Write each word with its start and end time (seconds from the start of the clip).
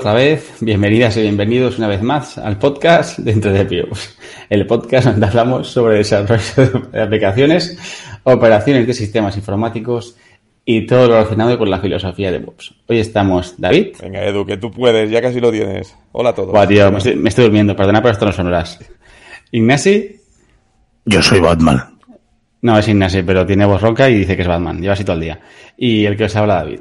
Otra 0.00 0.14
vez, 0.14 0.54
bienvenidas 0.60 1.14
y 1.18 1.20
bienvenidos 1.20 1.76
una 1.76 1.86
vez 1.86 2.00
más 2.00 2.38
al 2.38 2.58
podcast 2.58 3.18
Dentro 3.18 3.52
de 3.52 3.66
Pios, 3.66 4.16
el 4.48 4.66
podcast 4.66 5.08
donde 5.08 5.26
hablamos 5.26 5.68
sobre 5.68 5.98
desarrollo 5.98 6.88
de 6.90 7.02
aplicaciones, 7.02 7.76
operaciones 8.22 8.86
de 8.86 8.94
sistemas 8.94 9.36
informáticos 9.36 10.16
y 10.64 10.86
todo 10.86 11.06
lo 11.06 11.16
relacionado 11.16 11.58
con 11.58 11.68
la 11.68 11.80
filosofía 11.80 12.32
de 12.32 12.38
DevOps. 12.38 12.76
Hoy 12.86 12.98
estamos 12.98 13.56
David. 13.58 13.88
Venga, 14.00 14.24
Edu, 14.24 14.46
que 14.46 14.56
tú 14.56 14.70
puedes, 14.70 15.10
ya 15.10 15.20
casi 15.20 15.38
lo 15.38 15.52
tienes. 15.52 15.94
Hola 16.12 16.30
a 16.30 16.34
todos. 16.34 16.50
Buah, 16.50 16.66
tío, 16.66 16.90
me 16.90 16.96
estoy, 16.96 17.16
me 17.16 17.28
estoy 17.28 17.44
durmiendo, 17.44 17.76
perdona, 17.76 18.00
pero 18.00 18.12
esto 18.12 18.24
no 18.24 18.32
son 18.32 18.46
horas. 18.46 18.78
Ignasi. 19.50 20.16
Yo 21.04 21.20
soy 21.20 21.40
Batman. 21.40 21.98
No, 22.62 22.78
es 22.78 22.88
Ignasi, 22.88 23.22
pero 23.22 23.44
tiene 23.44 23.66
voz 23.66 23.82
ronca 23.82 24.08
y 24.08 24.14
dice 24.20 24.34
que 24.34 24.40
es 24.40 24.48
Batman. 24.48 24.80
Lleva 24.80 24.94
así 24.94 25.04
todo 25.04 25.16
el 25.16 25.20
día. 25.20 25.40
Y 25.76 26.06
el 26.06 26.16
que 26.16 26.24
os 26.24 26.34
habla, 26.36 26.54
David. 26.54 26.80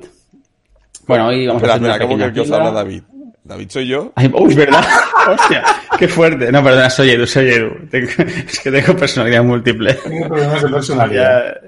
Bueno, 1.05 1.25
hoy 1.25 1.47
vamos 1.47 1.63
Espera, 1.63 1.73
a 1.73 1.75
hacer 1.77 1.83
una 1.85 1.93
espera, 1.93 2.07
¿cómo 2.07 2.17
pequeña 2.17 2.33
que 2.33 2.39
os 2.39 2.45
píldora. 2.45 2.67
habla 2.67 2.79
David? 2.83 3.03
¿David 3.49 3.69
soy 3.71 3.87
yo? 3.87 4.11
Ay, 4.15 4.29
uy, 4.31 4.53
¿verdad? 4.53 4.85
Hostia, 5.27 5.63
qué 5.97 6.07
fuerte. 6.07 6.51
No, 6.51 6.63
perdona, 6.63 6.87
soy 6.87 7.09
Edu, 7.09 7.25
soy 7.25 7.49
Edu. 7.49 7.87
Tengo- 7.89 8.07
es 8.47 8.59
que 8.59 8.69
tengo 8.69 8.95
personalidad 8.95 9.43
múltiple. 9.43 9.95
Tengo 9.95 10.27
problemas 10.27 10.61
de 10.61 10.69
personalidad. 10.69 11.61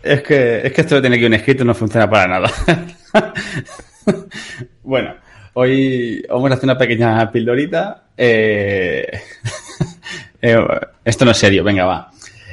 Es 0.00 0.22
que, 0.22 0.60
es 0.64 0.72
que 0.72 0.80
esto 0.82 0.94
de 0.94 1.02
tener 1.02 1.18
que 1.18 1.26
un 1.26 1.34
escrito 1.34 1.64
no 1.64 1.74
funciona 1.74 2.08
para 2.08 2.28
nada. 2.28 2.50
bueno, 4.84 5.16
hoy 5.54 6.24
vamos 6.28 6.52
a 6.52 6.54
hacer 6.54 6.64
una 6.66 6.78
pequeña 6.78 7.32
pildorita. 7.32 8.04
Eh, 8.16 9.10
eh, 10.40 10.58
esto 11.04 11.24
no 11.24 11.32
es 11.32 11.36
serio, 11.36 11.64
venga, 11.64 11.84
va. 11.84 12.10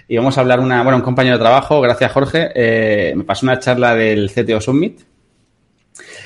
Y 0.07 0.17
vamos 0.17 0.35
a 0.37 0.41
hablar 0.41 0.59
una, 0.59 0.81
bueno, 0.81 0.97
un 0.97 1.03
compañero 1.03 1.37
de 1.37 1.43
trabajo, 1.43 1.81
gracias 1.81 2.11
Jorge, 2.11 2.49
eh, 2.55 3.13
me 3.15 3.23
pasó 3.25 3.45
una 3.45 3.59
charla 3.59 3.95
del 3.95 4.31
CTO 4.31 4.59
Summit 4.59 5.01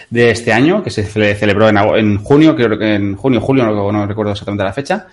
de 0.09 0.31
este 0.31 0.53
año, 0.53 0.83
que 0.83 0.89
se 0.89 1.05
cele- 1.05 1.35
celebró 1.35 1.67
en, 1.69 1.77
en 1.77 2.17
junio, 2.23 2.55
creo 2.55 2.77
que 2.77 2.95
en 2.95 3.15
junio, 3.15 3.41
julio, 3.41 3.65
no, 3.65 4.05
recuerdo 4.07 4.31
exactamente 4.31 4.63
la 4.63 4.73
fecha. 4.73 5.07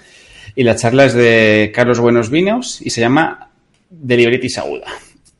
Y 0.54 0.64
la 0.64 0.76
charla 0.76 1.06
es 1.06 1.14
de 1.14 1.72
Carlos 1.74 1.98
Buenos 2.00 2.30
Vinos 2.30 2.80
y 2.82 2.90
se 2.90 3.00
llama 3.00 3.48
Deliberitis 3.88 4.58
Aguda. 4.58 4.86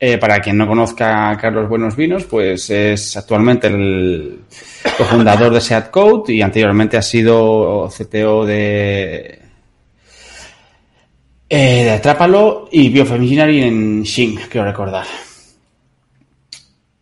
Eh, 0.01 0.19
para 0.19 0.41
quien 0.41 0.57
no 0.59 0.67
conozca 0.67 1.31
a 1.31 1.37
Carlos 1.37 1.69
Buenos 1.69 1.95
Vinos, 1.95 2.25
pues 2.25 2.69
es 2.71 3.17
actualmente 3.17 3.69
el 3.69 4.41
cofundador 4.99 5.53
de 5.53 5.61
Seat 5.61 5.91
Code 5.91 6.33
y 6.33 6.43
anteriormente 6.43 6.97
ha 6.97 7.03
sido 7.03 7.89
CTO 7.89 8.45
de, 8.45 9.39
eh, 11.49 11.85
de 11.85 11.91
Atrápalo 11.91 12.69
y 12.73 12.89
Biofemininary 12.89 13.63
en 13.63 14.05
Xing, 14.05 14.37
quiero 14.51 14.67
recordar. 14.67 15.07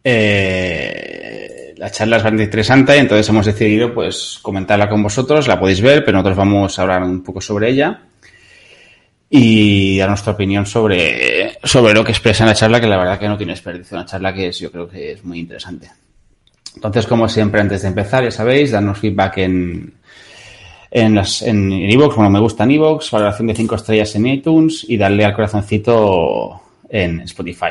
Eh, 0.03 0.90
la 1.81 1.91
charla 1.91 2.19
es 2.19 2.23
bastante 2.23 2.45
interesante, 2.45 2.95
entonces 2.99 3.27
hemos 3.31 3.47
decidido 3.47 3.95
pues 3.95 4.39
comentarla 4.43 4.87
con 4.87 5.03
vosotros, 5.03 5.49
la 5.49 5.59
podéis 5.59 5.81
ver, 5.81 6.05
pero 6.05 6.19
nosotros 6.19 6.37
vamos 6.37 6.79
a 6.79 6.83
hablar 6.83 7.03
un 7.03 7.23
poco 7.23 7.41
sobre 7.41 7.71
ella 7.71 8.03
y 9.31 9.97
dar 9.97 10.11
nuestra 10.11 10.35
opinión 10.35 10.67
sobre, 10.67 11.57
sobre 11.65 11.95
lo 11.95 12.05
que 12.05 12.13
expresa 12.13 12.45
en 12.45 12.51
la 12.51 12.55
charla, 12.55 12.83
que 12.83 12.87
la 12.87 12.99
verdad 12.99 13.19
que 13.19 13.29
no 13.29 13.39
tiene 13.39 13.55
desperdicio, 13.55 13.97
una 13.97 14.05
charla 14.05 14.35
que 14.35 14.49
es, 14.49 14.59
yo 14.59 14.71
creo 14.71 14.87
que 14.87 15.13
es 15.13 15.25
muy 15.25 15.39
interesante. 15.39 15.91
Entonces, 16.75 17.07
como 17.07 17.27
siempre, 17.31 17.63
antes 17.63 17.81
de 17.81 17.89
empezar, 17.89 18.25
ya 18.25 18.31
sabéis, 18.31 18.73
darnos 18.73 18.99
feedback 18.99 19.39
en 19.39 19.95
en 20.91 21.17
en 21.17 21.73
iVoox, 21.73 22.15
bueno, 22.15 22.31
me 22.31 22.41
gusta 22.41 22.65
en 22.65 22.73
iVoox, 22.73 23.11
valoración 23.11 23.47
de 23.47 23.55
5 23.55 23.75
estrellas 23.77 24.15
en 24.17 24.27
iTunes 24.27 24.85
y 24.87 24.99
darle 24.99 25.25
al 25.25 25.33
corazoncito 25.33 26.61
en 26.91 27.21
Spotify. 27.21 27.71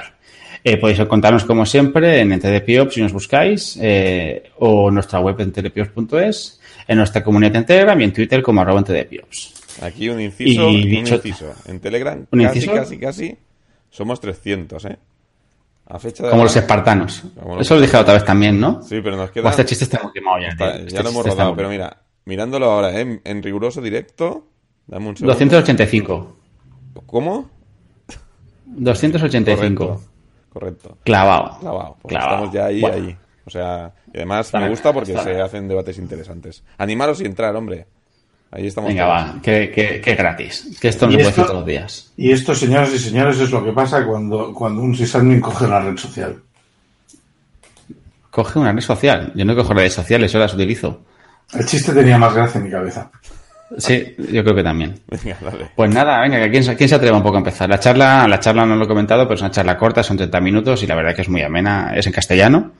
Eh, 0.64 0.78
podéis 0.78 1.00
contarnos 1.08 1.46
como 1.46 1.66
siempre 1.66 2.20
en 2.20 2.34
NTDPiops 2.34 2.94
si 2.94 3.02
nos 3.02 3.14
buscáis 3.14 3.78
eh, 3.81 4.52
o 4.59 4.90
en 4.90 4.96
nuestra 4.96 5.20
web 5.20 5.40
en 5.40 5.52
tdpiops.es, 5.52 6.59
en 6.88 6.97
nuestra 6.97 7.24
comunidad 7.24 7.56
en 7.56 7.66
Telegram 7.66 8.00
y 8.00 8.03
en 8.03 8.14
Twitter 8.14 8.42
como 8.42 8.62
arroba. 8.62 8.84
Aquí 9.81 10.09
un 10.09 10.19
inciso, 10.19 10.69
Y 10.69 10.98
un 10.98 11.08
inciso. 11.08 11.53
En 11.66 11.80
Telegram 11.80 12.25
¿Un 12.31 12.44
casi, 12.44 12.58
inciso? 12.58 12.75
casi, 12.75 12.98
casi 12.98 13.38
somos 13.90 14.19
300, 14.19 14.86
¿eh? 14.86 14.98
A 15.88 15.98
fecha 15.98 16.24
de 16.24 16.30
Como 16.30 16.44
los 16.44 16.56
espartanos. 16.56 17.24
Como 17.40 17.56
los 17.56 17.66
Eso 17.66 17.75
lo 17.75 17.81
dije 17.81 17.98
otra 17.98 18.14
vez 18.14 18.25
también, 18.25 18.59
¿no? 18.59 18.81
Sí, 18.84 19.00
pero 19.03 19.16
nos 19.18 19.31
queda... 19.31 19.50
este 19.50 19.66
chiste 19.66 19.86
está 19.86 20.02
muy 20.03 20.12
quemado 20.12 20.40
ya. 20.40 20.50
está-. 20.50 20.75
Este 20.78 20.92
ya 20.92 21.02
lo 21.02 21.09
hemos 21.09 21.24
chiste 21.24 21.30
está 21.30 21.44
rodado, 21.44 21.56
pero 21.56 21.69
mira, 21.69 22.02
mirándolo 22.25 22.66
ahora, 22.72 22.92
¿eh? 22.92 23.02
En, 23.02 23.22
en 23.24 23.42
riguroso 23.42 23.81
directo, 23.81 24.46
dame 24.86 25.08
un 25.08 25.18
segundo. 25.18 25.34
285. 25.34 26.36
¿Cómo? 27.06 27.50
285. 28.66 29.88
Correcto. 29.88 30.09
Correcto. 30.54 30.98
Clavado. 31.04 31.58
Clavado. 31.60 31.98
Clavado. 32.08 32.30
Estamos 32.46 32.54
ya 32.54 32.66
ahí, 32.66 32.82
Bueno. 32.82 32.96
ahí. 32.96 33.18
O 33.46 33.50
sea, 33.50 33.92
y 34.14 34.18
además 34.18 34.46
Está 34.48 34.60
me 34.60 34.66
bien, 34.66 34.72
gusta 34.74 34.94
porque 34.94 35.18
se 35.18 35.30
bien. 35.30 35.42
hacen 35.42 35.68
debates 35.68 35.98
interesantes. 35.98 36.64
Animaros 36.78 37.20
y 37.22 37.26
entrar, 37.26 37.56
hombre. 37.56 37.86
Ahí 38.52 38.68
estamos. 38.68 38.90
Venga, 38.90 39.06
todos. 39.06 39.36
va, 39.38 39.42
que, 39.42 39.72
que, 39.72 40.02
que 40.02 40.16
gratis. 40.16 40.78
Que 40.82 40.88
esto 40.90 41.06
no 41.06 41.12
¿Y 41.14 41.16
se 41.16 41.18
puede 41.20 41.30
esto? 41.30 41.42
hacer 41.42 41.46
todos 41.52 41.60
los 41.62 41.68
días. 41.68 42.12
Y 42.18 42.32
esto, 42.32 42.54
señoras 42.56 42.92
y 42.94 43.00
señores, 43.00 43.40
es 43.40 43.52
lo 43.52 43.64
que 43.64 43.72
pasa 43.72 44.06
cuando, 44.06 44.54
cuando 44.54 44.82
un 44.82 44.96
sysadmin 44.96 45.40
coge 45.42 45.66
una 45.66 45.80
red 45.80 45.98
social. 45.98 46.42
Coge 48.30 48.60
una 48.60 48.72
red 48.72 48.81
social. 48.81 49.31
Yo 49.36 49.46
no 49.46 49.56
cojo 49.56 49.74
redes 49.74 49.94
sociales, 49.94 50.31
yo 50.31 50.40
las 50.40 50.54
utilizo. 50.54 51.02
El 51.54 51.66
chiste 51.66 51.94
tenía 51.94 52.18
más 52.18 52.34
gracia 52.34 52.60
en 52.60 52.66
mi 52.66 52.72
cabeza. 52.72 53.10
Sí, 53.78 54.16
yo 54.31 54.44
creo 54.44 54.56
que 54.56 54.63
también. 54.63 55.00
Venga, 55.07 55.38
dale. 55.41 55.69
Pues 55.75 55.90
nada, 55.94 56.19
venga, 56.22 56.50
¿quién, 56.50 56.63
se- 56.63 56.75
quién 56.75 56.90
se 56.90 56.96
atreva 56.96 57.18
un 57.18 57.24
poco 57.24 57.35
a 57.35 57.40
empezar? 57.40 57.69
La 57.69 57.80
charla, 57.80 58.28
la 58.28 58.40
charla 58.40 58.66
no 58.66 58.75
lo 58.75 58.85
he 58.85 58.88
comentado, 58.88 59.24
pero 59.25 59.35
es 59.35 59.41
una 59.41 59.52
charla 59.52 59.78
corta, 59.78 60.02
son 60.03 60.18
30 60.18 60.40
minutos 60.41 60.81
y 60.84 60.88
la 60.88 60.96
verdad 60.96 61.16
que 61.16 61.22
es 61.22 61.30
muy 61.30 61.41
amena. 61.44 61.94
Es 61.96 62.07
en 62.07 62.13
castellano, 62.13 62.72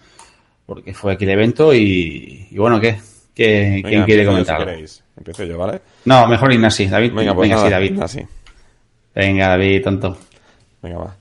porque 0.66 0.94
fue 0.94 1.13
aquí 1.13 1.25
el 1.25 1.31
evento 1.31 1.73
y, 1.73 2.47
y 2.50 2.57
bueno, 2.57 2.79
¿qué? 2.79 3.00
¿Qué- 3.35 3.81
¿Quién 3.81 3.91
Venga, 3.94 4.05
quiere 4.05 4.25
comentar? 4.25 4.75
Si. 4.88 5.01
Empiezo 5.17 5.44
yo, 5.44 5.57
¿vale? 5.57 5.81
No, 6.05 6.27
mejor 6.27 6.51
Ignasi, 6.53 6.88
David. 6.88 7.13
Venga, 7.13 7.35
pues 7.35 7.50
nada, 7.50 7.66
sí, 7.66 7.69
David. 7.69 8.01
así. 8.01 8.25
Venga, 9.16 9.47
David, 9.50 9.83
tonto. 9.83 10.17
Venga, 10.81 10.97
va. 10.97 11.16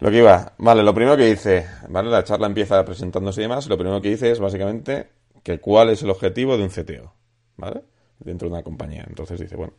Lo 0.00 0.10
que 0.10 0.16
iba, 0.18 0.52
vale, 0.58 0.82
lo 0.82 0.94
primero 0.94 1.16
que 1.16 1.26
dice, 1.26 1.66
¿vale? 1.88 2.08
La 2.10 2.24
charla 2.24 2.46
empieza 2.46 2.82
presentándose 2.84 3.40
y 3.40 3.44
demás. 3.44 3.66
Lo 3.66 3.76
primero 3.76 4.00
que 4.00 4.08
dice 4.10 4.30
es 4.30 4.38
básicamente 4.40 5.08
que 5.42 5.58
cuál 5.58 5.90
es 5.90 6.02
el 6.02 6.10
objetivo 6.10 6.56
de 6.56 6.62
un 6.62 6.70
CTO, 6.70 7.12
¿vale? 7.56 7.82
Dentro 8.20 8.48
de 8.48 8.54
una 8.54 8.62
compañía. 8.62 9.04
Entonces 9.08 9.40
dice, 9.40 9.56
bueno, 9.56 9.72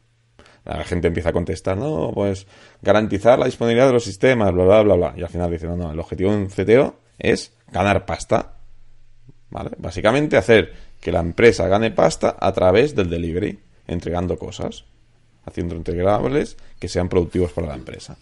la 0.66 0.84
gente 0.84 1.08
empieza 1.08 1.30
a 1.30 1.34
contestar, 1.34 1.78
no, 1.78 2.12
pues 2.14 2.46
garantizar 2.82 3.40
la 3.40 3.46
disponibilidad 3.46 3.88
de 3.88 3.94
los 3.94 4.04
sistemas, 4.04 4.54
bla, 4.54 4.64
bla, 4.64 4.82
bla, 4.84 4.96
bla. 4.96 5.14
Y 5.18 5.22
al 5.22 5.30
final 5.30 5.52
dice, 5.52 5.68
no, 5.68 5.76
no, 5.76 5.92
el 5.92 6.00
objetivo 6.00 6.32
de 6.32 6.38
un 6.38 6.48
CTO 6.48 6.96
es 7.18 7.54
ganar 7.72 8.06
pasta, 8.06 8.54
¿vale? 9.50 9.72
Básicamente 9.78 10.38
hacer 10.38 10.74
que 11.00 11.12
la 11.12 11.20
empresa 11.20 11.68
gane 11.68 11.92
pasta 11.92 12.36
a 12.40 12.52
través 12.52 12.96
del 12.96 13.10
delivery, 13.10 13.60
entregando 13.88 14.38
cosas, 14.38 14.86
haciendo 15.46 15.76
entregables 15.76 16.58
que 16.80 16.88
sean 16.88 17.10
productivos 17.10 17.52
para 17.52 17.68
la 17.68 17.76
empresa. 17.76 18.18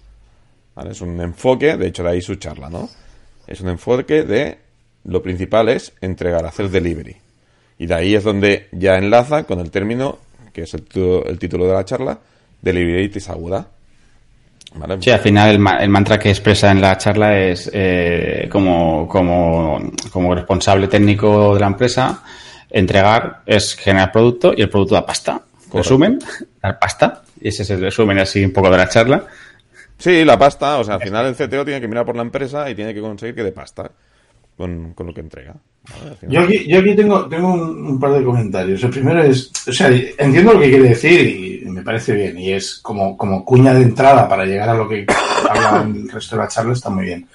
¿Vale? 0.76 0.92
Es 0.92 1.02
un 1.02 1.20
enfoque, 1.20 1.76
de 1.76 1.88
hecho 1.88 2.04
de 2.04 2.10
ahí 2.10 2.22
su 2.22 2.36
charla, 2.36 2.70
¿no? 2.70 2.90
Es 3.48 3.60
un 3.62 3.70
enfoque 3.70 4.24
de 4.24 4.60
lo 5.04 5.22
principal 5.22 5.70
es 5.70 5.94
entregar, 6.02 6.46
hacer 6.46 6.70
delivery. 6.70 7.18
Y 7.80 7.88
de 7.88 7.96
ahí 7.96 8.14
es 8.14 8.24
donde 8.24 8.68
ya 8.72 8.96
enlaza 8.98 9.44
con 9.46 9.60
el 9.60 9.72
término, 9.72 10.20
que 10.54 10.64
es 10.64 10.74
el, 10.76 10.84
el 11.26 11.40
título 11.40 11.66
de 11.66 11.74
la 11.74 11.86
charla, 11.86 12.20
Deliveritis 12.62 13.30
aguda. 13.30 13.66
¿Vale? 14.76 14.98
Sí, 15.02 15.10
al 15.10 15.20
final 15.20 15.50
el, 15.50 15.60
ma- 15.60 15.78
el 15.78 15.90
mantra 15.90 16.20
que 16.20 16.30
expresa 16.30 16.70
en 16.72 16.80
la 16.82 16.96
charla 16.98 17.40
es 17.40 17.72
eh, 17.74 18.48
como, 18.52 19.08
como, 19.08 19.80
como 20.12 20.36
responsable 20.36 20.88
técnico 20.88 21.56
de 21.56 21.60
la 21.62 21.68
empresa, 21.68 22.22
entregar 22.70 23.42
es 23.48 23.76
generar 23.76 24.12
producto 24.12 24.54
y 24.56 24.62
el 24.62 24.70
producto 24.70 24.94
da 24.96 25.06
pasta. 25.06 25.42
Resumen, 25.74 26.20
dar 26.62 26.78
pasta. 26.78 27.24
Y 27.42 27.48
ese 27.48 27.64
es 27.64 27.70
el 27.72 27.82
resumen 27.82 28.20
así 28.20 28.44
un 28.46 28.52
poco 28.54 28.70
de 28.70 28.78
la 28.78 28.90
charla. 28.90 29.26
Sí, 29.98 30.24
la 30.24 30.38
pasta, 30.38 30.78
o 30.78 30.84
sea, 30.84 30.96
al 30.96 31.02
final 31.02 31.26
el 31.26 31.36
CTO 31.36 31.66
tiene 31.66 31.82
que 31.82 31.88
mirar 31.88 32.06
por 32.06 32.16
la 32.16 32.22
empresa 32.22 32.70
y 32.70 32.76
tiene 32.76 32.94
que 32.94 33.02
conseguir 33.02 33.36
que 33.36 33.44
dé 33.44 33.52
pasta 33.52 33.90
con, 34.60 34.94
con 34.94 35.08
lo 35.08 35.14
que 35.14 35.22
entrega. 35.22 35.56
Yo 36.28 36.42
aquí, 36.42 36.68
yo 36.68 36.80
aquí 36.80 36.94
tengo, 36.94 37.30
tengo 37.30 37.54
un, 37.54 37.88
un 37.88 37.98
par 37.98 38.12
de 38.12 38.26
comentarios. 38.26 38.84
El 38.84 38.90
primero 38.90 39.24
es, 39.24 39.50
o 39.66 39.72
sea, 39.72 39.90
entiendo 40.18 40.52
lo 40.52 40.60
que 40.60 40.70
quiere 40.70 40.90
decir 40.90 41.62
y 41.64 41.70
me 41.70 41.82
parece 41.82 42.14
bien. 42.14 42.38
Y 42.38 42.52
es 42.52 42.76
como, 42.82 43.16
como 43.16 43.46
cuña 43.46 43.74
de 43.74 43.84
entrada 43.84 44.28
para 44.28 44.44
llegar 44.44 44.68
a 44.68 44.74
lo 44.74 44.90
que 44.90 45.06
habla 45.50 45.84
el 45.84 46.10
resto 46.10 46.36
de 46.36 46.42
la 46.42 46.50
charla, 46.50 46.74
está 46.74 46.90
muy 46.90 47.06
bien. 47.06 47.26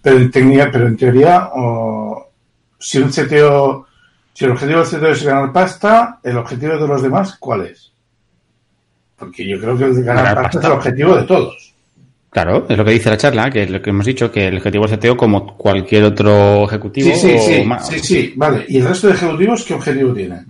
Pero 0.00 0.18
en, 0.18 0.30
técnica, 0.30 0.68
pero 0.70 0.86
en 0.86 0.96
teoría, 0.96 1.50
si 2.78 2.98
un 2.98 3.10
CTO, 3.10 3.88
si 4.32 4.44
el 4.44 4.52
objetivo 4.52 4.84
del 4.84 4.88
CTO 4.88 5.08
es 5.08 5.24
ganar 5.24 5.52
pasta, 5.52 6.20
¿el 6.22 6.36
objetivo 6.36 6.78
de 6.78 6.86
los 6.86 7.02
demás 7.02 7.36
cuál 7.36 7.62
es? 7.66 7.90
Porque 9.16 9.44
yo 9.44 9.58
creo 9.60 9.76
que 9.76 9.86
el 9.86 9.96
de 9.96 10.02
ganar, 10.04 10.24
Ganar 10.24 10.42
pasta, 10.44 10.52
pasta. 10.52 10.58
es 10.60 10.64
el 10.66 10.78
objetivo 10.78 11.16
de 11.16 11.22
todos. 11.24 11.69
Claro, 12.30 12.66
es 12.68 12.78
lo 12.78 12.84
que 12.84 12.92
dice 12.92 13.10
la 13.10 13.16
charla, 13.16 13.50
que 13.50 13.64
es 13.64 13.70
lo 13.70 13.82
que 13.82 13.90
hemos 13.90 14.06
dicho, 14.06 14.30
que 14.30 14.46
el 14.46 14.58
objetivo 14.58 14.86
del 14.86 14.98
CTO, 14.98 15.16
como 15.16 15.56
cualquier 15.56 16.04
otro 16.04 16.64
ejecutivo, 16.64 17.10
Sí, 17.10 17.16
sí, 17.16 17.34
o 17.34 17.40
sí, 17.40 17.64
sí, 17.80 17.98
sí, 17.98 18.32
vale. 18.36 18.64
¿Y 18.68 18.78
el 18.78 18.86
resto 18.86 19.08
de 19.08 19.14
ejecutivos 19.14 19.64
qué 19.64 19.74
objetivo 19.74 20.14
tienen? 20.14 20.46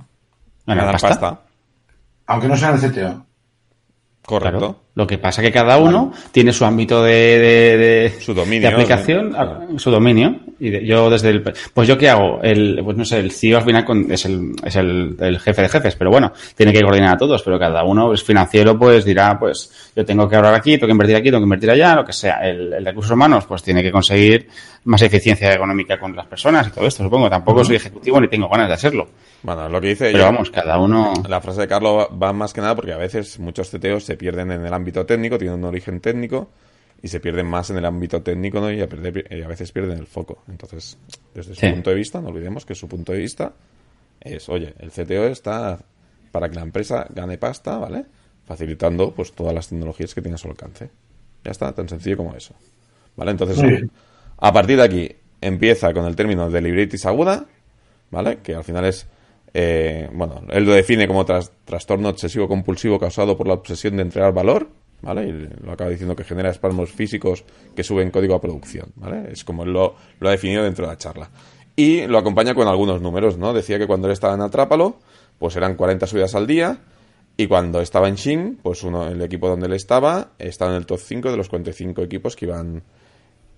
ganar 0.67 0.85
ganar 0.85 1.01
pasta. 1.01 1.09
pasta. 1.09 1.41
Aunque 2.27 2.49
no 2.49 2.57
sean 2.57 2.75
el 2.75 2.91
CTO. 2.91 3.27
Correcto. 4.25 4.59
Claro. 4.59 4.81
Lo 4.95 5.07
que 5.07 5.19
pasa 5.19 5.41
que 5.41 5.53
cada 5.53 5.79
uno 5.79 6.13
tiene 6.33 6.53
su 6.53 6.65
ámbito 6.65 7.03
de, 7.03 7.13
de, 7.39 7.77
de- 7.77 8.21
Su 8.21 8.35
dominio, 8.35 8.69
de 8.69 8.75
aplicación, 8.75 9.37
su 9.79 9.91
dominio. 9.91 10.35
Y 10.59 10.69
de- 10.69 10.85
yo 10.85 11.09
desde 11.09 11.31
el, 11.31 11.43
pues 11.73 11.89
yo 11.89 11.97
qué 11.97 12.11
hago, 12.11 12.41
el, 12.43 12.81
pues 12.85 12.97
no 12.97 13.05
sé, 13.05 13.19
el 13.21 13.31
CEO 13.31 13.59
al 13.59 13.65
final 13.65 13.85
con- 13.85 14.11
es 14.13 14.25
el, 14.27 14.53
es 14.65 14.77
el, 14.77 15.17
el 15.21 15.39
jefe 15.39 15.63
de 15.63 15.69
jefes, 15.69 15.95
pero 15.97 16.11
bueno, 16.11 16.33
tiene 16.57 16.73
que 16.73 16.83
coordinar 16.83 17.15
a 17.15 17.17
todos, 17.17 17.41
pero 17.43 17.59
cada 17.59 17.83
uno 17.85 18.13
es 18.13 18.23
financiero, 18.23 18.77
pues 18.79 19.05
dirá, 19.05 19.39
pues 19.39 19.91
yo 19.97 20.05
tengo 20.05 20.29
que 20.29 20.37
ahorrar 20.37 20.55
aquí, 20.55 20.73
tengo 20.73 20.87
que 20.89 20.93
invertir 20.93 21.17
aquí, 21.17 21.27
tengo 21.27 21.39
que 21.39 21.45
invertir 21.45 21.71
allá, 21.71 21.95
lo 21.95 22.05
que 22.05 22.13
sea. 22.13 22.41
El, 22.47 22.73
el 22.75 22.85
de 22.85 22.91
recursos 22.91 23.13
humanos, 23.13 23.47
pues 23.47 23.63
tiene 23.63 23.83
que 23.83 23.93
conseguir 23.93 24.49
más 24.85 25.01
eficiencia 25.03 25.55
económica 25.55 25.99
con 25.99 26.15
las 26.17 26.27
personas 26.27 26.67
y 26.67 26.71
todo 26.73 26.87
esto, 26.87 27.05
supongo. 27.05 27.31
Tampoco 27.31 27.65
soy 27.65 27.77
ejecutivo 27.77 28.21
ni 28.21 28.29
tengo 28.29 28.49
ganas 28.49 28.69
de 28.69 28.75
hacerlo. 28.75 29.09
Bueno, 29.43 29.67
lo 29.71 29.81
que 29.81 29.89
dice 29.89 30.07
Pero 30.07 30.19
ella- 30.19 30.27
vamos, 30.27 30.51
cada 30.51 30.79
uno. 30.79 31.15
La 31.27 31.41
frase 31.41 31.63
de 31.63 31.69
Carlos 31.69 32.07
va- 32.11 32.15
va 32.15 32.33
más 32.35 32.53
que 32.53 32.61
nada 32.61 32.75
porque 32.75 32.93
a 32.93 32.99
veces 32.99 33.39
muchos 33.39 33.71
CTOs 33.71 34.05
se 34.05 34.17
pierden 34.19 34.51
en 34.53 34.67
el 34.67 34.75
ámbito 34.75 34.80
técnico, 35.07 35.39
tienen 35.39 35.59
un 35.59 35.65
origen 35.65 36.01
técnico 36.01 36.51
y 37.03 37.09
se 37.09 37.21
pierden 37.21 37.47
más 37.47 37.71
en 37.71 37.79
el 37.79 37.85
ámbito 37.85 38.23
técnico 38.23 38.61
¿no? 38.61 38.71
y, 38.71 38.81
a, 38.81 38.89
perder- 38.89 39.27
y 39.31 39.43
a 39.43 39.49
veces 39.49 39.73
pierden 39.73 39.99
el 39.99 40.07
foco. 40.07 40.43
Entonces, 40.49 40.99
desde 41.35 41.55
su 41.55 41.61
Sí. 41.61 41.69
punto 41.71 41.91
de 41.91 41.97
vista, 41.97 42.21
no 42.21 42.29
olvidemos 42.29 42.65
que 42.67 42.75
su 42.75 42.89
punto 42.89 43.13
de 43.13 43.19
vista 43.19 43.53
es, 44.21 44.49
oye, 44.49 44.75
el 44.79 44.91
CTO 44.91 45.27
está 45.27 45.79
para 46.33 46.49
que 46.49 46.57
la 46.57 46.63
empresa 46.63 47.07
gane 47.11 47.39
pasta, 47.39 47.79
¿vale? 47.79 48.05
Facilitando 48.47 49.13
pues 49.15 49.33
todas 49.33 49.55
las 49.55 49.69
tecnologías 49.69 50.15
que 50.15 50.21
tiene 50.23 50.35
a 50.35 50.39
su 50.39 50.49
alcance. 50.49 50.91
Ya 51.45 51.53
está, 51.53 51.73
tan 51.73 51.89
sencillo 51.89 52.19
como 52.19 52.35
eso. 52.35 52.55
¿Vale? 53.17 53.31
Entonces, 53.33 53.59
a 54.39 54.53
partir 54.53 54.77
de 54.77 54.83
aquí 54.83 55.11
empieza 55.41 55.93
con 55.95 56.05
el 56.05 56.15
término 56.17 56.51
de 56.51 56.61
libritis 56.61 57.07
aguda, 57.07 57.47
¿vale? 58.11 58.39
Que 58.43 58.55
al 58.55 58.65
final 58.65 58.85
es, 58.85 59.07
eh, 59.55 60.09
bueno, 60.13 60.43
él 60.51 60.65
lo 60.65 60.73
define 60.73 61.07
como 61.07 61.25
tras- 61.25 61.53
trastorno 61.65 62.09
obsesivo 62.09 62.49
compulsivo 62.49 62.99
causado 62.99 63.37
por 63.37 63.47
la 63.47 63.55
obsesión 63.55 63.97
de 63.97 64.03
entregar 64.03 64.33
valor, 64.33 64.69
¿vale? 65.03 65.27
Y 65.29 65.33
lo 65.65 65.73
acaba 65.73 65.91
diciendo 65.91 66.15
que 66.17 66.25
genera 66.25 66.51
espasmos 66.51 66.91
físicos 66.91 67.45
que 67.75 67.83
suben 67.83 68.11
código 68.11 68.35
a 68.35 68.41
producción, 68.41 68.93
¿vale? 68.97 69.33
Es 69.33 69.45
como 69.45 69.65
él 69.65 69.73
lo, 69.73 69.95
lo 70.19 70.29
ha 70.29 70.33
definido 70.33 70.63
dentro 70.65 70.87
de 70.87 70.93
la 70.93 70.99
charla. 70.99 71.31
Y 71.77 72.07
lo 72.07 72.19
acompaña 72.19 72.55
con 72.55 72.69
algunos 72.69 73.01
números, 73.01 73.39
¿no? 73.39 73.53
Decía 73.53 73.79
que 73.79 73.87
cuando 73.87 74.07
él 74.09 74.13
estaba 74.13 74.35
en 74.35 74.43
Atrápalo, 74.43 74.99
pues 75.39 75.57
eran 75.57 75.75
40 75.77 76.07
subidas 76.07 76.35
al 76.35 76.47
día, 76.47 76.81
y 77.37 77.47
cuando 77.47 77.81
estaba 77.81 78.09
en 78.09 78.17
Shin, 78.17 78.59
pues 78.63 78.83
uno, 78.83 79.09
el 79.09 79.23
equipo 79.23 79.49
donde 79.49 79.67
él 79.67 79.73
estaba, 79.73 80.33
estaba 80.39 80.73
en 80.73 80.77
el 80.77 80.85
top 80.85 80.99
5 81.01 81.31
de 81.31 81.37
los 81.39 81.49
45 81.49 82.03
equipos 82.03 82.37
que 82.37 82.45
iban 82.45 82.83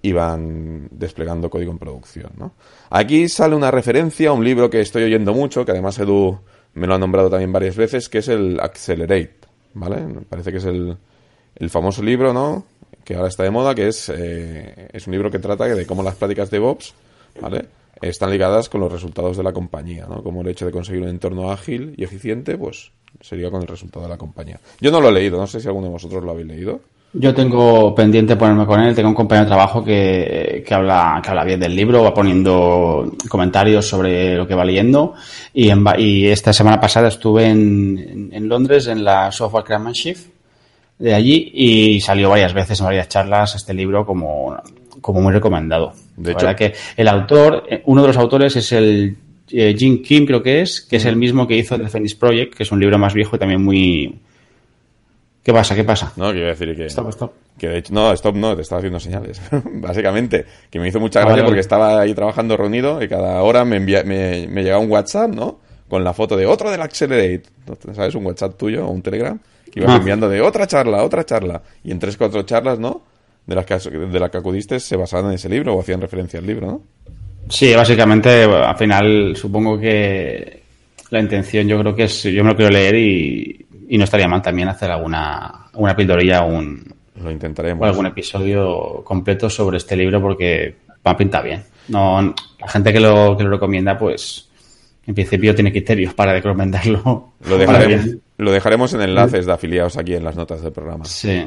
iban 0.03 0.89
desplegando 0.91 1.49
código 1.49 1.73
en 1.73 1.79
producción. 1.79 2.33
¿no? 2.37 2.53
Aquí 2.91 3.29
sale 3.29 3.55
una 3.55 3.71
referencia 3.71 4.31
a 4.31 4.33
un 4.33 4.45
libro 4.45 4.69
que 4.69 4.81
estoy 4.81 5.05
oyendo 5.05 5.33
mucho, 5.33 5.65
que 5.65 5.71
además 5.71 5.99
Edu 5.99 6.39
me 6.75 6.87
lo 6.87 6.95
ha 6.95 6.99
nombrado 6.99 7.31
también 7.31 7.53
varias 7.53 7.77
veces, 7.77 8.09
que 8.09 8.19
es 8.19 8.29
el 8.29 8.59
Accelerate. 8.61 9.37
¿vale? 9.75 10.01
Me 10.01 10.23
parece 10.23 10.51
que 10.51 10.59
es 10.59 10.65
el, 10.65 10.97
el 11.55 11.71
famoso 11.71 12.03
libro 12.03 12.33
¿no? 12.33 12.65
que 13.05 13.15
ahora 13.15 13.29
está 13.29 13.45
de 13.45 13.51
moda, 13.51 13.75
que 13.75 13.89
es, 13.89 14.09
eh, 14.09 14.89
es 14.93 15.07
un 15.07 15.13
libro 15.13 15.31
que 15.31 15.39
trata 15.39 15.67
de 15.67 15.87
cómo 15.87 16.03
las 16.03 16.17
prácticas 16.17 16.51
de 16.51 16.59
DevOps 16.59 16.95
¿vale? 17.41 17.67
están 18.01 18.31
ligadas 18.31 18.69
con 18.69 18.81
los 18.81 18.91
resultados 18.91 19.37
de 19.37 19.45
la 19.45 19.53
compañía. 19.53 20.07
¿no? 20.09 20.23
Como 20.23 20.41
el 20.43 20.49
hecho 20.49 20.67
de 20.67 20.73
conseguir 20.73 21.03
un 21.03 21.09
entorno 21.09 21.53
ágil 21.53 21.95
y 21.97 22.03
eficiente, 22.03 22.59
pues 22.59 22.91
sería 23.21 23.51
con 23.51 23.63
el 23.63 23.69
resultado 23.69 24.05
de 24.05 24.11
la 24.11 24.19
compañía. 24.19 24.59
Yo 24.81 24.91
no 24.91 25.01
lo 25.01 25.11
he 25.11 25.13
leído, 25.13 25.39
no 25.39 25.47
sé 25.47 25.61
si 25.61 25.69
alguno 25.69 25.87
de 25.87 25.93
vosotros 25.93 26.25
lo 26.25 26.33
habéis 26.33 26.49
leído. 26.49 26.81
Yo 27.15 27.35
tengo 27.35 27.95
pendiente 27.95 28.37
ponerme 28.37 28.65
con 28.65 28.81
él, 28.81 28.95
tengo 28.95 29.11
un 29.11 29.15
compañero 29.15 29.45
de 29.45 29.51
trabajo 29.51 29.85
que, 29.85 30.65
que 30.67 30.75
habla, 30.75 31.21
que 31.23 31.29
habla 31.29 31.45
bien 31.45 31.61
del 31.61 31.77
libro, 31.77 32.03
va 32.03 32.15
poniendo 32.15 33.13
comentarios 33.29 33.87
sobre 33.87 34.35
lo 34.35 34.47
que 34.47 34.55
va 34.55 34.65
leyendo. 34.65 35.13
Y, 35.53 35.69
en 35.69 35.85
y 35.99 36.27
esta 36.29 36.55
semana 36.55 36.81
pasada 36.81 37.09
estuve 37.09 37.49
en, 37.49 38.31
en- 38.33 38.49
Londres 38.49 38.87
en 38.87 39.05
la 39.05 39.31
Software 39.31 39.65
Craftsmanship 39.65 40.17
de 40.99 41.13
allí 41.15 41.51
y 41.53 42.01
salió 42.01 42.31
varias 42.31 42.55
veces 42.55 42.81
en 42.81 42.87
varias 42.87 43.09
charlas 43.09 43.57
este 43.57 43.75
libro 43.75 44.07
como, 44.07 44.57
como 45.03 45.21
muy 45.21 45.35
recomendado. 45.35 45.93
De 46.17 46.33
hecho- 46.33 46.47
que 46.57 46.73
el 46.97 47.09
autor, 47.09 47.65
eh, 47.69 47.83
uno 47.87 48.01
de 48.03 48.09
los 48.09 48.17
autores 48.17 48.57
es 48.57 48.73
el 48.73 49.17
eh, 49.51 49.75
Jim 49.77 50.03
Kim 50.03 50.25
creo 50.25 50.43
que 50.43 50.63
es, 50.63 50.81
que 50.81 50.97
es 50.97 51.05
el 51.05 51.17
mismo 51.17 51.47
que 51.47 51.59
hizo 51.59 51.77
The 51.79 51.89
Phoenix 51.89 52.15
Project, 52.15 52.55
que 52.55 52.63
es 52.63 52.73
un 52.73 52.81
libro 52.81 52.97
más 52.99 53.13
viejo 53.13 53.37
y 53.37 53.39
también 53.39 53.63
muy... 53.63 54.19
¿Qué 55.43 55.53
pasa? 55.53 55.75
¿Qué 55.75 55.83
pasa? 55.85 56.13
No, 56.17 56.31
quiero 56.31 56.47
decir 56.47 56.75
que... 56.77 56.87
Stop, 56.87 57.09
stop. 57.09 57.33
Que 57.59 57.69
de 57.69 57.79
hecho, 57.79 57.93
no, 57.93 58.13
stop 58.13 58.37
no, 58.37 58.55
te 58.55 58.63
estaba 58.63 58.79
haciendo 58.79 59.01
señales. 59.01 59.41
Básicamente, 59.65 60.47
que 60.71 60.79
me 60.79 60.89
hizo 60.89 61.01
mucha 61.01 61.21
Ah, 61.21 61.23
gracia 61.25 61.43
vale, 61.43 61.45
porque 61.49 61.61
estaba 61.61 62.01
ahí 62.01 62.15
trabajando 62.15 62.57
reunido 62.57 63.03
y 63.03 63.09
cada 63.09 63.43
hora 63.43 63.65
me, 63.65 63.77
envía, 63.77 64.05
me, 64.05 64.47
me 64.49 64.63
llegaba 64.63 64.81
un 64.81 64.91
WhatsApp, 64.91 65.31
¿no? 65.35 65.59
Con 65.89 66.05
la 66.05 66.15
foto 66.15 66.37
de 66.37 66.47
otro 66.47 66.71
del 66.71 66.81
Accelerate. 66.81 67.43
¿Sabes? 67.95 68.15
Un 68.15 68.25
WhatsApp 68.27 68.57
tuyo 68.57 68.87
o 68.87 68.91
un 68.91 69.03
Telegram 69.03 69.39
que 69.71 69.81
ibas 69.81 69.93
Ah. 69.93 69.97
enviando 69.97 70.29
de 70.29 70.41
otra 70.41 70.67
charla, 70.67 71.03
otra 71.03 71.25
charla. 71.25 71.61
Y 71.83 71.91
en 71.91 71.99
tres, 71.99 72.17
cuatro 72.17 72.43
charlas, 72.45 72.79
¿no? 72.79 73.03
De 73.47 73.55
las 73.57 73.67
que, 73.67 73.75
de 73.79 74.21
las 74.21 74.31
que 74.31 74.39
acudiste 74.39 74.79
se 74.79 74.97
basaban 74.97 75.27
en 75.27 75.33
ese 75.35 75.49
libro 75.49 75.75
o 75.75 75.81
hacían 75.81 76.01
referencia 76.01 76.39
al 76.39 76.47
libro, 76.47 76.67
¿no? 76.69 76.83
Sí, 77.49 77.75
básicamente, 77.75 78.47
bueno, 78.47 78.65
al 78.65 78.77
final 78.77 79.35
supongo 79.37 79.79
que 79.79 80.63
la 81.11 81.21
intención 81.21 81.67
yo 81.67 81.79
creo 81.81 81.95
que 81.95 82.05
es, 82.05 82.23
yo 82.23 82.45
me 82.45 82.51
lo 82.51 82.57
quiero 82.57 82.71
leer 82.71 82.95
y, 82.95 83.62
y 83.93 83.99
no 83.99 84.05
estaría 84.05 84.27
mal 84.27 84.41
también 84.41 84.69
hacer 84.69 84.91
alguna, 84.91 85.67
alguna 85.67 85.95
pildorilla 85.95 86.45
o, 86.45 86.47
un, 86.47 86.83
Lo 87.23 87.31
intentaremos. 87.31 87.83
o 87.83 87.85
algún 87.85 88.07
episodio 88.07 89.05
completo 89.05 89.51
sobre 89.51 89.77
este 89.77 89.95
libro 89.95 90.19
porque 90.19 90.77
va 91.07 91.15
pinta 91.15 91.43
bien. 91.43 91.63
No, 91.89 92.35
la 92.59 92.69
gente 92.69 92.91
que 92.91 93.01
lo, 93.01 93.37
que 93.37 93.45
lo 93.45 93.51
recomienda, 93.51 93.99
pues 93.99 94.49
en 95.07 95.15
principio 95.15 95.55
tiene 95.55 95.71
criterios 95.71 96.15
para 96.15 96.33
recomendarlo. 96.33 97.35
Lo 97.47 97.59
dejaremos, 97.59 98.17
lo 98.39 98.51
dejaremos 98.51 98.95
en 98.95 99.03
enlaces 99.03 99.45
de 99.45 99.53
afiliados 99.53 99.99
aquí 99.99 100.15
en 100.15 100.25
las 100.25 100.37
notas 100.37 100.63
del 100.63 100.73
programa. 100.73 101.05
Sí. 101.05 101.45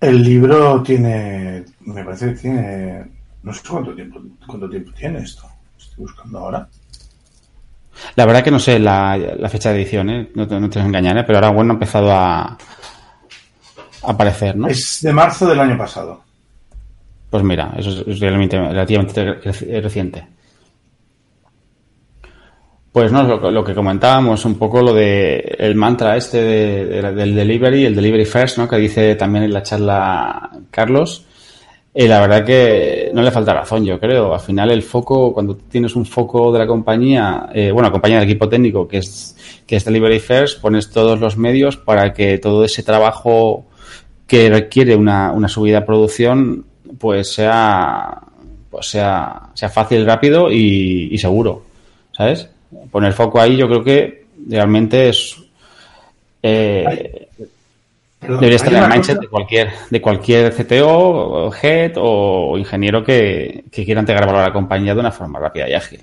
El 0.00 0.22
libro 0.22 0.84
tiene, 0.84 1.64
me 1.80 2.04
parece 2.04 2.26
que 2.26 2.40
tiene, 2.42 3.04
no 3.42 3.52
sé 3.52 3.60
cuánto 3.68 3.92
tiempo, 3.92 4.22
cuánto 4.46 4.70
tiempo 4.70 4.92
tiene 4.92 5.18
esto. 5.18 5.48
Estoy 5.76 6.04
buscando 6.04 6.38
ahora. 6.38 6.68
La 8.16 8.26
verdad 8.26 8.42
que 8.42 8.50
no 8.50 8.58
sé 8.58 8.78
la, 8.78 9.16
la 9.16 9.48
fecha 9.48 9.70
de 9.72 9.80
edición, 9.82 10.10
¿eh? 10.10 10.30
no, 10.34 10.46
te, 10.48 10.58
no 10.58 10.68
te 10.68 10.80
engañaré, 10.80 11.24
pero 11.24 11.38
ahora 11.38 11.50
bueno 11.50 11.72
ha 11.72 11.74
empezado 11.74 12.10
a, 12.12 12.42
a 12.42 12.56
aparecer, 14.02 14.56
¿no? 14.56 14.66
Es 14.68 15.00
de 15.02 15.12
marzo 15.12 15.46
del 15.46 15.60
año 15.60 15.76
pasado. 15.78 16.22
Pues 17.30 17.42
mira, 17.44 17.72
eso 17.78 17.90
es, 17.90 18.06
es 18.06 18.20
realmente, 18.20 18.58
relativamente 18.58 19.24
re- 19.34 19.80
reciente. 19.80 20.26
Pues 22.92 23.10
no, 23.10 23.22
lo, 23.22 23.50
lo 23.50 23.64
que 23.64 23.74
comentábamos, 23.74 24.44
un 24.44 24.56
poco 24.58 24.82
lo 24.82 24.92
de 24.92 25.38
el 25.58 25.74
mantra 25.76 26.14
este 26.16 26.42
de- 26.42 26.84
de- 26.86 27.12
del 27.12 27.34
delivery, 27.34 27.86
el 27.86 27.94
delivery 27.94 28.26
first, 28.26 28.58
¿no? 28.58 28.68
Que 28.68 28.76
dice 28.76 29.14
también 29.14 29.44
en 29.44 29.52
la 29.54 29.62
charla 29.62 30.50
Carlos. 30.70 31.24
Y 31.94 32.08
la 32.08 32.20
verdad 32.20 32.44
que 32.44 33.10
no 33.12 33.20
le 33.20 33.30
falta 33.30 33.52
razón, 33.52 33.84
yo 33.84 34.00
creo. 34.00 34.32
Al 34.32 34.40
final 34.40 34.70
el 34.70 34.82
foco, 34.82 35.32
cuando 35.32 35.56
tienes 35.56 35.94
un 35.94 36.06
foco 36.06 36.50
de 36.50 36.58
la 36.58 36.66
compañía, 36.66 37.50
eh, 37.52 37.70
bueno, 37.70 37.92
compañía 37.92 38.18
del 38.18 38.28
equipo 38.28 38.48
técnico, 38.48 38.88
que 38.88 38.98
es, 38.98 39.36
que 39.66 39.76
es 39.76 39.84
Delivery 39.84 40.18
First, 40.18 40.60
pones 40.62 40.90
todos 40.90 41.20
los 41.20 41.36
medios 41.36 41.76
para 41.76 42.14
que 42.14 42.38
todo 42.38 42.64
ese 42.64 42.82
trabajo 42.82 43.66
que 44.26 44.48
requiere 44.48 44.96
una, 44.96 45.32
una 45.32 45.48
subida 45.48 45.78
a 45.78 45.84
producción, 45.84 46.64
pues 46.98 47.34
sea, 47.34 48.22
pues 48.70 48.86
sea, 48.86 49.50
sea 49.52 49.68
fácil, 49.68 50.06
rápido 50.06 50.50
y, 50.50 51.08
y 51.12 51.18
seguro. 51.18 51.62
¿Sabes? 52.12 52.48
Poner 52.90 53.12
foco 53.12 53.38
ahí 53.38 53.56
yo 53.56 53.68
creo 53.68 53.84
que 53.84 54.24
realmente 54.48 55.10
es, 55.10 55.36
eh, 56.42 57.28
Debería 58.22 58.56
estar 58.56 58.72
en 58.72 58.82
el 58.84 58.88
mindset 58.90 59.16
cosa- 59.16 59.20
de 59.20 59.28
cualquier, 59.28 59.70
de 59.90 60.00
cualquier 60.00 60.52
CTO, 60.54 60.88
o 60.88 61.52
head 61.62 61.92
o 61.96 62.56
ingeniero 62.58 63.02
que, 63.04 63.64
que 63.70 63.84
quiera 63.84 64.00
entregar 64.00 64.26
valor 64.26 64.42
a 64.42 64.48
la 64.48 64.52
compañía 64.52 64.94
de 64.94 65.00
una 65.00 65.10
forma 65.12 65.38
rápida 65.38 65.68
y 65.68 65.74
ágil. 65.74 66.00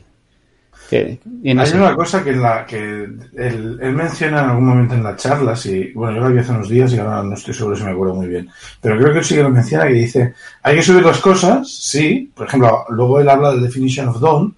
Que- 0.89 1.19
y 1.43 1.53
no 1.53 1.61
Hay 1.61 1.67
sé. 1.67 1.77
una 1.77 1.95
cosa 1.95 2.23
que, 2.23 2.31
en 2.31 2.41
la, 2.41 2.65
que 2.65 2.77
él, 2.79 3.79
él 3.79 3.93
menciona 3.93 4.39
en 4.43 4.49
algún 4.49 4.65
momento 4.65 4.95
en 4.95 5.03
las 5.03 5.17
charlas, 5.21 5.63
y 5.67 5.91
bueno, 5.93 6.15
yo 6.17 6.23
la 6.23 6.29
vi 6.29 6.39
hace 6.39 6.51
unos 6.51 6.67
días 6.67 6.91
y 6.93 6.97
ahora 6.97 7.21
no 7.21 7.35
estoy 7.35 7.53
seguro 7.53 7.75
si 7.75 7.83
me 7.83 7.91
acuerdo 7.91 8.15
muy 8.15 8.27
bien, 8.27 8.49
pero 8.81 8.97
creo 8.97 9.13
que 9.13 9.23
sí 9.23 9.35
que 9.35 9.43
lo 9.43 9.51
menciona, 9.51 9.85
que 9.87 9.93
dice, 9.93 10.33
hay 10.63 10.75
que 10.77 10.81
subir 10.81 11.03
las 11.05 11.19
cosas, 11.19 11.71
sí, 11.71 12.31
por 12.35 12.47
ejemplo, 12.47 12.85
luego 12.89 13.19
él 13.19 13.29
habla 13.29 13.51
del 13.51 13.61
definition 13.61 14.07
of 14.09 14.19
done, 14.19 14.51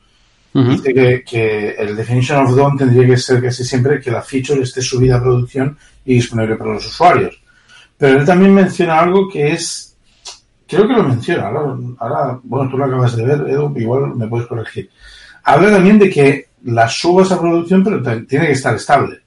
dice 0.54 0.94
que, 0.94 1.24
que 1.24 1.70
el 1.72 1.96
definition 1.98 2.46
of 2.46 2.56
done 2.56 2.78
tendría 2.78 3.06
que 3.08 3.18
ser 3.18 3.42
casi 3.42 3.64
siempre 3.66 4.00
que 4.00 4.10
la 4.12 4.22
feature 4.22 4.62
esté 4.62 4.82
subida 4.82 5.18
a 5.18 5.22
producción 5.22 5.78
y 6.06 6.16
disponible 6.16 6.56
para 6.56 6.74
los 6.76 6.86
usuarios. 6.88 7.41
Pero 8.02 8.20
él 8.20 8.26
también 8.26 8.52
menciona 8.52 9.00
algo 9.00 9.30
que 9.30 9.52
es, 9.52 9.96
creo 10.68 10.88
que 10.88 10.94
lo 10.96 11.04
menciona, 11.04 11.50
ahora, 11.50 11.78
ahora, 12.00 12.40
bueno, 12.42 12.68
tú 12.68 12.76
lo 12.76 12.86
acabas 12.86 13.16
de 13.16 13.24
ver, 13.24 13.48
Edu, 13.48 13.72
igual 13.78 14.16
me 14.16 14.28
puedes 14.28 14.48
corregir. 14.48 14.90
Habla 15.44 15.70
también 15.70 16.00
de 16.00 16.10
que 16.10 16.48
las 16.64 16.96
subas 16.98 17.32
a 17.32 17.40
producción, 17.40 17.84
pero 17.84 18.02
tiene 18.26 18.48
que 18.48 18.54
estar 18.54 18.74
estable. 18.74 19.20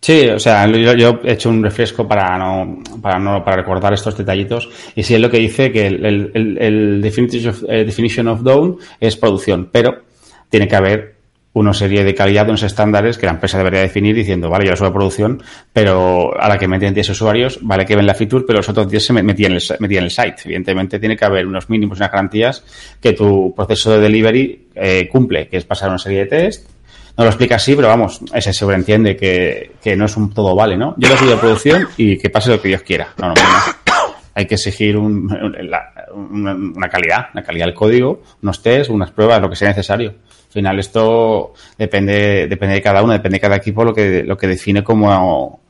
Sí, 0.00 0.26
o 0.26 0.38
sea, 0.38 0.66
yo, 0.66 0.94
yo 0.94 1.20
he 1.22 1.32
hecho 1.32 1.50
un 1.50 1.62
refresco 1.62 2.08
para 2.08 2.38
no, 2.38 2.82
para 3.02 3.18
no, 3.18 3.44
para 3.44 3.58
recordar 3.58 3.92
estos 3.92 4.16
detallitos. 4.16 4.70
Y 4.94 5.02
sí 5.02 5.14
es 5.14 5.20
lo 5.20 5.28
que 5.28 5.40
dice 5.40 5.70
que 5.70 5.88
el, 5.88 6.06
el, 6.06 6.58
el 6.58 7.02
definition, 7.02 7.50
of, 7.50 7.62
eh, 7.68 7.84
definition 7.84 8.28
of 8.28 8.40
down 8.40 8.78
es 8.98 9.18
producción, 9.18 9.68
pero 9.70 10.04
tiene 10.48 10.66
que 10.66 10.76
haber 10.76 11.17
una 11.54 11.72
serie 11.72 12.04
de 12.04 12.14
calidad, 12.14 12.48
unos 12.48 12.62
estándares 12.62 13.18
que 13.18 13.26
la 13.26 13.32
empresa 13.32 13.58
debería 13.58 13.80
definir 13.80 14.14
diciendo, 14.14 14.48
vale, 14.48 14.64
yo 14.64 14.70
la 14.70 14.76
subo 14.76 14.88
a 14.88 14.92
producción, 14.92 15.42
pero 15.72 16.38
a 16.40 16.48
la 16.48 16.58
que 16.58 16.68
meten 16.68 16.94
10 16.94 17.10
usuarios, 17.10 17.58
vale 17.62 17.84
que 17.84 17.96
ven 17.96 18.06
la 18.06 18.14
feature, 18.14 18.44
pero 18.46 18.58
los 18.58 18.68
otros 18.68 18.88
10 18.88 19.04
se 19.04 19.12
metían 19.12 19.52
en, 19.52 19.58
el, 19.58 19.62
metían 19.80 20.04
el 20.04 20.10
site. 20.10 20.36
Evidentemente 20.44 20.98
tiene 20.98 21.16
que 21.16 21.24
haber 21.24 21.46
unos 21.46 21.68
mínimos, 21.68 21.98
unas 21.98 22.10
garantías 22.10 22.64
que 23.00 23.12
tu 23.12 23.54
proceso 23.54 23.92
de 23.92 24.00
delivery 24.00 24.68
eh, 24.74 25.08
cumple, 25.10 25.48
que 25.48 25.56
es 25.56 25.64
pasar 25.64 25.88
una 25.88 25.98
serie 25.98 26.20
de 26.20 26.26
test. 26.26 26.68
No 27.16 27.24
lo 27.24 27.30
explica 27.30 27.56
así, 27.56 27.74
pero 27.74 27.88
vamos, 27.88 28.20
se 28.38 28.52
sobreentiende 28.52 29.16
que, 29.16 29.72
que 29.82 29.96
no 29.96 30.04
es 30.04 30.16
un 30.16 30.32
todo 30.32 30.54
vale, 30.54 30.76
¿no? 30.76 30.94
Yo 30.98 31.08
lo 31.08 31.16
subo 31.16 31.32
a 31.32 31.40
producción 31.40 31.88
y 31.96 32.16
que 32.16 32.30
pase 32.30 32.50
lo 32.50 32.62
que 32.62 32.68
Dios 32.68 32.82
quiera. 32.82 33.08
No, 33.18 33.28
no, 33.28 33.34
no. 33.34 33.94
Hay 34.34 34.46
que 34.46 34.54
exigir 34.54 34.96
un, 34.96 35.28
una, 35.32 36.54
una 36.54 36.88
calidad, 36.88 37.30
una 37.34 37.42
calidad 37.42 37.66
del 37.66 37.74
código, 37.74 38.22
unos 38.40 38.62
tests, 38.62 38.88
unas 38.88 39.10
pruebas, 39.10 39.40
lo 39.42 39.50
que 39.50 39.56
sea 39.56 39.66
necesario. 39.66 40.14
Al 40.48 40.52
final 40.52 40.78
esto 40.78 41.52
depende, 41.76 42.46
depende 42.48 42.76
de 42.76 42.82
cada 42.82 43.02
uno, 43.02 43.12
depende 43.12 43.36
de 43.36 43.40
cada 43.40 43.56
equipo 43.56 43.84
lo 43.84 43.92
que, 43.92 44.22
lo 44.22 44.36
que 44.36 44.46
define 44.46 44.82
como, 44.82 45.60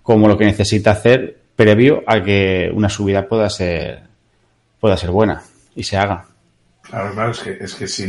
como 0.00 0.28
lo 0.28 0.38
que 0.38 0.44
necesita 0.44 0.92
hacer 0.92 1.36
previo 1.56 2.04
a 2.06 2.22
que 2.22 2.70
una 2.72 2.88
subida 2.88 3.26
pueda 3.26 3.50
ser, 3.50 4.00
pueda 4.78 4.96
ser 4.96 5.10
buena 5.10 5.42
y 5.74 5.82
se 5.82 5.96
haga. 5.96 6.27
Claro, 6.88 7.12
claro, 7.12 7.30
es 7.32 7.40
que, 7.40 7.58
es 7.60 7.74
que 7.74 7.86
si 7.86 8.06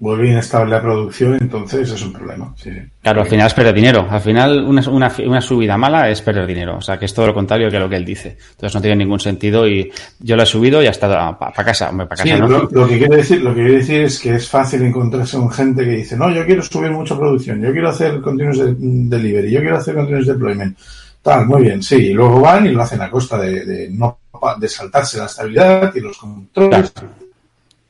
vuelve 0.00 0.30
inestable 0.30 0.72
la 0.72 0.82
producción, 0.82 1.38
entonces 1.40 1.92
es 1.92 2.02
un 2.02 2.12
problema. 2.12 2.52
Sí, 2.56 2.72
sí. 2.72 2.80
Claro, 3.00 3.20
al 3.20 3.28
final 3.28 3.46
es 3.46 3.54
perder 3.54 3.74
dinero. 3.74 4.04
Al 4.10 4.20
final, 4.20 4.64
una, 4.64 4.82
una, 4.90 5.12
una, 5.24 5.40
subida 5.40 5.76
mala 5.76 6.10
es 6.10 6.22
perder 6.22 6.44
dinero. 6.44 6.78
O 6.78 6.80
sea, 6.80 6.98
que 6.98 7.04
es 7.04 7.14
todo 7.14 7.28
lo 7.28 7.34
contrario 7.34 7.70
que 7.70 7.78
lo 7.78 7.88
que 7.88 7.94
él 7.94 8.04
dice. 8.04 8.36
Entonces 8.50 8.74
no 8.74 8.80
tiene 8.80 8.96
ningún 8.96 9.20
sentido 9.20 9.68
y 9.68 9.92
yo 10.18 10.34
lo 10.34 10.42
he 10.42 10.46
subido 10.46 10.82
y 10.82 10.88
hasta 10.88 11.08
para 11.08 11.52
pa 11.52 11.64
casa. 11.64 11.92
Para 11.92 12.08
casa 12.08 12.24
sí, 12.24 12.32
¿no? 12.32 12.48
lo, 12.48 12.68
lo, 12.68 12.88
que 12.88 12.98
quiere 12.98 13.16
decir, 13.18 13.42
lo 13.42 13.54
que 13.54 13.62
quiere 13.62 13.78
decir 13.78 14.00
es 14.02 14.18
que 14.18 14.34
es 14.34 14.48
fácil 14.48 14.82
encontrarse 14.82 15.36
con 15.36 15.50
gente 15.50 15.84
que 15.84 15.90
dice, 15.90 16.16
no, 16.16 16.28
yo 16.28 16.44
quiero 16.44 16.62
subir 16.62 16.90
mucha 16.90 17.16
producción, 17.16 17.60
yo 17.60 17.70
quiero 17.70 17.90
hacer 17.90 18.20
continuous 18.20 18.58
de, 18.58 18.74
delivery, 18.76 19.52
yo 19.52 19.60
quiero 19.60 19.76
hacer 19.76 19.94
continuous 19.94 20.26
deployment. 20.26 20.76
Tal, 21.22 21.46
muy 21.46 21.62
bien, 21.62 21.80
sí. 21.80 21.96
Y 21.96 22.12
luego 22.12 22.40
van 22.40 22.66
y 22.66 22.70
lo 22.70 22.82
hacen 22.82 23.00
a 23.02 23.10
costa 23.10 23.38
de, 23.38 23.64
de 23.64 23.90
no 23.90 24.18
de 24.58 24.68
saltarse 24.68 25.18
la 25.18 25.26
estabilidad 25.26 25.94
y 25.94 26.00
los 26.00 26.18
controles. 26.18 26.90
Claro. 26.90 27.25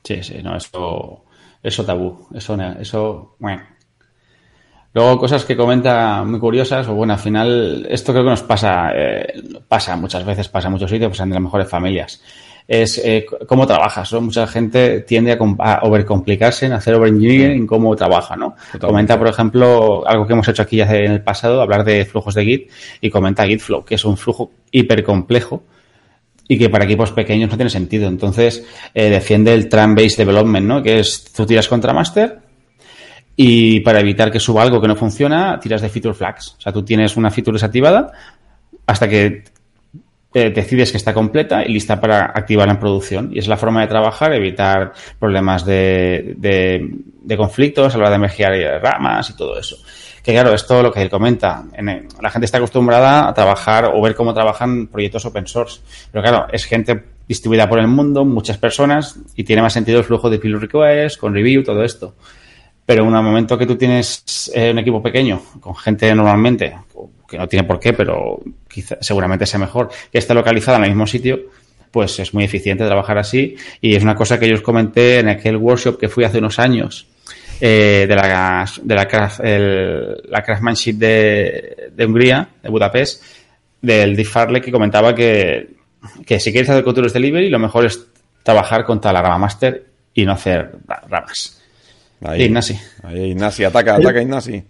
Sí, 0.06 0.22
sí, 0.22 0.38
no, 0.40 0.56
eso, 0.56 1.24
eso 1.60 1.84
tabú, 1.84 2.28
eso, 2.32 2.56
eso, 2.78 3.34
bueno. 3.40 3.62
Luego 4.94 5.18
cosas 5.18 5.44
que 5.44 5.56
comenta 5.56 6.22
muy 6.22 6.38
curiosas, 6.38 6.86
o 6.86 6.94
bueno, 6.94 7.14
al 7.14 7.18
final, 7.18 7.84
esto 7.90 8.12
creo 8.12 8.22
que 8.22 8.30
nos 8.30 8.44
pasa, 8.44 8.92
eh, 8.94 9.42
pasa 9.66 9.96
muchas 9.96 10.24
veces, 10.24 10.48
pasa 10.48 10.68
en 10.68 10.74
muchos 10.74 10.88
sitios, 10.88 11.10
pasa 11.10 11.24
en 11.24 11.30
las 11.30 11.40
mejores 11.40 11.68
familias. 11.68 12.22
Es 12.68 12.98
eh, 12.98 13.26
cómo 13.48 13.66
trabajas, 13.66 14.12
¿no? 14.12 14.20
Mucha 14.20 14.46
gente 14.46 15.00
tiende 15.00 15.32
a, 15.32 15.36
a 15.36 15.80
overcomplicarse 15.82 16.66
en 16.66 16.72
hacer 16.72 16.94
overengineering 16.94 17.58
en 17.58 17.66
cómo 17.66 17.96
trabaja, 17.96 18.36
¿no? 18.36 18.50
Totalmente. 18.50 18.86
Comenta, 18.86 19.18
por 19.18 19.28
ejemplo, 19.28 20.06
algo 20.06 20.24
que 20.24 20.34
hemos 20.34 20.46
hecho 20.46 20.62
aquí 20.62 20.80
en 20.80 21.12
el 21.12 21.22
pasado, 21.22 21.60
hablar 21.60 21.84
de 21.84 22.04
flujos 22.04 22.34
de 22.36 22.44
Git, 22.44 22.70
y 23.00 23.10
comenta 23.10 23.44
Gitflow, 23.44 23.84
que 23.84 23.96
es 23.96 24.04
un 24.04 24.16
flujo 24.16 24.52
hiper 24.70 25.02
complejo, 25.02 25.64
y 26.48 26.58
que 26.58 26.68
para 26.68 26.84
equipos 26.84 27.12
pequeños 27.12 27.50
no 27.50 27.56
tiene 27.56 27.70
sentido. 27.70 28.08
Entonces, 28.08 28.64
eh, 28.94 29.10
defiende 29.10 29.52
el 29.52 29.68
Tram-Based 29.68 30.16
Development, 30.16 30.66
¿no? 30.66 30.82
Que 30.82 31.00
es, 31.00 31.24
tú 31.32 31.44
tiras 31.46 31.68
contra 31.68 31.92
master 31.92 32.40
y 33.34 33.80
para 33.80 34.00
evitar 34.00 34.30
que 34.30 34.40
suba 34.40 34.62
algo 34.62 34.80
que 34.80 34.88
no 34.88 34.96
funciona, 34.96 35.58
tiras 35.60 35.82
de 35.82 35.88
feature 35.88 36.14
flags. 36.14 36.56
O 36.58 36.60
sea, 36.60 36.72
tú 36.72 36.84
tienes 36.84 37.16
una 37.16 37.30
feature 37.30 37.54
desactivada 37.54 38.12
hasta 38.86 39.08
que 39.08 39.44
eh, 40.32 40.50
decides 40.50 40.90
que 40.90 40.96
está 40.96 41.12
completa 41.12 41.64
y 41.64 41.72
lista 41.72 42.00
para 42.00 42.26
activarla 42.26 42.74
en 42.74 42.80
producción. 42.80 43.30
Y 43.32 43.38
es 43.38 43.48
la 43.48 43.56
forma 43.56 43.82
de 43.82 43.88
trabajar, 43.88 44.32
evitar 44.32 44.92
problemas 45.18 45.66
de, 45.66 46.34
de, 46.38 46.88
de 47.22 47.36
conflictos 47.36 47.94
a 47.94 47.98
la 47.98 48.04
hora 48.04 48.12
de 48.12 48.18
mergear 48.18 48.52
ramas 48.82 49.30
y 49.30 49.36
todo 49.36 49.58
eso 49.58 49.76
que 50.26 50.32
claro, 50.32 50.52
esto 50.52 50.82
lo 50.82 50.92
que 50.92 51.00
él 51.00 51.08
comenta, 51.08 51.62
en 51.72 51.88
el, 51.88 52.08
la 52.20 52.30
gente 52.30 52.46
está 52.46 52.58
acostumbrada 52.58 53.28
a 53.28 53.32
trabajar 53.32 53.92
o 53.94 54.02
ver 54.02 54.16
cómo 54.16 54.34
trabajan 54.34 54.88
proyectos 54.88 55.24
open 55.24 55.46
source, 55.46 55.80
pero 56.10 56.20
claro, 56.20 56.48
es 56.52 56.64
gente 56.64 57.00
distribuida 57.28 57.68
por 57.68 57.78
el 57.78 57.86
mundo, 57.86 58.24
muchas 58.24 58.58
personas, 58.58 59.20
y 59.36 59.44
tiene 59.44 59.62
más 59.62 59.72
sentido 59.72 60.00
el 60.00 60.04
flujo 60.04 60.28
de 60.28 60.40
pull 60.40 60.60
request, 60.60 61.20
con 61.20 61.32
review, 61.32 61.62
todo 61.62 61.84
esto. 61.84 62.16
Pero 62.84 63.02
en 63.02 63.14
un 63.14 63.24
momento 63.24 63.56
que 63.56 63.66
tú 63.66 63.76
tienes 63.76 64.50
eh, 64.52 64.72
un 64.72 64.80
equipo 64.80 65.00
pequeño, 65.00 65.40
con 65.60 65.76
gente 65.76 66.12
normalmente, 66.12 66.76
que 67.28 67.38
no 67.38 67.46
tiene 67.46 67.64
por 67.64 67.78
qué, 67.78 67.92
pero 67.92 68.40
quizá, 68.66 68.96
seguramente 69.00 69.46
sea 69.46 69.60
mejor, 69.60 69.90
que 70.10 70.18
esté 70.18 70.34
localizada 70.34 70.78
en 70.78 70.84
el 70.84 70.90
mismo 70.90 71.06
sitio, 71.06 71.38
pues 71.92 72.18
es 72.18 72.34
muy 72.34 72.42
eficiente 72.42 72.84
trabajar 72.84 73.16
así. 73.18 73.54
Y 73.80 73.94
es 73.94 74.02
una 74.02 74.16
cosa 74.16 74.40
que 74.40 74.48
yo 74.48 74.56
os 74.56 74.62
comenté 74.62 75.20
en 75.20 75.28
aquel 75.28 75.56
workshop 75.56 76.00
que 76.00 76.08
fui 76.08 76.24
hace 76.24 76.38
unos 76.38 76.58
años, 76.58 77.06
eh, 77.60 78.06
de 78.08 78.14
la, 78.14 78.66
de 78.82 78.94
la, 78.94 79.06
craft, 79.06 79.40
el, 79.42 80.22
la 80.28 80.42
craftsmanship 80.42 80.94
de, 80.94 81.90
de, 81.94 82.06
Hungría, 82.06 82.48
de 82.62 82.68
Budapest, 82.68 83.22
del 83.80 84.16
Dick 84.16 84.28
Farley, 84.28 84.60
que 84.60 84.72
comentaba 84.72 85.14
que, 85.14 85.76
que 86.24 86.40
si 86.40 86.52
quieres 86.52 86.70
hacer 86.70 86.84
continuous 86.84 87.12
delivery, 87.12 87.48
lo 87.48 87.58
mejor 87.58 87.86
es 87.86 88.06
trabajar 88.42 88.84
contra 88.84 89.12
la 89.12 89.22
rama 89.22 89.38
master 89.38 89.86
y 90.14 90.24
no 90.24 90.32
hacer 90.32 90.72
ramas. 91.08 91.60
Ahí, 92.24 92.44
Ignasi. 92.44 92.78
Ahí, 93.02 93.30
Ignasi, 93.30 93.64
ataca, 93.64 93.96
ataca, 93.96 94.22
Ignasi. 94.22 94.62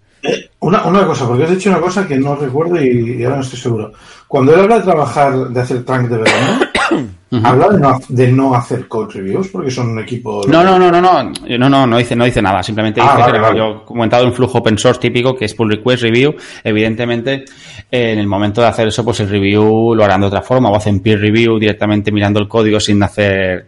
Una, 0.59 0.83
una 0.85 1.05
cosa, 1.05 1.27
porque 1.27 1.43
has 1.43 1.51
dicho 1.51 1.69
una 1.69 1.79
cosa 1.79 2.07
que 2.07 2.17
no 2.17 2.35
recuerdo 2.35 2.81
y, 2.81 3.19
y 3.19 3.23
ahora 3.23 3.37
no 3.37 3.43
estoy 3.43 3.59
seguro. 3.59 3.93
Cuando 4.27 4.53
él 4.53 4.61
habla 4.61 4.79
de 4.79 4.83
trabajar, 4.83 5.49
de 5.49 5.59
hacer 5.61 5.83
trunk 5.85 6.09
development, 6.09 6.76
Uh 6.91 6.95
-huh. 6.95 7.45
Habla 7.45 7.69
de 7.69 7.79
no, 7.79 7.99
de 8.07 8.31
no, 8.31 8.55
hacer 8.55 8.87
code 8.87 9.13
reviews 9.15 9.49
porque 9.49 9.69
son 9.69 9.89
un 9.89 9.99
equipo. 9.99 10.41
No, 10.47 10.63
no, 10.63 10.79
no, 10.79 10.89
no, 10.89 11.01
no, 11.01 11.23
no, 11.23 11.69
no, 11.69 11.87
no 11.87 11.97
dice, 11.97 12.15
no 12.15 12.25
dice 12.25 12.41
nada. 12.41 12.63
Simplemente 12.63 13.01
dice 13.01 13.13
ah, 13.13 13.17
vale, 13.17 13.33
que 13.33 13.39
vale. 13.39 13.57
yo 13.57 13.81
he 13.81 13.85
comentado 13.85 14.25
un 14.25 14.33
flujo 14.33 14.59
open 14.59 14.77
source 14.77 14.99
típico 15.01 15.35
que 15.35 15.45
es 15.45 15.53
pull 15.53 15.69
request 15.69 16.03
review. 16.03 16.35
Evidentemente, 16.63 17.45
en 17.91 18.19
el 18.19 18.27
momento 18.27 18.61
de 18.61 18.67
hacer 18.67 18.87
eso, 18.87 19.03
pues 19.03 19.19
el 19.19 19.29
review 19.29 19.93
lo 19.93 20.03
harán 20.03 20.21
de 20.21 20.27
otra 20.27 20.41
forma 20.41 20.69
o 20.69 20.75
hacen 20.75 21.01
peer 21.01 21.19
review 21.19 21.59
directamente 21.59 22.11
mirando 22.11 22.39
el 22.39 22.47
código 22.47 22.79
sin 22.79 23.03
hacer 23.03 23.67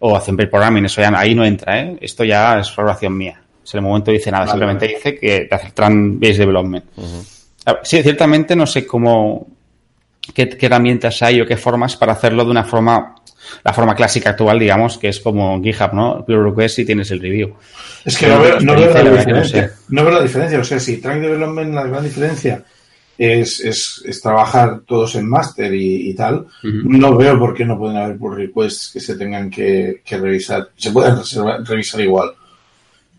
o 0.00 0.14
hacen 0.16 0.36
peer 0.36 0.50
programming. 0.50 0.84
Eso 0.84 1.00
ya 1.00 1.10
ahí 1.16 1.34
no 1.34 1.44
entra, 1.44 1.80
¿eh? 1.80 1.98
Esto 2.00 2.24
ya 2.24 2.58
es 2.58 2.74
valoración 2.76 3.16
mía. 3.16 3.40
En 3.72 3.78
el 3.80 3.84
momento 3.84 4.10
dice 4.10 4.30
nada, 4.30 4.46
vale, 4.46 4.52
simplemente 4.52 4.88
dice 4.88 5.14
que 5.14 5.46
de 5.48 5.48
hacer 5.50 5.72
trans 5.72 6.18
based 6.18 6.38
development. 6.38 6.84
Uh 6.96 7.02
-huh. 7.02 7.78
Sí, 7.82 8.02
ciertamente 8.02 8.56
no 8.56 8.66
sé 8.66 8.86
cómo 8.86 9.46
qué, 10.32 10.48
qué, 10.48 10.66
herramientas 10.66 11.22
hay 11.22 11.40
o 11.40 11.46
qué 11.46 11.56
formas 11.56 11.96
para 11.96 12.12
hacerlo 12.12 12.44
de 12.44 12.50
una 12.50 12.64
forma, 12.64 13.14
la 13.64 13.72
forma 13.72 13.94
clásica 13.94 14.30
actual, 14.30 14.58
digamos, 14.58 14.98
que 14.98 15.08
es 15.08 15.20
como 15.20 15.60
GitHub, 15.62 15.92
¿no? 15.92 16.24
Pull 16.24 16.44
request 16.44 16.80
y 16.80 16.84
tienes 16.84 17.10
el 17.10 17.20
review. 17.20 17.54
Es 18.04 18.16
que 18.16 18.28
no 18.28 18.40
veo, 18.40 18.60
no 18.60 18.74
veo 18.74 18.92
la 18.92 19.10
diferencia. 19.10 19.62
No, 19.62 19.68
sé. 19.68 19.74
no 19.88 20.04
veo 20.04 20.12
la 20.14 20.22
diferencia. 20.22 20.60
O 20.60 20.64
sea, 20.64 20.80
si 20.80 20.98
Track 20.98 21.20
Development, 21.20 21.74
la 21.74 21.86
gran 21.86 22.04
diferencia 22.04 22.64
es, 23.16 23.60
es, 23.60 24.02
es 24.04 24.20
trabajar 24.20 24.80
todos 24.86 25.14
en 25.16 25.28
master 25.28 25.74
y, 25.74 26.10
y 26.10 26.14
tal, 26.14 26.36
uh 26.36 26.46
-huh. 26.62 26.84
no 26.84 27.16
veo 27.16 27.38
por 27.38 27.54
qué 27.54 27.64
no 27.64 27.78
pueden 27.78 27.96
haber 27.96 28.16
pull 28.16 28.36
requests 28.36 28.90
que 28.92 29.00
se 29.00 29.16
tengan 29.16 29.50
que, 29.50 30.02
que 30.04 30.16
revisar. 30.16 30.68
Se 30.76 30.90
pueden 30.92 31.16
revisar 31.64 32.00
igual 32.00 32.32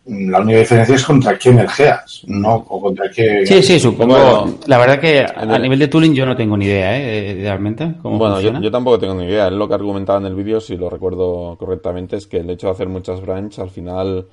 la 0.09 0.39
única 0.39 0.59
diferencia 0.59 0.95
es 0.95 1.05
contra 1.05 1.37
qué 1.37 1.51
mergeas, 1.51 2.23
no 2.27 2.55
o 2.67 2.81
contra 2.81 3.09
qué. 3.11 3.45
Sí, 3.45 3.61
sí, 3.61 3.79
supongo. 3.79 4.13
Bueno, 4.13 4.57
la 4.65 4.77
verdad 4.79 4.99
que 4.99 5.19
a 5.23 5.59
nivel 5.59 5.77
de 5.77 5.87
tooling 5.87 6.13
yo 6.13 6.25
no 6.25 6.35
tengo 6.35 6.57
ni 6.57 6.65
idea, 6.65 6.97
¿eh? 6.97 7.37
Realmente. 7.41 7.93
¿cómo 8.01 8.17
bueno, 8.17 8.41
yo, 8.41 8.59
yo, 8.59 8.71
tampoco 8.71 8.97
tengo 8.97 9.13
ni 9.13 9.25
idea. 9.25 9.47
Es 9.47 9.53
lo 9.53 9.67
que 9.67 9.75
argumentaba 9.75 10.19
en 10.19 10.25
el 10.25 10.35
vídeo, 10.35 10.59
si 10.59 10.77
lo 10.77 10.89
recuerdo 10.89 11.55
correctamente, 11.57 12.15
es 12.15 12.25
que 12.25 12.37
el 12.37 12.49
hecho 12.49 12.67
de 12.67 12.73
hacer 12.73 12.89
muchas 12.89 13.21
branches 13.21 13.59
al 13.59 13.69
final 13.69 14.25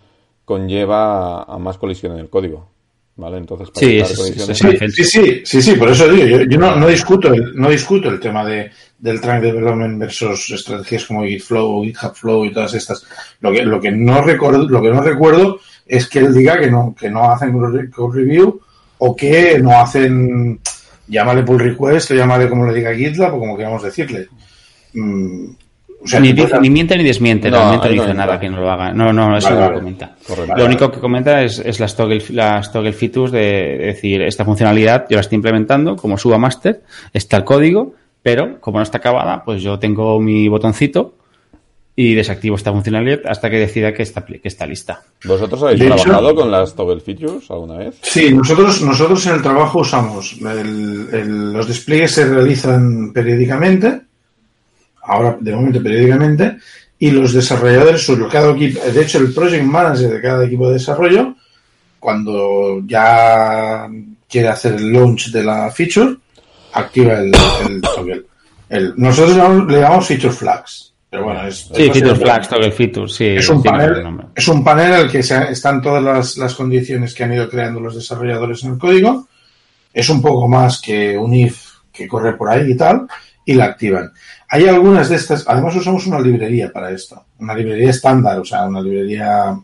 conlleva 0.47 1.42
a 1.42 1.59
más 1.59 1.76
colisión 1.76 2.12
en 2.12 2.21
el 2.21 2.30
código. 2.30 2.68
¿Vale? 3.16 3.38
Entonces, 3.38 3.70
para 3.70 3.87
sí, 3.87 3.99
es, 3.99 4.08
sí, 4.08 4.68
sí, 4.90 5.04
sí, 5.04 5.42
sí, 5.42 5.62
sí, 5.62 5.73
por 5.76 5.88
eso 5.88 6.06
digo, 6.06 6.26
yo, 6.26 6.42
yo 6.42 6.58
no, 6.58 6.76
no, 6.76 6.87
discuto 6.87 7.32
el, 7.32 7.56
no 7.56 7.70
discuto 7.70 8.11
el 8.11 8.20
tema 8.20 8.44
de, 8.44 8.70
del 8.99 9.23
Trunk 9.23 9.40
Development 9.40 9.99
versus 9.99 10.50
estrategias 10.50 11.06
como 11.06 11.25
Gitflow 11.25 11.78
o 11.78 11.82
GitHub 11.82 12.14
Flow 12.14 12.44
y 12.44 12.52
todas 12.52 12.75
estas. 12.75 13.06
Lo 13.40 13.52
que, 13.52 13.62
lo 13.64 13.80
que 13.80 13.90
no 13.90 14.20
recuerdo, 14.20 14.68
lo 14.68 14.82
que 14.82 14.90
no 14.90 15.00
recuerdo 15.00 15.61
es 15.87 16.08
que 16.08 16.18
él 16.18 16.35
diga 16.35 16.58
que 16.58 16.70
no, 16.70 16.94
que 16.99 17.08
no 17.08 17.30
hacen 17.30 17.52
code 17.90 18.18
review 18.20 18.61
o 18.99 19.16
que 19.16 19.58
no 19.61 19.80
hacen, 19.80 20.61
llámale 21.06 21.42
pull 21.42 21.58
request 21.58 22.11
o 22.11 22.14
llámale 22.14 22.50
como 22.50 22.66
le 22.66 22.75
diga 22.75 22.94
GitLab 22.94 23.35
o 23.35 23.38
como 23.38 23.56
queramos 23.56 23.82
decirle. 23.82 24.28
Mm, 24.92 25.52
o 26.06 26.08
sea, 26.08 26.20
ni, 26.20 26.32
dice, 26.32 26.60
ni, 26.60 26.70
miente 26.70 26.96
ni 26.96 27.02
desmiente, 27.02 27.50
no, 27.50 27.58
realmente 27.58 27.88
no 27.88 27.92
dice 27.92 28.06
no, 28.08 28.14
nada 28.14 28.38
que 28.38 28.48
no 28.48 28.60
lo 28.60 28.70
haga. 28.70 28.92
No, 28.92 29.12
no, 29.12 29.36
eso 29.36 29.48
vale, 29.48 29.60
no 29.60 29.70
lo 29.70 29.78
comenta. 29.78 30.16
Correcto. 30.26 30.54
Lo 30.56 30.64
único 30.64 30.90
que 30.90 31.00
comenta 31.00 31.42
es, 31.42 31.58
es 31.58 31.80
las, 31.80 31.96
toggle, 31.96 32.22
las 32.30 32.72
toggle 32.72 32.92
features 32.92 33.32
de, 33.32 33.40
de, 33.40 33.86
decir, 33.86 34.22
esta 34.22 34.44
funcionalidad 34.44 35.06
yo 35.10 35.16
la 35.16 35.22
estoy 35.22 35.36
implementando, 35.36 35.96
como 35.96 36.16
suba 36.16 36.38
master, 36.38 36.82
está 37.12 37.36
el 37.38 37.44
código, 37.44 37.94
pero 38.22 38.60
como 38.60 38.78
no 38.78 38.84
está 38.84 38.98
acabada, 38.98 39.42
pues 39.44 39.62
yo 39.62 39.78
tengo 39.78 40.20
mi 40.20 40.48
botoncito 40.48 41.16
y 41.98 42.14
desactivo 42.14 42.56
esta 42.56 42.70
funcionalidad 42.70 43.20
hasta 43.25 43.48
que 43.48 43.58
decida 43.58 43.92
que 43.94 44.02
está, 44.02 44.25
que 44.25 44.40
está 44.44 44.66
lista. 44.66 45.02
¿Vosotros 45.25 45.62
habéis 45.62 45.80
de 45.80 45.86
trabajado 45.86 46.30
hecho, 46.30 46.40
con 46.40 46.50
las 46.50 46.75
toggle 46.75 47.00
features 47.00 47.50
alguna 47.50 47.78
vez? 47.78 47.98
Sí, 48.02 48.32
nosotros, 48.34 48.82
nosotros 48.82 49.26
en 49.26 49.34
el 49.34 49.42
trabajo 49.42 49.80
usamos 49.80 50.36
el, 50.40 51.08
el, 51.10 51.52
los 51.54 51.66
despliegues 51.66 52.12
se 52.12 52.26
realizan 52.26 53.12
periódicamente 53.14 54.02
ahora 55.06 55.36
de 55.40 55.54
momento 55.54 55.82
periódicamente, 55.82 56.56
y 56.98 57.10
los 57.10 57.32
desarrolladores, 57.32 58.10
cada 58.30 58.52
equipo, 58.52 58.80
de 58.84 59.02
hecho 59.02 59.18
el 59.18 59.32
project 59.32 59.64
manager 59.64 60.10
de 60.10 60.20
cada 60.20 60.44
equipo 60.44 60.68
de 60.68 60.75
desarrollo, 60.75 61.34
cuando 62.00 62.82
ya 62.86 63.88
quiere 64.28 64.48
hacer 64.48 64.75
el 64.75 64.92
launch 64.92 65.30
de 65.30 65.44
la 65.44 65.70
feature, 65.70 66.16
activa 66.72 67.20
el, 67.20 67.32
el 67.68 67.80
toggle. 67.80 68.22
El, 68.68 68.94
nosotros 68.96 69.36
le 69.68 69.80
llamamos 69.80 70.06
feature 70.06 70.32
flags. 70.32 70.92
Pero 71.08 71.25
bueno, 71.25 71.46
es, 71.46 71.70
sí, 71.72 71.90
feature 71.90 72.16
flags, 72.16 72.48
toggle 72.48 72.72
feature, 72.72 73.08
sí. 73.08 73.26
Es 73.26 73.48
un, 73.48 73.62
panel, 73.62 74.04
es 74.34 74.48
un 74.48 74.64
panel 74.64 74.92
en 74.92 75.00
el 75.00 75.10
que 75.10 75.22
se, 75.22 75.50
están 75.50 75.80
todas 75.80 76.02
las, 76.02 76.36
las, 76.36 76.54
condiciones 76.54 77.14
que 77.14 77.25
han 77.25 77.32
ido 77.32 77.48
creando 77.48 77.80
los 77.80 77.94
desarrolladores 77.94 78.64
en 78.64 78.72
el 78.72 78.78
código. 78.78 79.28
Es 79.92 80.08
un 80.10 80.20
poco 80.20 80.48
más 80.48 80.80
que 80.80 81.16
un 81.16 81.32
if 81.34 81.66
que 81.92 82.08
corre 82.08 82.34
por 82.34 82.50
ahí 82.50 82.72
y 82.72 82.76
tal, 82.76 83.06
y 83.44 83.54
la 83.54 83.66
activan. 83.66 84.12
Hay 84.48 84.68
algunas 84.68 85.08
de 85.08 85.16
estas, 85.16 85.44
además 85.46 85.74
usamos 85.76 86.06
una 86.06 86.20
librería 86.20 86.72
para 86.72 86.90
esto, 86.90 87.26
una 87.38 87.54
librería 87.54 87.90
estándar, 87.90 88.38
o 88.38 88.44
sea, 88.44 88.66
una 88.66 88.80
librería 88.80 89.58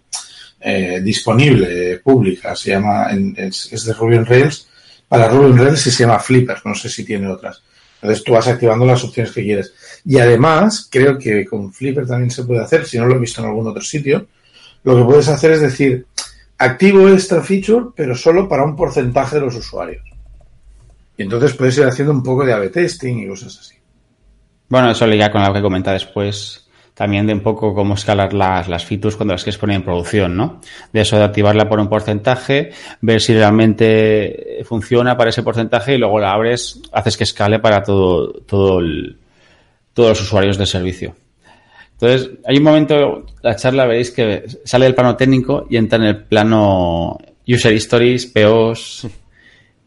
eh, 0.60 1.00
disponible, 1.02 1.98
pública, 1.98 2.56
se 2.56 2.70
llama, 2.70 3.08
es, 3.36 3.72
es, 3.72 3.84
de 3.84 3.92
Ruby 3.92 4.16
on 4.16 4.26
Rails. 4.26 4.68
Para 5.08 5.28
Ruby 5.28 5.52
on 5.52 5.58
Rails 5.58 5.80
se 5.80 5.90
llama 5.90 6.18
Flipper, 6.18 6.58
no 6.64 6.74
sé 6.74 6.88
si 6.88 7.04
tiene 7.04 7.28
otras. 7.28 7.62
Entonces 8.00 8.24
tú 8.24 8.32
vas 8.32 8.48
activando 8.48 8.84
las 8.84 9.04
opciones 9.04 9.32
que 9.32 9.44
quieres. 9.44 9.72
Y 10.04 10.18
además, 10.18 10.88
creo 10.90 11.16
que 11.16 11.44
con 11.46 11.72
Flipper 11.72 12.06
también 12.06 12.30
se 12.30 12.44
puede 12.44 12.60
hacer, 12.60 12.84
si 12.84 12.98
no 12.98 13.06
lo 13.06 13.16
he 13.16 13.20
visto 13.20 13.40
en 13.40 13.48
algún 13.48 13.68
otro 13.68 13.82
sitio, 13.82 14.26
lo 14.82 14.96
que 14.96 15.04
puedes 15.04 15.28
hacer 15.28 15.52
es 15.52 15.60
decir, 15.60 16.06
activo 16.58 17.08
esta 17.08 17.40
feature, 17.42 17.86
pero 17.94 18.16
solo 18.16 18.48
para 18.48 18.64
un 18.64 18.74
porcentaje 18.74 19.36
de 19.36 19.42
los 19.42 19.54
usuarios. 19.54 20.02
Y 21.16 21.22
entonces 21.22 21.52
puedes 21.54 21.76
ir 21.78 21.84
haciendo 21.84 22.12
un 22.12 22.22
poco 22.22 22.44
de 22.44 22.52
A-B 22.52 22.70
testing 22.70 23.18
y 23.18 23.28
cosas 23.28 23.58
así. 23.58 23.74
Bueno, 24.68 24.90
eso 24.90 25.06
ya 25.06 25.30
con 25.30 25.42
lo 25.42 25.52
que 25.52 25.60
comenta 25.60 25.92
después, 25.92 26.68
también 26.94 27.26
de 27.26 27.32
un 27.32 27.40
poco 27.40 27.74
cómo 27.74 27.94
escalar 27.94 28.32
las, 28.32 28.68
las 28.68 28.84
features 28.84 29.16
cuando 29.16 29.34
las 29.34 29.42
quieres 29.42 29.58
poner 29.58 29.76
en 29.76 29.82
producción, 29.82 30.36
¿no? 30.36 30.60
De 30.92 31.00
eso 31.00 31.16
de 31.16 31.24
activarla 31.24 31.68
por 31.68 31.80
un 31.80 31.88
porcentaje, 31.88 32.70
ver 33.00 33.20
si 33.20 33.34
realmente 33.34 34.62
funciona 34.64 35.16
para 35.16 35.30
ese 35.30 35.42
porcentaje 35.42 35.94
y 35.94 35.98
luego 35.98 36.18
la 36.20 36.32
abres, 36.32 36.80
haces 36.92 37.16
que 37.16 37.24
escale 37.24 37.58
para 37.58 37.82
todo, 37.82 38.32
todo 38.46 38.80
el, 38.80 39.18
todos 39.94 40.10
los 40.10 40.22
usuarios 40.22 40.58
del 40.58 40.66
servicio. 40.66 41.14
Entonces, 41.92 42.30
hay 42.44 42.56
un 42.56 42.64
momento, 42.64 43.26
la 43.42 43.54
charla 43.54 43.86
veréis 43.86 44.10
que 44.10 44.44
sale 44.64 44.86
del 44.86 44.94
plano 44.94 45.16
técnico 45.16 45.66
y 45.70 45.76
entra 45.76 45.98
en 45.98 46.04
el 46.04 46.24
plano 46.24 47.16
user 47.46 47.72
stories, 47.74 48.26
POs, 48.26 49.06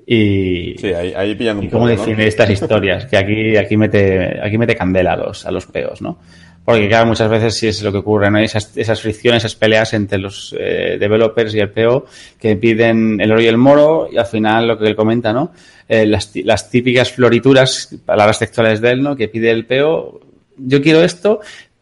y, 0.08 0.76
sí, 0.78 0.94
ahí, 0.94 1.14
ahí 1.16 1.36
pillan 1.36 1.58
un 1.58 1.64
y 1.64 1.70
cómo 1.70 1.88
define 1.88 2.28
estas 2.28 2.50
historias, 2.50 3.06
que 3.06 3.18
aquí, 3.18 3.58
aquí 3.58 3.76
mete, 3.76 4.40
aquí 4.42 4.58
mete 4.58 4.76
candela 4.76 5.14
a 5.14 5.18
los, 5.18 5.46
a 5.46 5.52
los 5.52 5.66
peos, 5.66 6.02
¿no? 6.02 6.20
Porque 6.64 6.88
claro, 6.88 7.06
muchas 7.06 7.30
veces 7.30 7.54
sí 7.56 7.68
es 7.68 7.84
lo 7.84 7.92
que 7.92 8.00
ocurre, 8.00 8.32
¿no? 8.32 8.40
Esas, 8.40 8.76
esas 8.76 9.00
fricciones, 9.00 9.44
esas 9.44 9.56
peleas 9.56 9.94
entre 9.94 10.18
los 10.18 10.56
eh, 10.60 10.98
developers 11.00 11.54
y 11.54 11.60
el 11.60 11.70
PO 11.70 12.06
que 12.40 12.56
piden 12.56 13.22
el 13.22 13.32
oro 13.32 13.42
y 13.42 13.46
el 13.46 13.58
moro 13.58 14.10
y 14.12 14.18
al 14.18 14.26
final 14.26 14.68
lo 14.68 14.78
que 14.78 14.88
él 14.88 14.96
comenta, 14.96 15.32
¿no? 15.32 15.52
Eh, 15.88 16.08
las, 16.08 16.32
las 16.36 16.70
típicas 16.72 17.12
florituras, 17.12 17.96
palabras 18.04 18.40
textuales 18.40 18.82
de 18.82 18.92
él, 18.92 19.04
¿no? 19.04 19.16
Que 19.16 19.28
pide 19.28 19.52
el 19.52 19.66
PO, 19.66 20.22
yo 20.58 20.82
quiero 20.82 21.04
esto, 21.04 21.40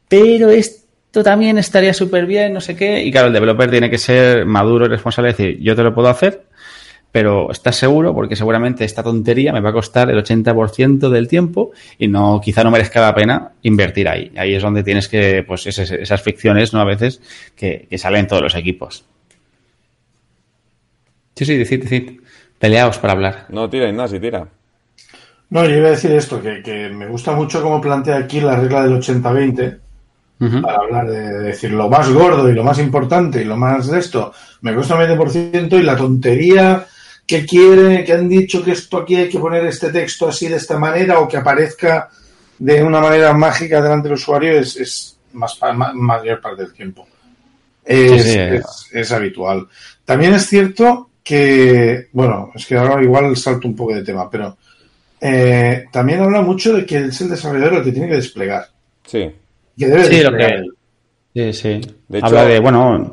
pero 0.09 0.49
esto 0.49 1.23
también 1.23 1.57
estaría 1.57 1.93
súper 1.93 2.25
bien, 2.25 2.53
no 2.53 2.59
sé 2.59 2.75
qué. 2.75 3.03
Y 3.03 3.11
claro, 3.11 3.27
el 3.27 3.33
developer 3.33 3.71
tiene 3.71 3.89
que 3.89 3.97
ser 3.97 4.45
maduro 4.45 4.85
y 4.85 4.89
responsable 4.89 5.29
y 5.29 5.33
decir, 5.33 5.59
yo 5.61 5.77
te 5.77 5.83
lo 5.83 5.95
puedo 5.95 6.09
hacer, 6.09 6.43
pero 7.13 7.51
estás 7.51 7.75
seguro 7.75 8.11
porque 8.11 8.35
seguramente 8.35 8.83
esta 8.83 9.03
tontería 9.03 9.53
me 9.53 9.61
va 9.61 9.69
a 9.69 9.73
costar 9.73 10.09
el 10.09 10.17
80% 10.17 11.09
del 11.09 11.27
tiempo 11.27 11.71
y 11.99 12.07
no 12.07 12.41
quizá 12.43 12.63
no 12.63 12.71
merezca 12.71 13.01
la 13.01 13.13
pena 13.13 13.51
invertir 13.61 14.09
ahí. 14.09 14.31
Ahí 14.35 14.55
es 14.55 14.63
donde 14.63 14.81
tienes 14.81 15.07
que, 15.07 15.43
pues 15.47 15.67
esas, 15.67 15.91
esas 15.91 16.23
fricciones, 16.23 16.73
¿no? 16.73 16.81
A 16.81 16.85
veces 16.85 17.21
que, 17.55 17.85
que 17.87 17.99
salen 17.99 18.25
todos 18.25 18.41
los 18.41 18.55
equipos. 18.55 19.05
Sí, 21.35 21.45
sí, 21.45 21.55
decid, 21.55 21.83
decid. 21.83 22.19
Peleaos 22.57 22.97
para 22.97 23.13
hablar. 23.13 23.45
No, 23.49 23.69
tira, 23.69 23.87
Ignacio, 23.87 24.19
tira. 24.19 24.47
No, 25.51 25.65
yo 25.65 25.77
iba 25.77 25.89
a 25.89 25.91
decir 25.91 26.11
esto, 26.13 26.41
que, 26.41 26.63
que 26.63 26.89
me 26.89 27.05
gusta 27.05 27.33
mucho 27.33 27.61
cómo 27.61 27.79
plantea 27.79 28.17
aquí 28.17 28.41
la 28.41 28.55
regla 28.55 28.81
del 28.81 28.99
80-20 28.99 29.79
para 30.63 30.77
hablar 30.77 31.07
de, 31.07 31.21
de, 31.21 31.39
decir 31.41 31.71
lo 31.71 31.87
más 31.89 32.11
gordo 32.11 32.49
y 32.49 32.53
lo 32.53 32.63
más 32.63 32.79
importante 32.79 33.41
y 33.41 33.45
lo 33.45 33.55
más 33.55 33.87
de 33.87 33.99
esto 33.99 34.33
me 34.59 34.73
cuesta 34.73 34.95
un 34.95 35.01
20% 35.01 35.79
y 35.79 35.83
la 35.83 35.95
tontería 35.95 36.85
que 37.25 37.45
quiere, 37.45 38.03
que 38.03 38.13
han 38.13 38.27
dicho 38.27 38.63
que 38.63 38.71
esto 38.71 38.97
aquí 38.97 39.15
hay 39.15 39.29
que 39.29 39.39
poner 39.39 39.65
este 39.65 39.91
texto 39.91 40.27
así 40.27 40.47
de 40.47 40.57
esta 40.57 40.77
manera 40.77 41.19
o 41.19 41.27
que 41.27 41.37
aparezca 41.37 42.09
de 42.59 42.83
una 42.83 42.99
manera 42.99 43.33
mágica 43.33 43.81
delante 43.81 44.07
del 44.07 44.17
usuario 44.17 44.59
es, 44.59 44.75
es 44.77 45.17
más, 45.33 45.57
más, 45.75 45.93
mayor 45.93 46.41
parte 46.41 46.63
del 46.63 46.73
tiempo. 46.73 47.07
Es, 47.83 48.23
sí, 48.23 48.29
sí. 48.31 48.39
es, 48.39 48.89
es, 48.91 49.11
habitual. 49.11 49.67
También 50.05 50.33
es 50.33 50.47
cierto 50.47 51.09
que, 51.23 52.07
bueno, 52.11 52.51
es 52.55 52.65
que 52.65 52.75
ahora 52.75 53.01
igual 53.01 53.35
salto 53.35 53.67
un 53.67 53.75
poco 53.75 53.95
de 53.95 54.03
tema, 54.03 54.29
pero 54.29 54.57
eh, 55.19 55.85
también 55.91 56.21
habla 56.21 56.41
mucho 56.41 56.73
de 56.73 56.85
que 56.85 56.97
es 57.05 57.21
el 57.21 57.29
desarrollador 57.29 57.75
el 57.75 57.83
que 57.83 57.91
tiene 57.91 58.09
que 58.09 58.15
desplegar. 58.15 58.67
Sí. 59.05 59.31
Que 59.77 59.87
debe 59.87 60.05
sí, 60.05 60.15
desplegar. 60.17 60.59
Lo 60.59 60.73
que, 61.33 61.53
sí, 61.53 61.61
sí. 61.61 61.93
De 62.07 62.17
hecho, 62.17 62.27
habla 62.27 62.45
de, 62.45 62.59
bueno, 62.59 63.11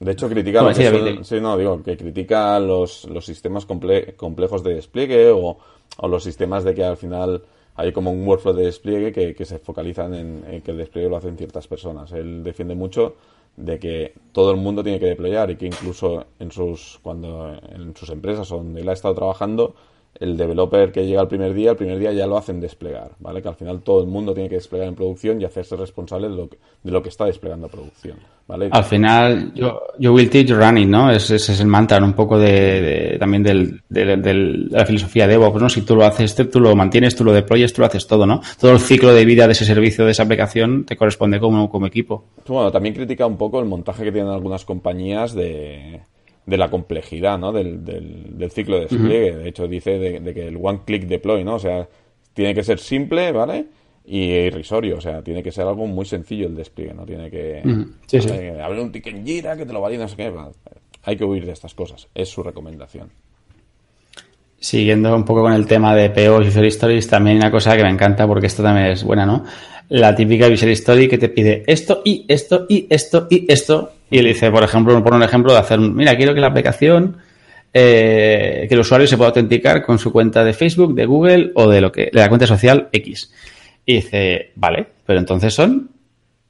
de 0.00 0.12
hecho, 0.12 0.28
critica, 0.28 0.60
Como 0.60 0.70
lo 0.70 0.76
que 0.76 0.82
decía 0.84 1.14
son- 1.16 1.24
sí, 1.24 1.40
no, 1.40 1.56
digo, 1.56 1.82
que 1.82 1.96
critica 1.96 2.58
los, 2.60 3.04
los 3.06 3.24
sistemas 3.24 3.66
comple- 3.66 4.14
complejos 4.16 4.62
de 4.62 4.74
despliegue 4.74 5.30
o, 5.30 5.58
o 5.98 6.08
los 6.08 6.22
sistemas 6.22 6.64
de 6.64 6.74
que 6.74 6.84
al 6.84 6.96
final 6.96 7.42
hay 7.74 7.92
como 7.92 8.10
un 8.10 8.26
workflow 8.26 8.54
de 8.54 8.64
despliegue 8.66 9.12
que, 9.12 9.34
que 9.34 9.44
se 9.44 9.58
focalizan 9.58 10.14
en, 10.14 10.44
en 10.48 10.62
que 10.62 10.70
el 10.72 10.76
despliegue 10.78 11.08
lo 11.08 11.16
hacen 11.16 11.36
ciertas 11.36 11.66
personas. 11.68 12.12
Él 12.12 12.42
defiende 12.44 12.74
mucho 12.74 13.14
de 13.56 13.78
que 13.78 14.12
todo 14.32 14.50
el 14.52 14.56
mundo 14.56 14.82
tiene 14.84 15.00
que 15.00 15.06
deployar 15.06 15.50
y 15.50 15.56
que 15.56 15.66
incluso 15.66 16.24
en 16.38 16.50
sus, 16.52 16.98
cuando, 17.02 17.52
en 17.72 17.94
sus 17.96 18.08
empresas 18.10 18.48
donde 18.48 18.80
él 18.82 18.88
ha 18.88 18.92
estado 18.92 19.14
trabajando, 19.14 19.74
el 20.20 20.36
developer 20.36 20.90
que 20.90 21.06
llega 21.06 21.20
el 21.22 21.28
primer 21.28 21.54
día, 21.54 21.70
el 21.70 21.76
primer 21.76 21.98
día 21.98 22.12
ya 22.12 22.26
lo 22.26 22.36
hacen 22.36 22.60
desplegar, 22.60 23.12
¿vale? 23.20 23.40
Que 23.40 23.48
al 23.48 23.54
final 23.54 23.80
todo 23.82 24.00
el 24.00 24.08
mundo 24.08 24.34
tiene 24.34 24.48
que 24.48 24.56
desplegar 24.56 24.88
en 24.88 24.94
producción 24.94 25.40
y 25.40 25.44
hacerse 25.44 25.76
responsable 25.76 26.28
de 26.28 26.34
lo 26.36 26.48
que, 26.48 26.58
de 26.82 26.90
lo 26.90 27.02
que 27.02 27.08
está 27.08 27.24
desplegando 27.26 27.66
a 27.68 27.70
producción, 27.70 28.16
¿vale? 28.48 28.68
Al 28.72 28.82
final, 28.84 29.52
yo, 29.54 29.80
yo 29.98 30.12
will 30.12 30.28
teach 30.28 30.50
running, 30.50 30.90
¿no? 30.90 31.10
Ese, 31.12 31.36
ese 31.36 31.52
es 31.52 31.60
el 31.60 31.68
mantra, 31.68 32.02
un 32.02 32.14
poco 32.14 32.36
de, 32.38 32.52
de- 32.80 33.16
también 33.18 33.42
del- 33.44 33.80
de 33.88 34.68
la 34.70 34.84
filosofía 34.84 35.26
de 35.26 35.34
DevOps, 35.34 35.62
¿no? 35.62 35.68
Si 35.68 35.82
tú 35.82 35.94
lo 35.94 36.04
haces, 36.04 36.34
tú 36.50 36.58
lo 36.60 36.74
mantienes, 36.74 37.14
tú 37.14 37.22
lo 37.24 37.32
deployes, 37.32 37.72
tú 37.72 37.82
lo 37.82 37.86
haces 37.86 38.06
todo, 38.06 38.26
¿no? 38.26 38.40
Todo 38.60 38.72
el 38.72 38.80
ciclo 38.80 39.14
de 39.14 39.24
vida 39.24 39.46
de 39.46 39.52
ese 39.52 39.64
servicio, 39.64 40.04
de 40.04 40.10
esa 40.10 40.24
aplicación, 40.24 40.84
te 40.84 40.96
corresponde 40.96 41.38
como, 41.38 41.70
como 41.70 41.86
equipo. 41.86 42.24
Bueno, 42.48 42.72
también 42.72 42.94
critica 42.94 43.24
un 43.26 43.36
poco 43.36 43.60
el 43.60 43.66
montaje 43.66 44.02
que 44.02 44.10
tienen 44.12 44.32
algunas 44.32 44.64
compañías 44.64 45.32
de, 45.34 46.00
de 46.48 46.56
la 46.56 46.70
complejidad, 46.70 47.38
¿no? 47.38 47.52
Del, 47.52 47.84
del, 47.84 48.38
del 48.38 48.50
ciclo 48.50 48.76
de 48.76 48.86
despliegue. 48.86 49.36
De 49.36 49.48
hecho, 49.48 49.68
dice 49.68 49.98
de, 49.98 50.20
de 50.20 50.34
que 50.34 50.48
el 50.48 50.58
one-click 50.60 51.04
deploy, 51.04 51.44
¿no? 51.44 51.56
O 51.56 51.58
sea, 51.58 51.86
tiene 52.32 52.54
que 52.54 52.62
ser 52.62 52.78
simple, 52.78 53.32
¿vale? 53.32 53.66
Y 54.06 54.22
irrisorio, 54.30 54.96
o 54.96 55.00
sea, 55.00 55.22
tiene 55.22 55.42
que 55.42 55.52
ser 55.52 55.66
algo 55.66 55.86
muy 55.86 56.06
sencillo 56.06 56.46
el 56.46 56.56
despliegue, 56.56 56.94
no 56.94 57.04
tiene 57.04 57.30
que... 57.30 57.62
Sí, 58.06 58.22
sí. 58.22 58.28
eh, 58.32 58.58
abrir 58.62 58.80
un 58.80 58.90
ticket 58.90 59.14
en 59.14 59.26
Jira, 59.26 59.54
que 59.54 59.66
te 59.66 59.72
lo 59.72 59.82
valide, 59.82 60.00
no 60.02 60.08
sé 60.08 60.16
qué. 60.16 60.32
Hay 61.02 61.16
que 61.16 61.24
huir 61.24 61.44
de 61.44 61.52
estas 61.52 61.74
cosas, 61.74 62.08
es 62.14 62.30
su 62.30 62.42
recomendación. 62.42 63.10
Siguiendo 64.58 65.14
un 65.14 65.24
poco 65.24 65.42
con 65.42 65.52
el 65.52 65.66
tema 65.66 65.94
de 65.94 66.08
PO 66.10 66.42
y 66.42 66.48
User 66.48 66.64
Stories, 66.64 67.06
también 67.06 67.36
hay 67.36 67.42
una 67.42 67.50
cosa 67.50 67.76
que 67.76 67.82
me 67.84 67.90
encanta 67.90 68.26
porque 68.26 68.46
esto 68.46 68.62
también 68.62 68.86
es 68.86 69.04
buena, 69.04 69.26
¿no? 69.26 69.44
La 69.90 70.14
típica 70.14 70.48
User 70.48 70.70
Story 70.70 71.06
que 71.06 71.18
te 71.18 71.28
pide 71.28 71.62
esto 71.66 72.00
y 72.04 72.24
esto 72.28 72.66
y 72.68 72.86
esto 72.90 73.26
y 73.30 73.44
esto. 73.46 73.92
Y 74.10 74.22
le 74.22 74.28
dice, 74.30 74.50
por 74.50 74.62
ejemplo, 74.62 75.02
pone 75.04 75.16
un 75.16 75.22
ejemplo 75.22 75.52
de 75.52 75.58
hacer, 75.58 75.78
un- 75.78 75.94
mira, 75.94 76.16
quiero 76.16 76.34
que 76.34 76.40
la 76.40 76.46
aplicación, 76.48 77.18
eh, 77.72 78.66
que 78.68 78.74
el 78.74 78.80
usuario 78.80 79.06
se 79.06 79.16
pueda 79.16 79.28
autenticar 79.28 79.82
con 79.82 79.98
su 79.98 80.10
cuenta 80.12 80.42
de 80.44 80.52
Facebook, 80.52 80.94
de 80.94 81.04
Google 81.06 81.52
o 81.54 81.68
de 81.68 81.80
lo 81.80 81.92
que, 81.92 82.04
de 82.12 82.20
la 82.20 82.28
cuenta 82.28 82.46
social 82.46 82.88
X. 82.92 83.32
Y 83.84 83.96
dice, 83.96 84.52
vale, 84.56 84.86
pero 85.06 85.18
entonces 85.18 85.52
son 85.54 85.90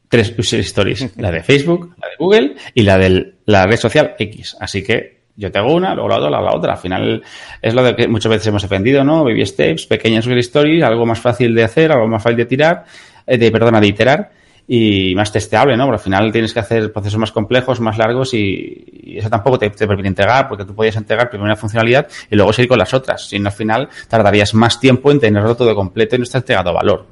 tres 0.09 0.35
user 0.39 0.61
stories, 0.61 1.13
la 1.19 1.31
de 1.31 1.43
Facebook, 1.43 1.95
la 2.01 2.09
de 2.09 2.15
Google 2.19 2.55
y 2.75 2.83
la 2.83 2.99
de 2.99 3.35
la 3.47 3.67
red 3.67 3.77
social 3.77 4.15
X. 4.19 4.57
Así 4.61 4.83
que 4.83 5.19
yo 5.37 5.51
te 5.53 5.59
hago 5.59 5.73
una, 5.75 5.95
luego 5.95 6.09
la 6.09 6.17
otra, 6.17 6.31
luego 6.31 6.45
la 6.47 6.55
otra. 6.57 6.73
Al 6.73 6.79
final 6.79 7.23
es 7.63 7.75
lo 7.75 7.83
de 7.83 7.95
que 7.95 8.09
muchas 8.09 8.31
veces 8.31 8.47
hemos 8.49 8.63
defendido, 8.63 9.05
¿no? 9.05 9.25
Baby 9.25 9.45
steps, 9.47 9.87
pequeñas 9.87 10.27
user 10.27 10.39
stories, 10.39 10.83
algo 10.83 11.05
más 11.07 11.21
fácil 11.21 11.55
de 11.55 11.65
hacer, 11.65 11.93
algo 11.93 12.09
más 12.09 12.23
fácil 12.23 12.39
de 12.39 12.47
tirar, 12.47 12.85
eh, 13.27 13.39
de, 13.39 13.51
perdona, 13.51 13.81
de 13.81 13.87
iterar 13.89 14.31
y 14.71 15.15
más 15.15 15.33
testeable, 15.33 15.77
¿no? 15.79 15.87
Porque 15.87 15.97
al 15.97 16.05
final 16.05 16.31
tienes 16.31 16.53
que 16.53 16.61
hacer 16.61 16.93
procesos 16.93 17.19
más 17.19 17.33
complejos, 17.33 17.81
más 17.81 17.97
largos 17.97 18.35
y, 18.35 18.85
y 19.03 19.19
eso 19.19 19.31
tampoco 19.31 19.59
te, 19.59 19.71
te 19.71 19.87
permite 19.87 20.09
entregar 20.09 20.47
porque 20.47 20.67
tú 20.67 20.75
podías 20.75 20.95
entregar 20.97 21.31
primero 21.31 21.47
una 21.47 21.57
funcionalidad 21.57 22.07
y 22.31 22.37
luego 22.37 22.53
seguir 22.53 22.69
con 22.69 22.79
las 22.79 22.93
otras. 22.93 23.27
Si 23.27 23.39
no, 23.39 23.49
al 23.49 23.55
final 23.55 23.89
tardarías 24.09 24.53
más 24.53 24.79
tiempo 24.79 25.11
en 25.11 25.21
tenerlo 25.21 25.57
todo 25.57 25.75
completo 25.75 26.17
y 26.17 26.19
no 26.19 26.25
estás 26.25 26.43
entregado 26.43 26.75
valor. 26.75 27.07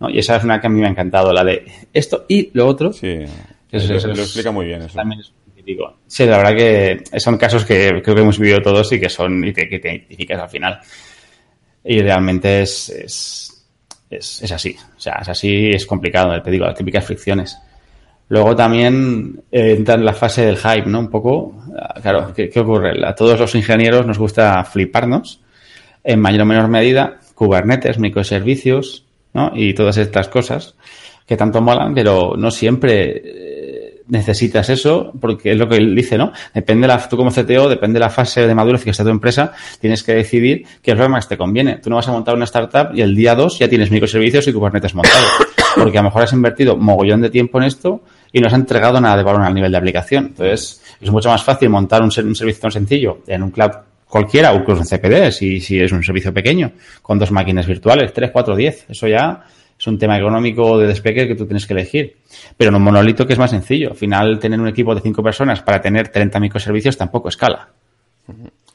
¿no? 0.00 0.10
Y 0.10 0.18
esa 0.18 0.36
es 0.36 0.44
una 0.44 0.60
que 0.60 0.66
a 0.66 0.70
mí 0.70 0.80
me 0.80 0.86
ha 0.86 0.90
encantado, 0.90 1.32
la 1.32 1.42
de 1.42 1.64
esto 1.94 2.26
y 2.28 2.50
lo 2.52 2.66
otro. 2.66 2.92
Sí, 2.92 3.24
Eso- 3.72 3.94
eso 3.94 4.08
lo 4.08 4.14
explica 4.14 4.50
muy 4.50 4.66
bien 4.66 4.82
eso. 4.82 4.94
También 4.94 5.20
es 5.22 5.32
típico. 5.56 5.96
Sí, 6.06 6.26
la 6.26 6.36
verdad 6.36 6.56
que 6.56 7.02
son 7.18 7.38
casos 7.38 7.64
que 7.64 8.00
creo 8.02 8.14
que 8.14 8.20
hemos 8.20 8.38
vivido 8.38 8.60
todos 8.60 8.92
y 8.92 9.00
que 9.00 9.08
son 9.08 9.42
y 9.46 9.52
que, 9.54 9.66
que 9.66 9.78
te 9.78 9.88
identificas 9.94 10.40
al 10.42 10.48
final. 10.50 10.78
Y 11.84 12.00
realmente 12.02 12.62
es, 12.62 12.90
es, 12.90 13.47
es, 14.10 14.42
es 14.42 14.52
así. 14.52 14.76
O 14.96 15.00
sea, 15.00 15.18
es 15.22 15.28
así, 15.28 15.70
es 15.70 15.86
complicado, 15.86 16.40
te 16.42 16.50
digo, 16.50 16.66
las 16.66 16.76
típicas 16.76 17.04
fricciones. 17.04 17.58
Luego 18.28 18.54
también 18.54 19.42
eh, 19.50 19.74
entra 19.76 19.94
en 19.94 20.04
la 20.04 20.12
fase 20.12 20.44
del 20.44 20.58
hype, 20.58 20.86
¿no? 20.86 21.00
Un 21.00 21.08
poco, 21.08 21.54
ah, 21.78 21.98
claro, 22.00 22.32
¿qué, 22.34 22.50
qué 22.50 22.60
ocurre? 22.60 22.92
A 23.06 23.14
todos 23.14 23.40
los 23.40 23.54
ingenieros 23.54 24.06
nos 24.06 24.18
gusta 24.18 24.62
fliparnos, 24.64 25.40
en 26.04 26.20
mayor 26.20 26.42
o 26.42 26.46
menor 26.46 26.68
medida, 26.68 27.20
Kubernetes, 27.34 27.98
microservicios, 27.98 29.04
¿no? 29.32 29.52
Y 29.54 29.74
todas 29.74 29.96
estas 29.96 30.28
cosas 30.28 30.74
que 31.26 31.36
tanto 31.36 31.60
molan, 31.60 31.94
pero 31.94 32.34
no 32.36 32.50
siempre 32.50 33.57
necesitas 34.08 34.68
eso, 34.70 35.12
porque 35.20 35.52
es 35.52 35.58
lo 35.58 35.68
que 35.68 35.76
él 35.76 35.94
dice, 35.94 36.18
¿no? 36.18 36.32
Depende 36.54 36.82
de 36.82 36.88
la, 36.88 37.08
tú 37.08 37.16
como 37.16 37.30
CTO, 37.30 37.68
depende 37.68 37.98
de 37.98 38.00
la 38.00 38.10
fase 38.10 38.46
de 38.46 38.54
madurez 38.54 38.84
que 38.84 38.90
esté 38.90 39.02
tu 39.02 39.10
empresa, 39.10 39.52
tienes 39.80 40.02
que 40.02 40.14
decidir 40.14 40.66
qué 40.82 40.92
es 40.92 40.96
lo 40.96 41.04
que 41.04 41.08
más 41.10 41.28
te 41.28 41.36
conviene. 41.36 41.76
Tú 41.76 41.90
no 41.90 41.96
vas 41.96 42.08
a 42.08 42.12
montar 42.12 42.34
una 42.34 42.44
startup 42.44 42.94
y 42.94 43.02
el 43.02 43.14
día 43.14 43.34
2 43.34 43.58
ya 43.58 43.68
tienes 43.68 43.90
microservicios 43.90 44.46
y 44.48 44.52
Kubernetes 44.52 44.94
montado, 44.94 45.26
porque 45.76 45.98
a 45.98 46.02
lo 46.02 46.08
mejor 46.08 46.22
has 46.22 46.32
invertido 46.32 46.76
mogollón 46.76 47.20
de 47.20 47.30
tiempo 47.30 47.58
en 47.58 47.64
esto 47.64 48.02
y 48.32 48.40
no 48.40 48.48
has 48.48 48.54
entregado 48.54 49.00
nada 49.00 49.16
de 49.16 49.22
valor 49.22 49.42
al 49.42 49.54
nivel 49.54 49.70
de 49.70 49.78
aplicación. 49.78 50.26
Entonces, 50.26 50.82
es 51.00 51.10
mucho 51.10 51.28
más 51.28 51.42
fácil 51.42 51.68
montar 51.68 52.02
un, 52.02 52.06
un 52.08 52.34
servicio 52.34 52.60
tan 52.60 52.70
sencillo 52.70 53.18
en 53.26 53.42
un 53.42 53.50
cloud 53.50 53.72
cualquiera, 54.08 54.54
incluso 54.54 54.82
en 54.82 54.88
CPD, 54.88 55.30
si, 55.30 55.80
es 55.80 55.92
un 55.92 56.02
servicio 56.02 56.32
pequeño, 56.32 56.72
con 57.02 57.18
dos 57.18 57.30
máquinas 57.30 57.66
virtuales, 57.66 58.12
3, 58.12 58.30
4, 58.32 58.56
10. 58.56 58.86
Eso 58.88 59.06
ya 59.06 59.44
es 59.78 59.86
un 59.86 59.98
tema 59.98 60.18
económico 60.18 60.78
de 60.78 60.86
despegue 60.88 61.28
que 61.28 61.34
tú 61.34 61.46
tienes 61.46 61.66
que 61.66 61.72
elegir. 61.74 62.16
Pero 62.56 62.70
en 62.70 62.74
un 62.76 62.82
monolito 62.82 63.26
que 63.26 63.32
es 63.34 63.38
más 63.38 63.50
sencillo. 63.50 63.90
Al 63.90 63.96
final, 63.96 64.38
tener 64.38 64.60
un 64.60 64.68
equipo 64.68 64.94
de 64.94 65.00
cinco 65.00 65.22
personas 65.22 65.62
para 65.62 65.80
tener 65.80 66.08
30 66.08 66.40
microservicios 66.40 66.96
tampoco 66.96 67.28
escala. 67.28 67.68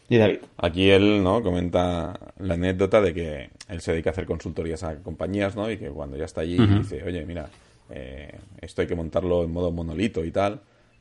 Y 0.10 0.18
David. 0.18 0.38
Aquí 0.58 0.90
él, 0.90 1.24
¿no? 1.24 1.42
Comenta 1.42 2.14
la 2.40 2.54
anécdota 2.54 3.02
de 3.02 3.14
que 3.14 3.50
él 3.70 3.82
se 3.82 3.92
dedica 3.92 4.10
a 4.10 4.14
hacer 4.14 4.26
consultorías 4.26 4.84
a 4.84 4.96
compañías, 4.98 5.56
¿no? 5.56 5.70
Y 5.70 5.78
que 5.78 5.88
cuando 5.90 6.18
ya 6.18 6.26
está 6.26 6.42
allí 6.42 6.58
dice, 6.58 7.04
oye, 7.04 7.26
mira, 7.26 7.48
eh, 7.90 8.38
esto 8.62 8.82
hay 8.82 8.88
que 8.88 8.96
montarlo 8.96 9.44
en 9.44 9.52
modo 9.52 9.72
monolito 9.72 10.24
y 10.24 10.32
tal. 10.32 10.60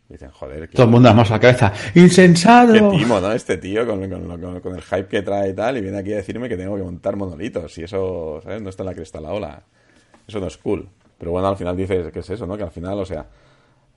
Dicen, 0.09 0.31
joder, 0.31 0.69
Todo 0.69 0.85
el 0.85 0.91
mundo 0.91 1.09
damos 1.09 1.31
la 1.31 1.41
cabeza. 1.41 1.73
¡Insensado! 1.95 2.73
qué 2.91 2.99
timo, 2.99 3.19
¿no? 3.21 3.33
Este 3.33 3.57
tío 3.57 3.87
con, 3.87 4.09
con- 4.11 4.41
con- 4.41 4.61
con 4.61 4.75
el 4.75 4.83
hype 4.83 5.07
que 5.07 5.23
trae 5.23 5.51
y 5.51 5.55
tal, 5.55 5.79
y 5.79 5.81
viene 5.81 5.99
aquí 5.99 6.13
a 6.13 6.17
decirme 6.17 6.49
que 6.49 6.57
tengo 6.57 6.77
que 6.77 6.83
montar 6.83 7.17
monolitos. 7.17 7.77
Y 7.79 7.85
eso, 7.85 8.41
¿sabes? 8.43 8.61
No 8.61 8.69
está 8.69 8.83
en 8.83 8.89
la 8.89 8.95
cresta 8.95 9.21
la 9.21 9.33
ola. 9.33 9.63
Eso 10.27 10.41
no 10.41 10.47
es 10.47 10.57
cool. 10.59 10.89
Pero 11.19 11.31
bueno, 11.33 11.49
al 11.49 11.57
final 11.57 11.77
dices 11.77 12.13
que 12.13 12.19
es 12.21 12.31
eso, 12.31 12.47
¿no? 12.47 12.57
Que 12.57 12.65
al 12.65 12.71
final, 12.71 12.99
o 12.99 13.05
sea, 13.05 13.27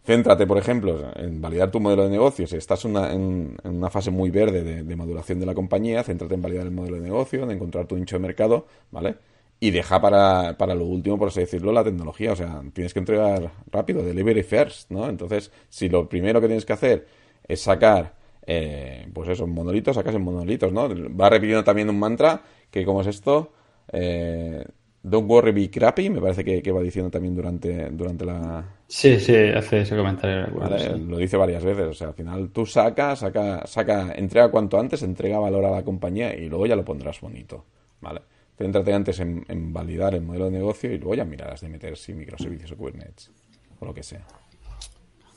céntrate, 0.05 0.45
por 0.45 0.57
ejemplo, 0.57 1.11
en 1.15 1.41
validar 1.41 1.71
tu 1.71 1.79
modelo 1.79 2.03
de 2.03 2.09
negocio. 2.09 2.45
Si 2.45 2.55
estás 2.55 2.85
en, 2.85 3.57
una 3.63 3.89
fase 3.89 4.11
muy 4.11 4.29
verde 4.29 4.63
de, 4.63 4.83
de 4.83 4.95
maduración 4.95 5.39
de 5.39 5.45
la 5.45 5.55
compañía, 5.55 6.03
céntrate 6.03 6.35
en 6.35 6.41
validar 6.41 6.65
el 6.65 6.71
modelo 6.71 6.97
de 6.97 7.01
negocio, 7.01 7.43
en 7.43 7.51
encontrar 7.51 7.87
tu 7.87 7.95
nicho 7.95 8.15
de 8.17 8.19
mercado, 8.19 8.67
¿vale? 8.91 9.15
Y 9.59 9.71
deja 9.71 9.99
para, 10.01 10.55
para 10.57 10.75
lo 10.75 10.85
último, 10.85 11.17
por 11.17 11.29
así 11.29 11.39
decirlo, 11.39 11.71
la 11.71 11.83
tecnología. 11.83 12.33
O 12.33 12.35
sea, 12.35 12.61
tienes 12.73 12.93
que 12.93 12.99
entregar 12.99 13.51
rápido, 13.71 14.03
delivery 14.03 14.43
first, 14.43 14.91
¿no? 14.91 15.09
Entonces, 15.09 15.51
si 15.69 15.89
lo 15.89 16.07
primero 16.07 16.39
que 16.41 16.47
tienes 16.47 16.65
que 16.65 16.73
hacer 16.73 17.07
es 17.47 17.61
sacar, 17.61 18.13
eh, 18.45 19.07
pues 19.13 19.29
eso, 19.29 19.47
monolitos, 19.47 19.95
sacas 19.95 20.15
en 20.15 20.21
monolitos, 20.21 20.71
¿no? 20.71 20.87
Va 21.19 21.29
repitiendo 21.29 21.63
también 21.63 21.89
un 21.89 21.97
mantra, 21.97 22.43
que 22.69 22.85
¿cómo 22.85 23.01
es 23.01 23.07
esto? 23.07 23.51
Eh, 23.91 24.63
don't 25.07 25.29
worry, 25.29 25.51
be 25.51 25.69
crappy, 25.69 26.09
me 26.09 26.19
parece 26.19 26.43
que, 26.43 26.61
que 26.61 26.71
va 26.71 26.81
diciendo 26.81 27.11
también 27.11 27.35
durante, 27.35 27.89
durante 27.91 28.25
la, 28.25 28.63
Sí, 28.87 29.19
sí, 29.19 29.35
hace 29.35 29.81
ese 29.81 29.95
comentario. 29.95 30.45
recuerdo, 30.45 30.71
¿vale? 30.71 30.83
sí. 30.95 31.05
Lo 31.07 31.17
dice 31.17 31.37
varias 31.37 31.63
veces. 31.63 31.85
O 31.87 31.93
sea, 31.93 32.07
al 32.07 32.13
final 32.13 32.49
tú 32.49 32.65
saca, 32.65 33.15
saca, 33.15 33.65
saca, 33.65 34.13
entrega 34.15 34.49
cuanto 34.49 34.79
antes, 34.79 35.03
entrega 35.03 35.39
valor 35.39 35.65
a 35.65 35.71
la 35.71 35.83
compañía 35.83 36.35
y 36.35 36.49
luego 36.49 36.65
ya 36.65 36.75
lo 36.75 36.83
pondrás 36.85 37.21
bonito, 37.21 37.65
¿vale? 38.01 38.21
Céntrate 38.57 38.93
antes 38.93 39.19
en, 39.19 39.45
en 39.47 39.73
validar 39.73 40.15
el 40.15 40.21
modelo 40.21 40.45
de 40.45 40.51
negocio 40.51 40.91
y 40.91 40.97
luego 40.97 41.15
ya 41.15 41.25
mirarás 41.25 41.61
de 41.61 41.69
meter 41.69 41.97
si 41.97 42.13
microservicios 42.13 42.71
o 42.71 42.77
Kubernetes 42.77 43.31
o 43.79 43.85
lo 43.85 43.93
que 43.93 44.01
sea. 44.03 44.25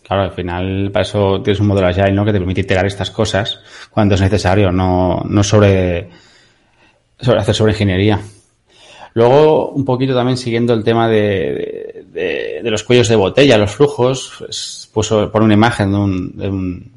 Claro, 0.02 0.22
al 0.22 0.31
final 0.33 0.90
para 0.92 1.02
eso 1.02 1.42
tienes 1.42 1.61
un 1.61 1.66
modelo 1.66 1.88
agile, 1.88 2.12
¿no? 2.12 2.24
Que 2.24 2.33
te 2.33 2.38
permite 2.38 2.61
integrar 2.62 2.87
estas 2.87 3.11
cosas 3.11 3.61
cuando 3.90 4.14
es 4.14 4.20
necesario, 4.20 4.70
no, 4.72 5.22
no 5.28 5.42
sobre, 5.42 6.09
sobre 7.20 7.40
hacer 7.40 7.54
sobre 7.54 7.72
ingeniería. 7.72 8.18
Luego, 9.14 9.71
un 9.71 9.85
poquito 9.85 10.14
también 10.14 10.37
siguiendo 10.37 10.75
el 10.75 10.85
tema 10.85 11.09
de, 11.09 12.05
de, 12.12 12.61
de 12.62 12.71
los 12.71 12.85
cuellos 12.85 13.09
de 13.09 13.16
botella, 13.16 13.59
los 13.59 13.73
flujos, 13.73 14.33
pues, 14.38 14.90
puso 14.92 15.31
por 15.31 15.42
una 15.42 15.55
imagen 15.55 15.90
de 15.90 15.99
un, 15.99 16.37
de 16.37 16.49
un, 16.49 16.92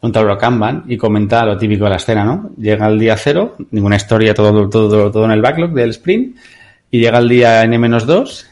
un 0.00 0.12
tablero 0.12 0.38
Kanban 0.38 0.84
y 0.88 0.96
comenta 0.96 1.44
lo 1.44 1.56
típico 1.56 1.84
de 1.84 1.90
la 1.90 1.96
escena, 1.96 2.24
¿no? 2.24 2.50
Llega 2.56 2.86
el 2.86 2.98
día 2.98 3.16
cero, 3.16 3.56
ninguna 3.70 3.96
historia, 3.96 4.34
todo, 4.34 4.68
todo, 4.68 5.10
todo 5.10 5.24
en 5.24 5.32
el 5.32 5.42
backlog 5.42 5.72
del 5.72 5.90
sprint, 5.90 6.36
y 6.90 7.00
llega 7.00 7.18
el 7.18 7.28
día 7.28 7.62
N-2 7.64 8.46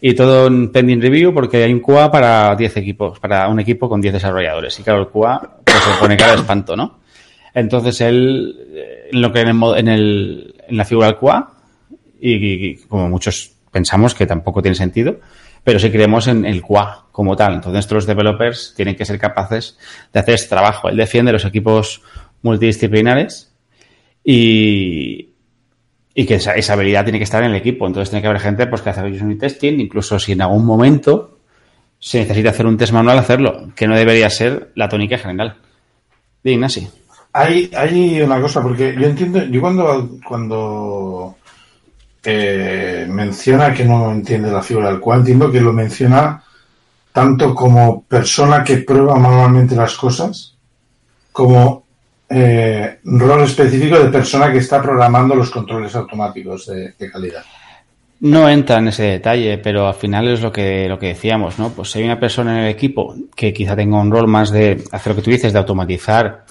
y 0.00 0.14
todo 0.14 0.46
en 0.46 0.70
pending 0.70 1.00
review 1.00 1.32
porque 1.32 1.64
hay 1.64 1.72
un 1.72 1.80
QA 1.80 2.10
para 2.10 2.54
10 2.54 2.76
equipos, 2.78 3.18
para 3.18 3.48
un 3.48 3.60
equipo 3.60 3.88
con 3.88 4.00
10 4.00 4.14
desarrolladores. 4.14 4.78
Y 4.78 4.82
claro, 4.82 5.00
el 5.00 5.08
QA 5.08 5.58
pues, 5.64 5.76
se 5.78 6.00
pone 6.00 6.16
cara 6.16 6.32
de 6.32 6.38
espanto, 6.38 6.76
¿no? 6.76 6.98
Entonces 7.54 8.00
él, 8.02 8.54
eh, 8.74 9.08
en 9.12 9.22
lo 9.22 9.32
que 9.32 9.40
en, 9.40 9.48
el, 9.48 9.78
en, 9.78 9.88
el, 9.88 10.54
en 10.68 10.76
la 10.76 10.84
figura 10.84 11.06
del 11.06 11.16
QA, 11.16 11.48
y, 12.20 12.76
como 12.86 13.08
muchos 13.08 13.52
pensamos 13.70 14.14
que 14.14 14.26
tampoco 14.26 14.62
tiene 14.62 14.74
sentido, 14.74 15.20
pero 15.62 15.78
sí 15.78 15.90
creemos 15.90 16.28
en 16.28 16.44
el 16.44 16.62
QA 16.62 17.06
como 17.12 17.36
tal. 17.36 17.54
Entonces 17.54 17.72
nuestros 17.72 18.06
developers 18.06 18.72
tienen 18.76 18.96
que 18.96 19.04
ser 19.04 19.18
capaces 19.18 19.78
de 20.12 20.20
hacer 20.20 20.34
este 20.34 20.48
trabajo. 20.48 20.88
Él 20.88 20.96
defiende 20.96 21.32
los 21.32 21.44
equipos 21.44 22.02
multidisciplinares 22.42 23.52
y, 24.24 25.30
y 26.14 26.26
que 26.26 26.36
esa, 26.36 26.54
esa 26.54 26.72
habilidad 26.72 27.04
tiene 27.04 27.18
que 27.18 27.24
estar 27.24 27.42
en 27.42 27.50
el 27.50 27.56
equipo. 27.56 27.86
Entonces 27.86 28.10
tiene 28.10 28.22
que 28.22 28.28
haber 28.28 28.40
gente 28.40 28.66
pues, 28.66 28.80
que 28.80 28.90
hace 28.90 29.02
unit 29.02 29.40
testing, 29.40 29.80
incluso 29.80 30.18
si 30.18 30.32
en 30.32 30.42
algún 30.42 30.64
momento 30.64 31.40
se 31.98 32.20
necesita 32.20 32.50
hacer 32.50 32.66
un 32.66 32.76
test 32.76 32.92
manual, 32.92 33.18
hacerlo, 33.18 33.68
que 33.74 33.86
no 33.86 33.96
debería 33.96 34.30
ser 34.30 34.72
la 34.74 34.88
tónica 34.88 35.18
general. 35.18 35.56
De 36.42 36.52
Ignasi. 36.52 36.88
Hay, 37.32 37.70
hay 37.76 38.22
una 38.22 38.40
cosa, 38.40 38.62
porque 38.62 38.94
yo 38.98 39.06
entiendo, 39.06 39.44
yo 39.44 39.60
cuando, 39.60 40.18
cuando 40.26 41.36
eh, 42.28 43.06
menciona 43.08 43.72
que 43.72 43.84
no 43.84 44.10
entiende 44.10 44.50
la 44.50 44.60
figura 44.60 44.90
del 44.90 44.98
cual, 44.98 45.20
entiendo 45.20 45.50
que 45.50 45.60
lo 45.60 45.72
menciona 45.72 46.42
tanto 47.12 47.54
como 47.54 48.02
persona 48.02 48.64
que 48.64 48.78
prueba 48.78 49.14
manualmente 49.14 49.76
las 49.76 49.94
cosas, 49.96 50.56
como 51.30 51.84
eh, 52.28 52.98
rol 53.04 53.42
específico 53.44 53.98
de 54.00 54.10
persona 54.10 54.50
que 54.50 54.58
está 54.58 54.82
programando 54.82 55.36
los 55.36 55.50
controles 55.50 55.94
automáticos 55.94 56.66
de, 56.66 57.10
calidad. 57.10 57.44
No 58.18 58.48
entra 58.48 58.78
en 58.78 58.88
ese 58.88 59.04
detalle, 59.04 59.58
pero 59.58 59.86
al 59.86 59.94
final 59.94 60.26
es 60.26 60.40
lo 60.40 60.50
que, 60.50 60.88
lo 60.88 60.98
que 60.98 61.08
decíamos, 61.08 61.60
¿no? 61.60 61.70
Pues 61.70 61.92
si 61.92 62.00
hay 62.00 62.06
una 62.06 62.18
persona 62.18 62.58
en 62.58 62.64
el 62.64 62.70
equipo 62.70 63.14
que 63.36 63.52
quizá 63.52 63.76
tenga 63.76 64.00
un 64.00 64.10
rol 64.10 64.26
más 64.26 64.50
de 64.50 64.82
hacer 64.90 65.12
lo 65.12 65.16
que 65.16 65.22
tú 65.22 65.30
dices, 65.30 65.52
de 65.52 65.58
automatizar 65.60 66.44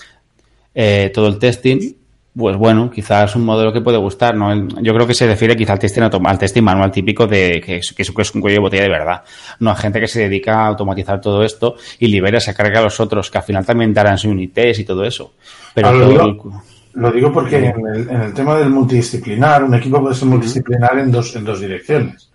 eh, 0.74 1.12
todo 1.14 1.28
el 1.28 1.38
testing, 1.38 1.96
pues 2.38 2.58
bueno, 2.58 2.92
quizás 2.92 3.30
es 3.30 3.36
un 3.38 3.46
modelo 3.46 3.72
que 3.72 3.80
puede 3.82 3.98
gustar, 3.98 4.36
¿no? 4.36 4.54
Yo 4.82 4.94
creo 4.94 5.08
que 5.08 5.14
se 5.14 5.26
refiere 5.26 5.56
quizá 5.56 5.74
al 5.74 5.80
testing, 5.80 6.02
al 6.04 6.38
testing 6.38 6.62
manual 6.64 6.92
típico 6.92 7.26
de 7.28 7.62
que 7.66 7.78
es, 7.78 7.94
que 7.94 8.02
es- 8.02 8.36
un 8.36 8.42
cuello 8.42 8.56
de 8.58 8.62
botella 8.62 8.84
de 8.84 8.90
verdad. 8.90 9.24
No 9.60 9.72
a 9.72 9.76
gente 9.76 10.00
que 10.02 10.08
se 10.08 10.20
dedica 10.22 10.60
a 10.60 10.68
automatizar 10.68 11.22
todo 11.22 11.44
esto 11.44 11.76
y 12.00 12.08
libera 12.08 12.38
esa 12.40 12.54
carga 12.54 12.80
a 12.80 12.84
los 12.84 13.00
otros, 13.00 13.32
que 13.32 13.38
al 13.38 13.44
final 13.46 13.66
también 13.66 13.94
darán 13.94 14.18
su 14.18 14.30
unit 14.30 14.54
test 14.54 14.82
y 14.82 14.84
todo 14.84 15.06
eso. 15.06 15.34
Pero 15.74 15.90
todo 15.92 16.00
lo 16.00 16.06
el- 16.26 16.34
digo- 16.34 16.64
Lo 16.96 17.12
digo 17.12 17.32
porque 17.34 17.58
en 17.58 17.86
el, 17.88 18.10
en 18.10 18.22
el 18.22 18.34
tema 18.34 18.56
del 18.58 18.70
multidisciplinar, 18.70 19.64
un 19.64 19.74
equipo 19.76 20.02
puede 20.02 20.16
ser 20.16 20.28
multidisciplinar 20.28 20.98
en 21.00 21.12
dos, 21.12 21.36
en 21.36 21.44
dos 21.46 21.60
direcciones. 21.60 22.30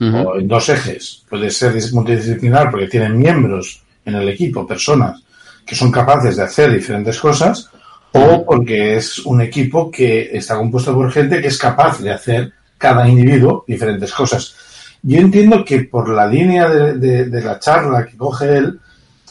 O 0.00 0.38
en 0.38 0.46
dos 0.46 0.68
ejes. 0.68 1.24
Puede 1.28 1.50
ser 1.50 1.74
dis- 1.74 1.92
multidisciplinar 1.92 2.70
porque 2.70 2.86
tienen 2.86 3.18
miembros 3.18 3.82
en 4.04 4.14
el 4.14 4.28
equipo, 4.28 4.66
personas 4.66 5.22
que 5.66 5.74
son 5.74 5.90
capaces 5.90 6.36
de 6.36 6.42
hacer 6.44 6.72
diferentes 6.72 7.18
cosas, 7.20 7.68
o 8.12 8.44
porque 8.44 8.96
es 8.96 9.18
un 9.20 9.40
equipo 9.40 9.90
que 9.90 10.30
está 10.36 10.56
compuesto 10.56 10.94
por 10.94 11.10
gente 11.12 11.40
que 11.40 11.48
es 11.48 11.58
capaz 11.58 12.00
de 12.00 12.12
hacer 12.12 12.52
cada 12.78 13.08
individuo 13.08 13.64
diferentes 13.66 14.12
cosas. 14.12 14.54
Yo 15.02 15.18
entiendo 15.20 15.64
que 15.64 15.80
por 15.82 16.08
la 16.08 16.26
línea 16.26 16.68
de, 16.68 16.94
de- 16.94 17.24
de 17.26 17.42
la 17.42 17.58
charla 17.58 18.06
que 18.06 18.16
coge 18.16 18.56
él, 18.58 18.78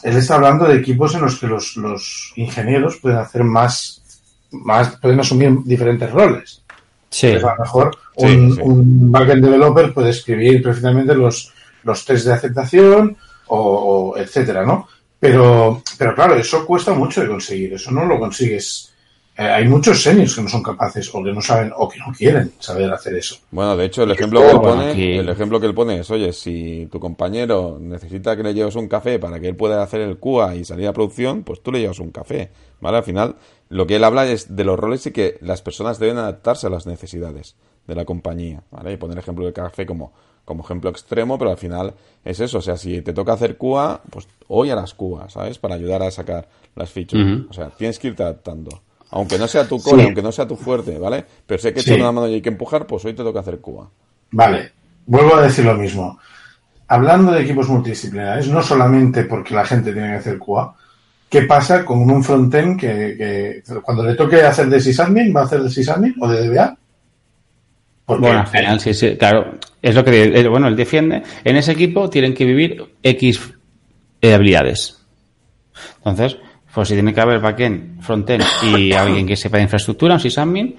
él 0.02 0.16
está 0.16 0.36
hablando 0.36 0.64
de 0.66 0.76
equipos 0.76 1.14
en 1.14 1.22
los 1.22 1.38
que 1.38 1.46
los, 1.46 1.76
los 1.76 2.32
ingenieros 2.36 2.96
pueden 2.96 3.18
hacer 3.18 3.42
más, 3.44 4.00
más, 4.52 4.96
pueden 4.96 5.20
asumir 5.20 5.58
diferentes 5.64 6.10
roles. 6.10 6.62
Sí. 7.10 7.28
Entonces, 7.28 7.48
a 7.50 7.54
lo 7.56 7.62
mejor 7.64 7.98
Sí, 8.16 8.24
un, 8.26 8.54
sí. 8.54 8.60
un 8.62 9.12
backend 9.12 9.44
developer 9.44 9.92
puede 9.94 10.10
escribir 10.10 10.62
perfectamente 10.62 11.14
los, 11.14 11.52
los 11.84 12.04
test 12.04 12.26
de 12.26 12.32
aceptación 12.32 13.16
o, 13.46 13.58
o 14.12 14.18
etcétera, 14.18 14.64
¿no? 14.64 14.88
Pero, 15.20 15.82
pero 15.98 16.14
claro, 16.14 16.36
eso 16.36 16.64
cuesta 16.64 16.92
mucho 16.94 17.20
de 17.20 17.28
conseguir, 17.28 17.74
eso 17.74 17.90
no 17.90 18.04
lo 18.04 18.18
consigues. 18.18 18.92
Eh, 19.36 19.42
hay 19.42 19.68
muchos 19.68 20.02
seniors 20.02 20.34
que 20.34 20.42
no 20.42 20.48
son 20.48 20.62
capaces 20.62 21.08
o 21.12 21.22
que 21.22 21.32
no 21.32 21.40
saben 21.40 21.72
o 21.76 21.88
que 21.88 21.98
no 21.98 22.06
quieren 22.16 22.52
saber 22.58 22.92
hacer 22.92 23.14
eso. 23.14 23.36
Bueno, 23.50 23.76
de 23.76 23.84
hecho, 23.84 24.02
el 24.02 24.10
ejemplo 24.10 24.40
que 24.40 24.50
él 24.50 24.60
pone, 24.60 25.18
el 25.18 25.28
ejemplo 25.28 25.60
que 25.60 25.66
él 25.66 25.74
pone 25.74 26.00
es, 26.00 26.10
oye, 26.10 26.32
si 26.32 26.88
tu 26.90 26.98
compañero 26.98 27.78
necesita 27.80 28.36
que 28.36 28.42
le 28.42 28.54
lleves 28.54 28.74
un 28.74 28.88
café 28.88 29.18
para 29.18 29.38
que 29.38 29.48
él 29.48 29.56
pueda 29.56 29.82
hacer 29.82 30.00
el 30.00 30.18
QA 30.18 30.56
y 30.56 30.64
salir 30.64 30.88
a 30.88 30.92
producción, 30.92 31.44
pues 31.44 31.62
tú 31.62 31.70
le 31.70 31.80
llevas 31.80 32.00
un 32.00 32.10
café, 32.10 32.50
¿vale? 32.80 32.96
Al 32.96 33.04
final, 33.04 33.36
lo 33.68 33.86
que 33.86 33.96
él 33.96 34.04
habla 34.04 34.26
es 34.26 34.56
de 34.56 34.64
los 34.64 34.78
roles 34.78 35.06
y 35.06 35.12
que 35.12 35.38
las 35.40 35.62
personas 35.62 36.00
deben 36.00 36.18
adaptarse 36.18 36.66
a 36.66 36.70
las 36.70 36.86
necesidades 36.86 37.54
de 37.88 37.94
la 37.94 38.04
compañía, 38.04 38.62
¿vale? 38.70 38.92
Y 38.92 38.96
poner 38.98 39.16
el 39.16 39.22
ejemplo 39.22 39.46
del 39.46 39.54
café 39.54 39.86
como, 39.86 40.12
como 40.44 40.62
ejemplo 40.62 40.90
extremo, 40.90 41.38
pero 41.38 41.50
al 41.50 41.56
final 41.56 41.94
es 42.22 42.38
eso. 42.38 42.58
O 42.58 42.60
sea, 42.60 42.76
si 42.76 43.00
te 43.00 43.14
toca 43.14 43.32
hacer 43.32 43.56
QA, 43.56 44.02
pues 44.10 44.28
hoy 44.46 44.70
harás 44.70 44.94
QA, 44.94 45.28
¿sabes? 45.30 45.58
Para 45.58 45.74
ayudar 45.74 46.02
a 46.02 46.10
sacar 46.10 46.46
las 46.76 46.90
features. 46.90 47.46
O 47.48 47.52
sea, 47.52 47.70
tienes 47.70 47.98
que 47.98 48.08
irte 48.08 48.22
adaptando. 48.22 48.82
Aunque 49.10 49.38
no 49.38 49.48
sea 49.48 49.66
tu 49.66 49.80
core, 49.80 50.04
aunque 50.04 50.20
no 50.20 50.30
sea 50.30 50.46
tu 50.46 50.54
fuerte, 50.54 50.98
¿vale? 50.98 51.24
Pero 51.46 51.60
sé 51.60 51.72
que 51.72 51.80
sí. 51.80 51.94
una 51.94 52.12
mano 52.12 52.28
y 52.28 52.34
hay 52.34 52.42
que 52.42 52.50
empujar, 52.50 52.86
pues 52.86 53.04
hoy 53.06 53.14
te 53.14 53.22
toca 53.22 53.40
hacer 53.40 53.58
QA. 53.58 53.88
Vale, 54.32 54.72
vuelvo 55.06 55.36
a 55.36 55.42
decir 55.42 55.64
lo 55.64 55.74
mismo. 55.74 56.18
Hablando 56.88 57.32
de 57.32 57.42
equipos 57.42 57.70
multidisciplinares, 57.70 58.48
no 58.48 58.62
solamente 58.62 59.24
porque 59.24 59.54
la 59.54 59.64
gente 59.64 59.94
tiene 59.94 60.08
que 60.08 60.16
hacer 60.16 60.38
QA, 60.38 60.74
¿qué 61.30 61.42
pasa 61.42 61.86
con 61.86 62.00
un 62.10 62.22
frontend 62.22 62.78
que, 62.78 63.16
que 63.16 63.62
cuando 63.80 64.04
le 64.04 64.14
toque 64.14 64.42
hacer 64.42 64.68
de 64.68 64.78
sysadmin, 64.78 65.34
va 65.34 65.40
a 65.40 65.44
hacer 65.44 65.62
de 65.62 65.70
sysadmin 65.70 66.14
o 66.20 66.28
de 66.28 66.46
DBA? 66.46 66.76
Bueno, 68.08 68.40
al 68.40 68.46
final, 68.46 68.80
sí, 68.80 68.94
sí, 68.94 69.16
claro. 69.16 69.58
Es 69.82 69.94
lo 69.94 70.02
que, 70.02 70.48
bueno, 70.48 70.66
él 70.68 70.76
defiende. 70.76 71.22
En 71.44 71.56
ese 71.56 71.72
equipo 71.72 72.08
tienen 72.08 72.34
que 72.34 72.44
vivir 72.44 72.84
X 73.02 73.40
eh, 74.20 74.34
habilidades. 74.34 74.98
Entonces, 75.98 76.38
pues 76.72 76.88
si 76.88 76.94
tiene 76.94 77.12
que 77.12 77.20
haber 77.20 77.40
backend, 77.40 78.00
frontend 78.02 78.44
y 78.72 78.92
alguien 78.94 79.26
que 79.26 79.36
sepa 79.36 79.58
de 79.58 79.64
infraestructura, 79.64 80.14
un 80.14 80.20
sysadmin, 80.20 80.76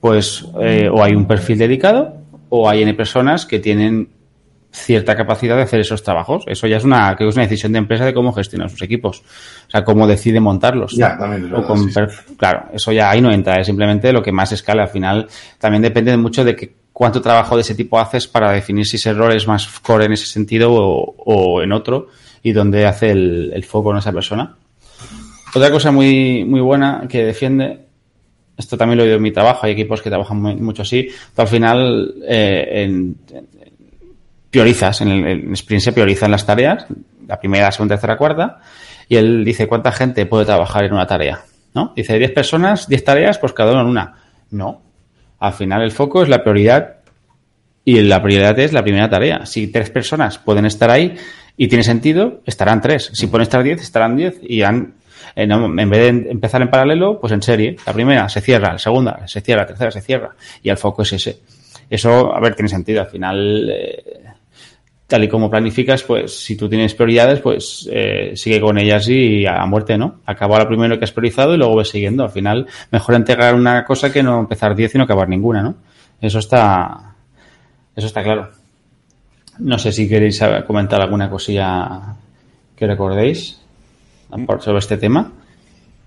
pues 0.00 0.44
eh, 0.60 0.88
o 0.90 1.02
hay 1.02 1.14
un 1.14 1.26
perfil 1.26 1.58
dedicado 1.58 2.16
o 2.48 2.68
hay 2.68 2.82
N 2.82 2.94
personas 2.94 3.46
que 3.46 3.60
tienen 3.60 4.08
cierta 4.72 5.14
capacidad 5.14 5.56
de 5.56 5.62
hacer 5.62 5.80
esos 5.80 6.02
trabajos. 6.02 6.44
Eso 6.46 6.66
ya 6.66 6.78
es 6.78 6.84
una, 6.84 7.14
creo 7.14 7.28
que 7.28 7.30
es 7.30 7.36
una 7.36 7.44
decisión 7.44 7.72
de 7.72 7.78
empresa 7.78 8.04
de 8.04 8.14
cómo 8.14 8.32
gestionar 8.32 8.70
sus 8.70 8.82
equipos. 8.82 9.22
O 9.68 9.70
sea, 9.70 9.84
cómo 9.84 10.06
decide 10.06 10.40
montarlos. 10.40 10.92
Ya, 10.96 11.16
también. 11.16 11.52
Claro, 12.36 12.64
eso 12.72 12.90
ya 12.92 13.10
ahí 13.10 13.20
no 13.20 13.30
entra, 13.30 13.60
es 13.60 13.66
simplemente 13.66 14.12
lo 14.12 14.22
que 14.22 14.32
más 14.32 14.50
escala. 14.52 14.84
Al 14.84 14.88
final 14.88 15.28
también 15.58 15.82
depende 15.82 16.16
mucho 16.16 16.44
de 16.44 16.56
que 16.56 16.74
cuánto 16.92 17.20
trabajo 17.20 17.56
de 17.56 17.62
ese 17.62 17.74
tipo 17.74 17.98
haces 17.98 18.26
para 18.26 18.50
definir 18.50 18.86
si 18.86 18.96
ese 18.96 19.12
rol 19.12 19.34
es 19.34 19.46
más 19.46 19.66
core 19.80 20.06
en 20.06 20.12
ese 20.12 20.26
sentido 20.26 20.72
o, 20.72 21.62
en 21.62 21.72
otro 21.72 22.08
y 22.42 22.52
dónde 22.52 22.86
hace 22.86 23.10
el, 23.10 23.64
foco 23.68 23.92
en 23.92 23.98
esa 23.98 24.12
persona. 24.12 24.56
Otra 25.54 25.70
cosa 25.70 25.92
muy, 25.92 26.44
muy 26.44 26.60
buena 26.60 27.06
que 27.08 27.24
defiende 27.24 27.80
esto 28.56 28.76
también 28.76 28.98
lo 28.98 29.04
he 29.04 29.06
oído 29.06 29.16
en 29.16 29.22
mi 29.22 29.32
trabajo, 29.32 29.66
hay 29.66 29.72
equipos 29.72 30.02
que 30.02 30.10
trabajan 30.10 30.38
mucho 30.38 30.82
así, 30.82 31.08
al 31.36 31.48
final 31.48 32.14
eh, 32.28 32.84
en, 32.84 33.16
priorizas, 34.52 35.00
en 35.00 35.08
el, 35.08 35.52
sprint 35.54 35.82
se 35.82 35.92
priorizan 35.92 36.30
las 36.30 36.46
tareas, 36.46 36.86
la 37.26 37.40
primera, 37.40 37.72
segunda, 37.72 37.96
tercera, 37.96 38.18
cuarta, 38.18 38.60
y 39.08 39.16
él 39.16 39.44
dice 39.44 39.66
cuánta 39.66 39.90
gente 39.90 40.26
puede 40.26 40.44
trabajar 40.44 40.84
en 40.84 40.92
una 40.92 41.06
tarea, 41.06 41.40
¿no? 41.74 41.92
Dice 41.96 42.18
10 42.18 42.32
personas, 42.32 42.86
10 42.86 43.02
tareas, 43.02 43.38
pues 43.38 43.52
cada 43.54 43.72
uno 43.72 43.80
en 43.80 43.86
una. 43.88 44.14
No. 44.50 44.82
Al 45.40 45.54
final 45.54 45.82
el 45.82 45.90
foco 45.90 46.22
es 46.22 46.28
la 46.28 46.42
prioridad 46.42 46.96
y 47.84 48.00
la 48.02 48.22
prioridad 48.22 48.56
es 48.58 48.72
la 48.72 48.82
primera 48.82 49.08
tarea. 49.08 49.46
Si 49.46 49.68
tres 49.68 49.90
personas 49.90 50.38
pueden 50.38 50.66
estar 50.66 50.90
ahí 50.90 51.16
y 51.56 51.68
tiene 51.68 51.82
sentido, 51.82 52.42
estarán 52.46 52.80
tres. 52.80 53.10
Si 53.14 53.26
pueden 53.26 53.42
estar 53.42 53.62
diez, 53.62 53.80
estarán 53.80 54.16
diez 54.16 54.38
y 54.42 54.62
han, 54.62 54.94
eh, 55.34 55.48
en 55.48 55.90
vez 55.90 55.98
de 55.98 56.30
empezar 56.30 56.62
en 56.62 56.70
paralelo, 56.70 57.18
pues 57.18 57.32
en 57.32 57.42
serie. 57.42 57.76
La 57.86 57.92
primera 57.92 58.28
se 58.28 58.40
cierra, 58.40 58.72
la 58.72 58.78
segunda 58.78 59.26
se 59.26 59.40
cierra, 59.40 59.62
la 59.62 59.66
tercera 59.68 59.90
se 59.90 60.02
cierra 60.02 60.30
y 60.62 60.68
el 60.68 60.76
foco 60.76 61.02
es 61.02 61.14
ese. 61.14 61.40
Eso, 61.90 62.34
a 62.34 62.40
ver, 62.40 62.54
tiene 62.54 62.68
sentido. 62.68 63.00
Al 63.00 63.08
final, 63.08 63.68
eh, 63.70 64.22
tal 65.06 65.24
y 65.24 65.28
como 65.28 65.50
planificas, 65.50 66.02
pues 66.02 66.38
si 66.38 66.56
tú 66.56 66.68
tienes 66.68 66.94
prioridades, 66.94 67.40
pues 67.40 67.88
eh, 67.92 68.32
sigue 68.34 68.60
con 68.60 68.78
ellas 68.78 69.08
y 69.08 69.44
a 69.46 69.64
muerte, 69.66 69.98
¿no? 69.98 70.20
Acaba 70.24 70.58
la 70.58 70.66
primero 70.66 70.98
que 70.98 71.04
has 71.04 71.12
priorizado 71.12 71.54
y 71.54 71.58
luego 71.58 71.76
ves 71.76 71.90
siguiendo. 71.90 72.24
Al 72.24 72.30
final, 72.30 72.66
mejor 72.90 73.14
entregar 73.14 73.54
una 73.54 73.84
cosa 73.84 74.12
que 74.12 74.22
no 74.22 74.40
empezar 74.40 74.74
10 74.74 74.94
y 74.94 74.98
no 74.98 75.04
acabar 75.04 75.28
ninguna, 75.28 75.62
¿no? 75.62 75.74
Eso 76.20 76.38
está, 76.38 77.14
eso 77.94 78.06
está 78.06 78.22
claro. 78.22 78.50
No 79.58 79.78
sé 79.78 79.92
si 79.92 80.08
queréis 80.08 80.40
comentar 80.66 81.00
alguna 81.00 81.28
cosilla 81.28 82.16
que 82.74 82.86
recordéis 82.86 83.60
sobre 84.60 84.78
este 84.78 84.96
tema. 84.96 85.30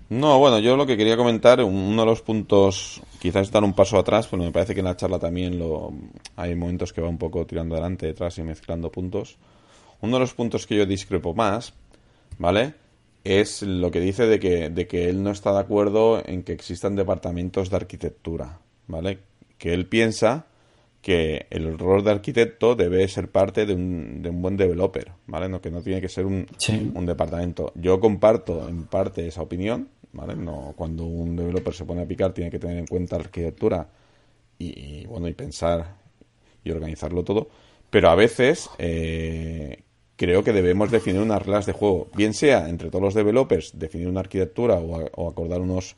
No, 0.08 0.38
bueno, 0.38 0.60
yo 0.60 0.76
lo 0.76 0.86
que 0.86 0.96
quería 0.96 1.16
comentar, 1.16 1.60
uno 1.64 2.02
de 2.02 2.06
los 2.06 2.22
puntos, 2.22 3.02
quizás 3.18 3.50
dar 3.50 3.64
un 3.64 3.74
paso 3.74 3.98
atrás, 3.98 4.28
pero 4.28 4.42
me 4.42 4.52
parece 4.52 4.72
que 4.72 4.80
en 4.80 4.86
la 4.86 4.96
charla 4.96 5.18
también 5.18 5.58
lo, 5.58 5.92
hay 6.36 6.54
momentos 6.54 6.92
que 6.92 7.00
va 7.00 7.08
un 7.08 7.18
poco 7.18 7.44
tirando 7.44 7.74
adelante, 7.74 8.06
detrás 8.06 8.38
y 8.38 8.42
mezclando 8.42 8.92
puntos. 8.92 9.36
Uno 10.00 10.16
de 10.16 10.20
los 10.20 10.34
puntos 10.34 10.64
que 10.64 10.76
yo 10.76 10.86
discrepo 10.86 11.34
más, 11.34 11.74
¿vale? 12.38 12.74
Es 13.24 13.62
lo 13.62 13.90
que 13.90 13.98
dice 13.98 14.26
de 14.26 14.38
que, 14.38 14.70
de 14.70 14.86
que 14.86 15.08
él 15.08 15.24
no 15.24 15.32
está 15.32 15.52
de 15.52 15.58
acuerdo 15.58 16.22
en 16.24 16.44
que 16.44 16.52
existan 16.52 16.94
departamentos 16.94 17.68
de 17.70 17.76
arquitectura, 17.76 18.60
¿vale? 18.86 19.18
Que 19.58 19.74
él 19.74 19.86
piensa 19.86 20.46
que 21.06 21.46
el 21.50 21.78
rol 21.78 22.02
de 22.02 22.10
arquitecto 22.10 22.74
debe 22.74 23.06
ser 23.06 23.30
parte 23.30 23.64
de 23.64 23.74
un, 23.74 24.22
de 24.22 24.30
un 24.30 24.42
buen 24.42 24.56
developer, 24.56 25.12
¿vale? 25.28 25.48
No, 25.48 25.60
que 25.60 25.70
no 25.70 25.80
tiene 25.80 26.00
que 26.00 26.08
ser 26.08 26.26
un, 26.26 26.48
un 26.94 27.06
departamento. 27.06 27.72
Yo 27.76 28.00
comparto 28.00 28.68
en 28.68 28.86
parte 28.86 29.24
esa 29.24 29.40
opinión, 29.40 29.88
cuando 30.74 31.04
un 31.04 31.36
developer 31.36 31.74
se 31.74 31.84
pone 31.84 32.02
a 32.02 32.06
picar 32.06 32.32
tiene 32.32 32.50
que 32.50 32.58
tener 32.58 32.78
en 32.78 32.86
cuenta 32.86 33.16
la 33.16 33.24
arquitectura 33.24 33.88
y, 34.58 35.06
bueno, 35.06 35.28
y 35.28 35.34
pensar 35.34 35.96
y 36.64 36.70
organizarlo 36.70 37.24
todo. 37.24 37.48
Pero 37.90 38.10
a 38.10 38.14
veces 38.14 38.68
eh, 38.78 39.82
creo 40.16 40.42
que 40.42 40.52
debemos 40.52 40.90
definir 40.90 41.20
unas 41.20 41.42
reglas 41.42 41.66
de 41.66 41.72
juego, 41.72 42.08
bien 42.16 42.34
sea 42.34 42.68
entre 42.68 42.90
todos 42.90 43.02
los 43.02 43.14
developers, 43.14 43.78
definir 43.78 44.08
una 44.08 44.20
arquitectura 44.20 44.74
o, 44.74 45.04
o 45.14 45.30
acordar 45.30 45.60
unos 45.60 45.96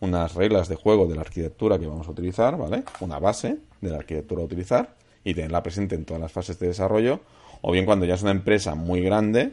unas 0.00 0.34
reglas 0.34 0.68
de 0.68 0.76
juego 0.76 1.06
de 1.06 1.14
la 1.14 1.22
arquitectura 1.22 1.78
que 1.78 1.86
vamos 1.86 2.06
a 2.06 2.10
utilizar, 2.10 2.56
¿vale? 2.56 2.84
Una 3.00 3.18
base 3.18 3.58
de 3.80 3.90
la 3.90 3.98
arquitectura 3.98 4.42
a 4.42 4.44
utilizar 4.44 4.94
y 5.24 5.34
tenerla 5.34 5.62
presente 5.62 5.94
en 5.94 6.04
todas 6.04 6.20
las 6.20 6.32
fases 6.32 6.58
de 6.58 6.68
desarrollo, 6.68 7.20
o 7.62 7.72
bien 7.72 7.86
cuando 7.86 8.04
ya 8.04 8.14
es 8.14 8.22
una 8.22 8.30
empresa 8.30 8.74
muy 8.74 9.00
grande, 9.00 9.52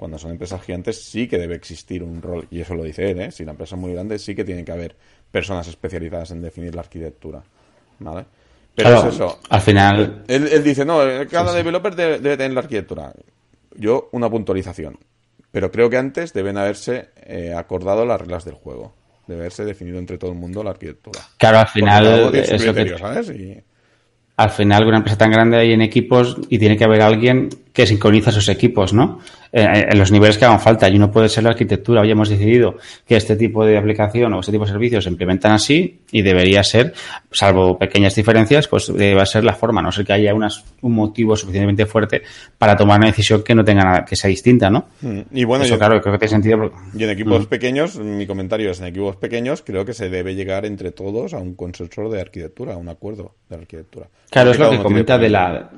cuando 0.00 0.16
son 0.16 0.30
empresas 0.30 0.62
gigantes 0.62 1.04
sí 1.04 1.28
que 1.28 1.36
debe 1.36 1.54
existir 1.54 2.02
un 2.02 2.22
rol, 2.22 2.48
y 2.50 2.62
eso 2.62 2.74
lo 2.74 2.84
dice 2.84 3.10
él, 3.10 3.20
¿eh? 3.20 3.30
si 3.30 3.44
la 3.44 3.50
empresa 3.50 3.74
es 3.74 3.80
muy 3.82 3.92
grande 3.92 4.18
sí 4.18 4.34
que 4.34 4.44
tiene 4.44 4.64
que 4.64 4.72
haber 4.72 4.96
personas 5.30 5.68
especializadas 5.68 6.30
en 6.30 6.40
definir 6.40 6.74
la 6.74 6.80
arquitectura, 6.80 7.42
¿vale? 7.98 8.24
Pero 8.74 8.96
es 8.96 9.14
eso. 9.14 9.40
Al 9.50 9.60
final... 9.60 10.24
Él, 10.26 10.64
dice, 10.64 10.86
no, 10.86 11.00
cada 11.30 11.52
developer 11.52 11.94
debe, 11.94 12.18
tener 12.18 12.52
la 12.52 12.60
arquitectura. 12.60 13.12
Yo, 13.76 14.08
una 14.12 14.30
puntualización. 14.30 14.98
Pero 15.50 15.70
creo 15.70 15.90
que 15.90 15.98
antes 15.98 16.32
deben 16.32 16.56
haberse 16.56 17.10
eh, 17.16 17.52
acordado 17.54 18.06
las 18.06 18.22
reglas 18.22 18.46
del 18.46 18.54
juego 18.54 18.94
de 19.26 19.34
haberse 19.34 19.66
definido 19.66 19.98
entre 19.98 20.16
todo 20.16 20.30
el 20.30 20.38
mundo 20.38 20.64
la 20.64 20.70
arquitectura. 20.70 21.20
Claro, 21.36 21.58
al 21.58 21.68
final. 21.68 22.32
Al 24.36 24.50
final, 24.50 24.86
una 24.86 24.96
empresa 24.96 25.18
tan 25.18 25.30
grande 25.30 25.58
hay 25.58 25.72
en 25.72 25.82
equipos 25.82 26.38
y 26.48 26.58
tiene 26.58 26.78
que 26.78 26.84
haber 26.84 27.02
alguien 27.02 27.50
que 27.72 27.86
sincroniza 27.86 28.32
sus 28.32 28.48
equipos, 28.48 28.92
¿no? 28.92 29.20
Eh, 29.52 29.86
en 29.90 29.98
los 29.98 30.12
niveles 30.12 30.38
que 30.38 30.44
hagan 30.44 30.60
falta. 30.60 30.88
Y 30.88 30.96
uno 30.96 31.10
puede 31.10 31.28
ser 31.28 31.44
la 31.44 31.50
arquitectura. 31.50 32.02
Hoy 32.02 32.10
hemos 32.10 32.28
decidido 32.28 32.76
que 33.06 33.16
este 33.16 33.36
tipo 33.36 33.64
de 33.64 33.76
aplicación 33.76 34.32
o 34.34 34.40
este 34.40 34.52
tipo 34.52 34.64
de 34.64 34.70
servicios 34.70 35.04
se 35.04 35.10
implementan 35.10 35.52
así 35.52 36.00
y 36.12 36.22
debería 36.22 36.62
ser, 36.62 36.92
salvo 37.30 37.78
pequeñas 37.78 38.14
diferencias, 38.14 38.68
pues 38.68 38.92
debe 38.94 39.24
ser 39.26 39.44
la 39.44 39.54
forma, 39.54 39.82
no 39.82 39.90
ser 39.90 40.04
que 40.04 40.12
haya 40.12 40.34
unas, 40.34 40.64
un 40.82 40.94
motivo 40.94 41.36
suficientemente 41.36 41.86
fuerte 41.86 42.22
para 42.58 42.76
tomar 42.76 42.98
una 42.98 43.08
decisión 43.08 43.42
que 43.42 43.54
no 43.54 43.64
tenga 43.64 43.82
nada, 43.82 44.04
que 44.04 44.14
sea 44.14 44.28
distinta, 44.28 44.70
¿no? 44.70 44.86
Mm, 45.00 45.20
y 45.32 45.44
bueno, 45.44 45.64
Eso, 45.64 45.78
claro, 45.78 46.00
creo 46.00 46.12
que 46.14 46.26
tiene 46.26 46.42
sentido. 46.42 46.72
Y 46.96 47.04
en 47.04 47.10
equipos 47.10 47.42
mm. 47.42 47.46
pequeños, 47.46 47.98
mi 47.98 48.26
comentario 48.26 48.70
es, 48.70 48.80
en 48.80 48.86
equipos 48.86 49.16
pequeños 49.16 49.62
creo 49.62 49.84
que 49.84 49.94
se 49.94 50.10
debe 50.10 50.34
llegar 50.34 50.64
entre 50.64 50.92
todos 50.92 51.34
a 51.34 51.38
un 51.38 51.54
consenso 51.54 52.08
de 52.08 52.20
arquitectura, 52.20 52.74
a 52.74 52.76
un 52.76 52.88
acuerdo 52.88 53.34
de 53.48 53.56
arquitectura. 53.56 54.06
Claro, 54.30 54.52
es 54.52 54.58
lo 54.58 54.70
que 54.70 54.78
comenta 54.78 55.18
de 55.18 55.28
la 55.28 55.70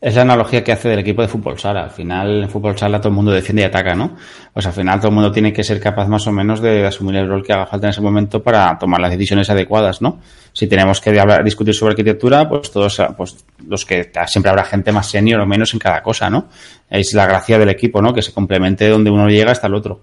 es 0.00 0.14
la 0.14 0.22
analogía 0.22 0.64
que 0.64 0.72
hace 0.72 0.88
del 0.88 1.00
equipo 1.00 1.20
de 1.20 1.28
fútbol 1.28 1.58
sala. 1.58 1.84
Al 1.84 1.90
final, 1.90 2.44
en 2.44 2.48
fútbol 2.48 2.76
sala 2.78 2.98
todo 2.98 3.10
el 3.10 3.14
mundo 3.16 3.32
defiende 3.32 3.62
y 3.62 3.64
ataca, 3.66 3.94
¿no? 3.94 4.16
Pues 4.52 4.66
al 4.66 4.72
final 4.72 4.98
todo 4.98 5.08
el 5.08 5.14
mundo 5.14 5.30
tiene 5.30 5.52
que 5.52 5.62
ser 5.62 5.78
capaz 5.78 6.08
más 6.08 6.26
o 6.26 6.32
menos 6.32 6.62
de 6.62 6.86
asumir 6.86 7.16
el 7.16 7.28
rol 7.28 7.44
que 7.44 7.52
haga 7.52 7.66
falta 7.66 7.88
en 7.88 7.90
ese 7.90 8.00
momento 8.00 8.42
para 8.42 8.78
tomar 8.78 8.98
las 9.00 9.10
decisiones 9.10 9.50
adecuadas, 9.50 10.00
¿no? 10.00 10.20
Si 10.54 10.66
tenemos 10.66 11.02
que 11.02 11.12
discutir 11.44 11.74
sobre 11.74 11.92
arquitectura, 11.92 12.48
pues 12.48 12.70
todos, 12.70 13.00
pues 13.16 13.44
los 13.66 13.84
que 13.84 14.10
siempre 14.26 14.50
habrá 14.50 14.64
gente 14.64 14.90
más 14.90 15.06
senior 15.06 15.40
o 15.40 15.46
menos 15.46 15.74
en 15.74 15.78
cada 15.78 16.02
cosa, 16.02 16.30
¿no? 16.30 16.48
Es 16.88 17.12
la 17.12 17.26
gracia 17.26 17.58
del 17.58 17.68
equipo, 17.68 18.00
¿no? 18.00 18.14
Que 18.14 18.22
se 18.22 18.32
complemente 18.32 18.88
donde 18.88 19.10
uno 19.10 19.28
llega 19.28 19.52
hasta 19.52 19.66
el 19.66 19.74
otro. 19.74 20.00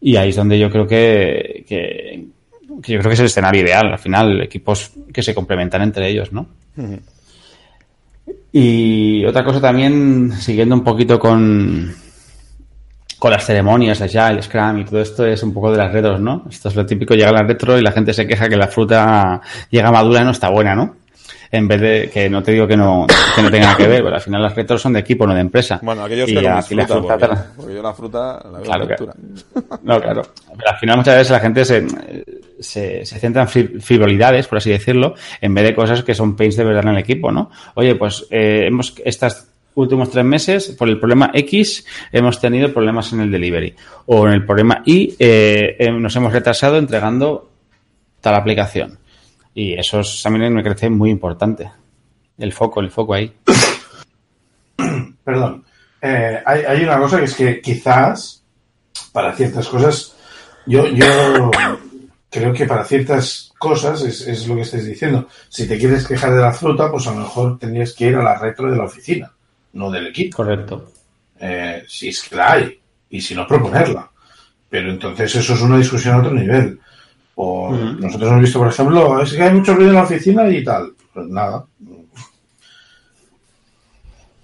Y 0.00 0.14
ahí 0.16 0.28
es 0.28 0.36
donde 0.36 0.56
yo 0.56 0.70
creo 0.70 0.86
que, 0.86 1.64
yo 2.68 2.80
creo 2.80 3.02
que 3.02 3.14
es 3.14 3.20
el 3.20 3.26
escenario 3.26 3.62
ideal. 3.62 3.90
Al 3.90 3.98
final, 3.98 4.42
equipos 4.42 4.92
que 5.12 5.22
se 5.22 5.34
complementan 5.34 5.82
entre 5.82 6.08
ellos, 6.08 6.32
¿no? 6.32 6.46
Y 8.52 9.24
otra 9.24 9.44
cosa 9.44 9.60
también, 9.60 10.32
siguiendo 10.32 10.74
un 10.74 10.84
poquito 10.84 11.18
con, 11.18 11.94
con 13.18 13.30
las 13.30 13.44
ceremonias 13.44 14.00
allá, 14.00 14.30
el 14.30 14.42
Scrum 14.42 14.78
y 14.78 14.84
todo 14.84 15.00
esto, 15.00 15.26
es 15.26 15.42
un 15.42 15.52
poco 15.52 15.72
de 15.72 15.78
las 15.78 15.92
retros, 15.92 16.20
¿no? 16.20 16.44
Esto 16.48 16.68
es 16.68 16.76
lo 16.76 16.86
típico, 16.86 17.14
llega 17.14 17.32
la 17.32 17.42
retro 17.42 17.78
y 17.78 17.82
la 17.82 17.92
gente 17.92 18.12
se 18.12 18.26
queja 18.26 18.48
que 18.48 18.56
la 18.56 18.68
fruta 18.68 19.40
llega 19.70 19.90
madura 19.90 20.20
y 20.20 20.24
no 20.24 20.30
está 20.30 20.50
buena, 20.50 20.74
¿no? 20.74 20.96
En 21.50 21.68
vez 21.68 21.80
de, 21.80 22.10
que 22.12 22.28
no 22.28 22.42
te 22.42 22.52
digo 22.52 22.66
que 22.66 22.76
no, 22.76 23.06
que 23.34 23.42
no 23.42 23.50
tenga 23.50 23.66
nada 23.66 23.76
que 23.76 23.86
ver, 23.86 24.02
pero 24.02 24.16
al 24.16 24.20
final 24.20 24.42
las 24.42 24.54
retros 24.54 24.82
son 24.82 24.94
de 24.94 25.00
equipo, 25.00 25.26
no 25.26 25.34
de 25.34 25.40
empresa. 25.40 25.78
Bueno, 25.82 26.04
aquellos 26.04 26.26
que 26.26 26.42
la 26.42 26.62
fruta, 26.62 27.46
porque, 27.56 27.74
yo 27.74 27.82
la 27.82 27.94
fruta 27.94 28.42
la 28.50 28.58
veo 28.58 28.62
claro, 28.62 29.14
no, 29.82 30.00
claro. 30.00 30.22
Pero 30.56 30.70
al 30.70 30.76
final 30.76 30.96
muchas 30.96 31.16
veces 31.16 31.30
la 31.30 31.40
gente 31.40 31.64
se, 31.64 31.86
se, 32.60 33.04
se 33.04 33.18
centra 33.18 33.42
en 33.42 33.80
frivolidades, 33.80 34.46
por 34.46 34.58
así 34.58 34.70
decirlo, 34.70 35.14
en 35.40 35.54
vez 35.54 35.64
de 35.64 35.74
cosas 35.74 36.02
que 36.02 36.14
son 36.14 36.36
pains 36.36 36.56
de 36.56 36.64
verdad 36.64 36.84
en 36.84 36.90
el 36.90 36.98
equipo, 36.98 37.32
¿no? 37.32 37.50
Oye, 37.74 37.94
pues 37.94 38.26
eh, 38.30 38.64
hemos 38.66 38.94
estas 39.04 39.48
últimos 39.76 40.10
tres 40.10 40.24
meses, 40.24 40.68
por 40.70 40.88
el 40.88 40.98
problema 40.98 41.30
X, 41.32 41.86
hemos 42.10 42.40
tenido 42.40 42.72
problemas 42.72 43.12
en 43.12 43.20
el 43.20 43.30
delivery. 43.30 43.74
O 44.06 44.26
en 44.26 44.32
el 44.32 44.44
problema 44.44 44.82
Y, 44.84 45.14
eh, 45.18 45.76
eh, 45.78 45.92
nos 45.92 46.16
hemos 46.16 46.32
retrasado 46.32 46.78
entregando 46.78 47.50
tal 48.20 48.34
aplicación. 48.34 48.98
Y 49.54 49.74
eso 49.74 50.00
es, 50.00 50.22
también 50.22 50.52
me 50.52 50.62
parece 50.62 50.90
muy 50.90 51.10
importante. 51.10 51.70
El 52.38 52.52
foco, 52.52 52.80
el 52.80 52.90
foco 52.90 53.14
ahí. 53.14 53.32
Perdón. 55.24 55.64
Eh, 56.00 56.42
hay, 56.44 56.84
una 56.84 56.98
cosa 56.98 57.18
que 57.18 57.24
es 57.24 57.34
que 57.34 57.60
quizás 57.60 58.42
para 59.12 59.34
ciertas 59.34 59.66
cosas, 59.68 60.14
yo 60.66 60.86
creo 62.36 62.52
que 62.52 62.66
para 62.66 62.84
ciertas 62.84 63.52
cosas 63.58 64.02
es, 64.02 64.26
es, 64.26 64.46
lo 64.46 64.56
que 64.56 64.62
estáis 64.62 64.84
diciendo. 64.84 65.26
Si 65.48 65.66
te 65.66 65.78
quieres 65.78 66.06
quejar 66.06 66.34
de 66.34 66.42
la 66.42 66.52
fruta, 66.52 66.90
pues 66.90 67.06
a 67.06 67.12
lo 67.12 67.20
mejor 67.20 67.58
tendrías 67.58 67.94
que 67.94 68.08
ir 68.08 68.16
a 68.16 68.22
la 68.22 68.38
retro 68.38 68.70
de 68.70 68.76
la 68.76 68.84
oficina, 68.84 69.32
no 69.72 69.90
del 69.90 70.08
equipo. 70.08 70.36
Correcto. 70.36 70.92
Eh, 71.40 71.84
si 71.88 72.08
es 72.08 72.22
que 72.22 72.36
la 72.36 72.52
hay, 72.52 72.78
y 73.08 73.20
si 73.20 73.34
no 73.34 73.46
proponerla. 73.46 74.10
Pero 74.68 74.90
entonces 74.90 75.34
eso 75.34 75.54
es 75.54 75.62
una 75.62 75.78
discusión 75.78 76.14
a 76.14 76.18
otro 76.18 76.32
nivel. 76.32 76.78
O 77.36 77.70
uh 77.70 77.72
-huh. 77.72 77.98
nosotros 78.00 78.30
hemos 78.30 78.42
visto, 78.42 78.58
por 78.58 78.68
ejemplo, 78.68 79.22
es 79.22 79.32
que 79.32 79.42
hay 79.42 79.54
mucho 79.54 79.74
ruido 79.74 79.90
en 79.90 79.96
la 79.96 80.02
oficina 80.02 80.48
y 80.50 80.62
tal. 80.62 80.92
Pues 81.14 81.26
nada, 81.28 81.64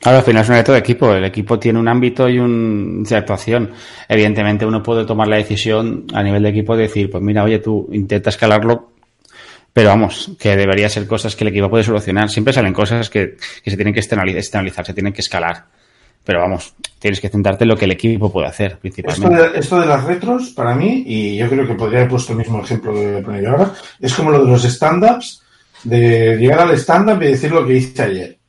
Claro, 0.02 0.18
al 0.18 0.24
final 0.24 0.42
es 0.42 0.48
un 0.48 0.56
reto 0.56 0.72
de 0.72 0.78
equipo. 0.78 1.14
El 1.14 1.24
equipo 1.24 1.60
tiene 1.60 1.78
un 1.78 1.86
ámbito 1.86 2.28
y 2.28 2.36
un 2.40 3.04
de 3.04 3.16
actuación. 3.16 3.70
Evidentemente, 4.08 4.66
uno 4.66 4.82
puede 4.82 5.04
tomar 5.06 5.28
la 5.28 5.36
decisión 5.36 6.06
a 6.12 6.24
nivel 6.24 6.42
de 6.42 6.48
equipo 6.48 6.74
de 6.76 6.82
decir, 6.82 7.08
pues 7.08 7.22
mira, 7.22 7.44
oye, 7.44 7.60
tú 7.60 7.88
intenta 7.92 8.30
escalarlo, 8.30 8.90
pero 9.72 9.90
vamos, 9.90 10.32
que 10.40 10.56
debería 10.56 10.88
ser 10.88 11.06
cosas 11.06 11.36
que 11.36 11.44
el 11.44 11.48
equipo 11.48 11.70
puede 11.70 11.84
solucionar. 11.84 12.28
Siempre 12.28 12.52
salen 12.52 12.72
cosas 12.72 13.08
que, 13.08 13.36
que 13.62 13.70
se 13.70 13.76
tienen 13.76 13.94
que 13.94 14.00
externalizar, 14.00 14.84
se 14.84 14.92
tienen 14.92 15.12
que 15.12 15.20
escalar. 15.20 15.66
Pero 16.24 16.40
vamos, 16.40 16.74
tienes 16.98 17.20
que 17.20 17.28
centrarte 17.28 17.62
en 17.62 17.68
lo 17.68 17.76
que 17.76 17.84
el 17.84 17.92
equipo 17.92 18.32
puede 18.32 18.48
hacer, 18.48 18.78
principalmente. 18.78 19.36
Esto 19.36 19.52
de, 19.52 19.58
esto 19.60 19.80
de 19.80 19.86
las 19.86 20.02
retros, 20.02 20.50
para 20.50 20.74
mí, 20.74 21.04
y 21.06 21.36
yo 21.36 21.48
creo 21.48 21.64
que 21.64 21.74
podría 21.74 22.00
haber 22.00 22.10
puesto 22.10 22.32
el 22.32 22.38
mismo 22.38 22.60
ejemplo 22.60 22.92
que 22.92 23.22
poner 23.24 23.44
yo 23.44 23.50
ahora, 23.50 23.72
es 24.00 24.12
como 24.14 24.32
lo 24.32 24.44
de 24.44 24.50
los 24.50 24.64
stand-ups, 24.64 25.42
de 25.84 26.36
llegar 26.38 26.60
al 26.60 26.76
stand-up 26.76 27.22
y 27.22 27.26
decir 27.26 27.52
lo 27.52 27.64
que 27.64 27.74
hice 27.74 28.02
ayer. 28.02 28.41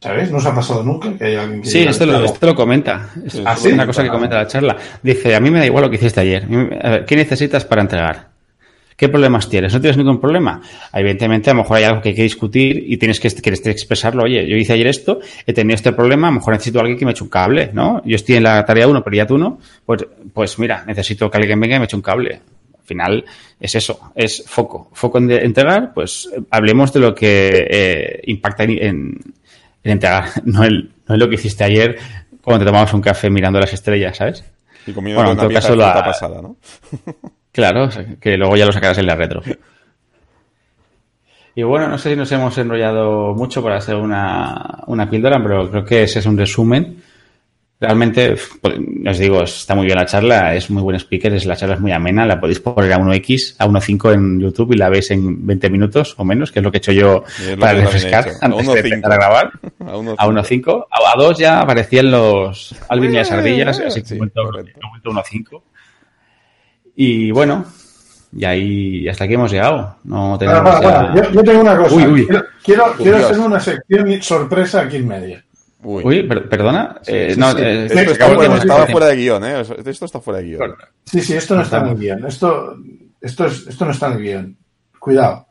¿Sabes? 0.00 0.30
¿No 0.30 0.38
os 0.38 0.46
ha 0.46 0.54
pasado 0.54 0.84
nunca 0.84 1.12
que 1.18 1.24
hay 1.24 1.34
alguien 1.34 1.62
que 1.62 1.68
Sí, 1.68 1.80
esto 1.80 2.06
lo, 2.06 2.24
esto 2.24 2.46
lo, 2.46 2.54
comenta. 2.54 3.10
Es 3.26 3.42
¿Ah, 3.44 3.56
sí? 3.56 3.72
una 3.72 3.84
cosa 3.84 4.04
que 4.04 4.10
comenta 4.10 4.36
la 4.36 4.46
charla. 4.46 4.76
Dice, 5.02 5.34
a 5.34 5.40
mí 5.40 5.50
me 5.50 5.58
da 5.58 5.66
igual 5.66 5.84
lo 5.84 5.90
que 5.90 5.96
hiciste 5.96 6.20
ayer. 6.20 6.46
A 6.82 6.90
ver, 6.90 7.04
¿qué 7.04 7.16
necesitas 7.16 7.64
para 7.64 7.82
entregar? 7.82 8.28
¿Qué 8.96 9.08
problemas 9.08 9.48
tienes? 9.48 9.72
¿No 9.72 9.80
tienes 9.80 9.96
ningún 9.96 10.20
problema? 10.20 10.60
Evidentemente, 10.92 11.50
a 11.50 11.54
lo 11.54 11.62
mejor 11.62 11.76
hay 11.76 11.84
algo 11.84 12.00
que 12.00 12.10
hay 12.10 12.14
que 12.14 12.22
discutir 12.22 12.84
y 12.86 12.96
tienes 12.96 13.18
que, 13.18 13.28
que 13.28 13.50
expresarlo. 13.50 14.24
Oye, 14.24 14.48
yo 14.48 14.56
hice 14.56 14.72
ayer 14.72 14.86
esto, 14.88 15.20
he 15.46 15.52
tenido 15.52 15.74
este 15.74 15.92
problema, 15.92 16.28
a 16.28 16.30
lo 16.30 16.36
mejor 16.36 16.54
necesito 16.54 16.78
a 16.78 16.82
alguien 16.82 16.98
que 16.98 17.04
me 17.04 17.12
eche 17.12 17.22
un 17.22 17.30
cable, 17.30 17.70
¿no? 17.72 18.02
Yo 18.04 18.16
estoy 18.16 18.36
en 18.36 18.44
la 18.44 18.64
tarea 18.64 18.86
1, 18.88 19.02
pero 19.02 19.16
ya 19.16 19.26
tú 19.26 19.38
no. 19.38 19.58
Pues, 19.84 20.04
pues 20.32 20.58
mira, 20.58 20.84
necesito 20.84 21.30
que 21.30 21.38
alguien 21.38 21.60
venga 21.60 21.76
y 21.76 21.78
me 21.78 21.84
eche 21.84 21.96
un 21.96 22.02
cable. 22.02 22.40
Al 22.76 22.84
final 22.84 23.24
es 23.60 23.74
eso, 23.74 24.12
es 24.14 24.44
foco. 24.46 24.90
Foco 24.92 25.18
en 25.18 25.30
entregar, 25.30 25.92
pues 25.92 26.28
hablemos 26.50 26.92
de 26.92 27.00
lo 27.00 27.14
que 27.14 27.66
eh, 27.70 28.20
impacta 28.26 28.64
en 28.64 29.16
entregar, 29.82 30.30
no, 30.44 30.64
el, 30.64 30.90
no 31.06 31.14
es 31.14 31.20
lo 31.20 31.28
que 31.28 31.36
hiciste 31.36 31.64
ayer 31.64 31.98
cuando 32.42 32.64
te 32.64 32.66
tomabas 32.66 32.92
un 32.94 33.00
café 33.00 33.30
mirando 33.30 33.60
las 33.60 33.72
estrellas, 33.72 34.16
¿sabes? 34.16 34.44
Y 34.86 34.92
comiendo 34.92 35.20
bueno, 35.20 35.32
en 35.32 35.38
todo 35.38 35.50
caso 35.50 35.76
la 35.76 36.02
pasada, 36.02 36.40
¿no? 36.40 36.56
claro, 37.52 37.88
que 38.20 38.36
luego 38.36 38.56
ya 38.56 38.64
lo 38.64 38.72
sacarás 38.72 38.98
en 38.98 39.06
la 39.06 39.14
retro. 39.14 39.42
Y 41.54 41.62
bueno, 41.64 41.88
no 41.88 41.98
sé 41.98 42.10
si 42.10 42.16
nos 42.16 42.30
hemos 42.30 42.56
enrollado 42.56 43.34
mucho 43.34 43.62
para 43.62 43.78
hacer 43.78 43.96
una, 43.96 44.84
una 44.86 45.10
píldora, 45.10 45.42
pero 45.42 45.68
creo 45.68 45.84
que 45.84 46.04
ese 46.04 46.20
es 46.20 46.26
un 46.26 46.38
resumen. 46.38 47.02
Realmente, 47.80 48.34
pues, 48.60 48.74
os 49.08 49.18
digo, 49.18 49.42
está 49.44 49.76
muy 49.76 49.86
bien 49.86 49.96
la 49.96 50.04
charla, 50.04 50.52
es 50.52 50.68
muy 50.68 50.82
buen 50.82 50.96
speaker, 50.96 51.32
es, 51.34 51.46
la 51.46 51.54
charla 51.54 51.76
es 51.76 51.80
muy 51.80 51.92
amena, 51.92 52.26
la 52.26 52.40
podéis 52.40 52.58
poner 52.58 52.92
a 52.92 52.98
1X, 52.98 53.54
a 53.56 53.68
1.5 53.68 54.14
en 54.14 54.40
YouTube 54.40 54.72
y 54.72 54.76
la 54.76 54.88
veis 54.88 55.12
en 55.12 55.46
20 55.46 55.70
minutos 55.70 56.14
o 56.18 56.24
menos, 56.24 56.50
que 56.50 56.58
es 56.58 56.64
lo 56.64 56.72
que 56.72 56.78
he 56.78 56.80
hecho 56.80 56.90
yo 56.90 57.22
para 57.60 57.74
refrescar 57.74 58.30
antes 58.40 58.66
de 58.66 58.80
empezar 58.80 59.12
a 59.12 59.16
grabar. 59.16 59.52
A 59.80 60.26
1.5. 60.26 60.86
A, 60.90 61.12
a 61.12 61.16
2 61.16 61.38
ya 61.38 61.60
aparecían 61.60 62.10
los 62.10 62.74
Alvin 62.88 63.12
y 63.12 63.16
las 63.16 63.30
ardillas, 63.30 63.78
así 63.78 64.02
que 64.02 64.14
he 64.14 64.18
vuelto 64.18 64.42
1.5. 64.42 65.62
Y 66.96 67.30
bueno, 67.30 67.64
y 68.32 68.44
ahí 68.44 69.08
hasta 69.08 69.24
aquí 69.24 69.34
hemos 69.34 69.52
llegado. 69.52 69.96
No 70.04 70.36
tenemos 70.36 70.62
para, 70.62 70.80
para, 70.80 71.12
para. 71.12 71.14
Yo, 71.14 71.32
yo, 71.32 71.44
tengo 71.44 71.60
una 71.60 71.76
cosa. 71.76 71.94
Uy, 71.94 72.04
uy. 72.04 72.26
Quiero, 72.26 72.44
quiero, 72.64 72.84
quiero 72.96 73.16
hacer 73.18 73.38
una 73.38 73.60
sección 73.60 74.22
sorpresa 74.22 74.80
aquí 74.82 74.96
en 74.96 75.08
medio. 75.08 75.47
Uy, 75.88 76.02
Uy 76.04 76.22
per 76.28 76.46
perdona. 76.50 77.00
Eh, 77.06 77.30
sí, 77.32 77.40
no, 77.40 77.52
sí. 77.52 77.62
eh, 77.62 77.86
estaba, 77.86 78.86
fuera, 78.86 79.06
de 79.06 79.16
guion, 79.16 79.44
¿eh? 79.44 79.64
Esto 79.86 80.04
está 80.04 80.20
fuera 80.20 80.40
de 80.40 80.48
guion. 80.48 80.74
Sí, 81.04 81.22
sí, 81.22 81.32
esto 81.32 81.54
no 81.54 81.62
está 81.62 81.78
en 81.78 81.86
el 81.86 81.96
guion. 81.96 82.26
Esto, 82.26 82.76
esto, 83.18 83.46
es, 83.46 83.66
esto 83.66 83.86
no 83.86 83.92
está 83.92 84.08
en 84.08 84.12
el 84.12 84.22
guion. 84.22 84.56
Cuidado. 84.98 85.46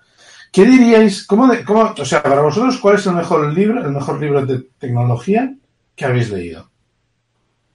¿Qué 0.51 0.63
diríais? 0.65 1.25
Cómo, 1.25 1.47
de, 1.47 1.63
cómo, 1.63 1.95
o 1.97 2.05
sea, 2.05 2.21
para 2.21 2.41
vosotros, 2.41 2.77
¿cuál 2.77 2.97
es 2.97 3.05
el 3.07 3.13
mejor 3.13 3.51
libro, 3.51 3.83
el 3.83 3.91
mejor 3.91 4.21
libro 4.21 4.45
de 4.45 4.63
tecnología 4.77 5.51
que 5.95 6.05
habéis 6.05 6.29
leído? 6.29 6.69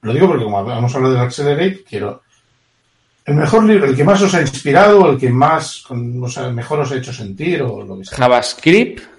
Lo 0.01 0.13
digo 0.13 0.27
porque 0.27 0.45
como 0.45 0.59
hemos 0.71 0.95
hablado 0.95 1.15
del 1.15 1.23
Accelerate, 1.23 1.83
quiero 1.83 2.21
el 3.25 3.35
mejor 3.35 3.63
libro, 3.63 3.85
el 3.85 3.95
que 3.95 4.03
más 4.03 4.21
os 4.21 4.33
ha 4.33 4.41
inspirado, 4.41 5.11
el 5.11 5.17
que 5.17 5.29
más, 5.29 5.83
o 5.89 6.29
sea, 6.29 6.49
mejor 6.49 6.79
os 6.79 6.91
ha 6.91 6.95
hecho 6.95 7.13
sentir 7.13 7.61
o 7.61 7.83
lo 7.83 7.97
que 7.97 8.05
sea. 8.05 8.17
JavaScript 8.17 9.12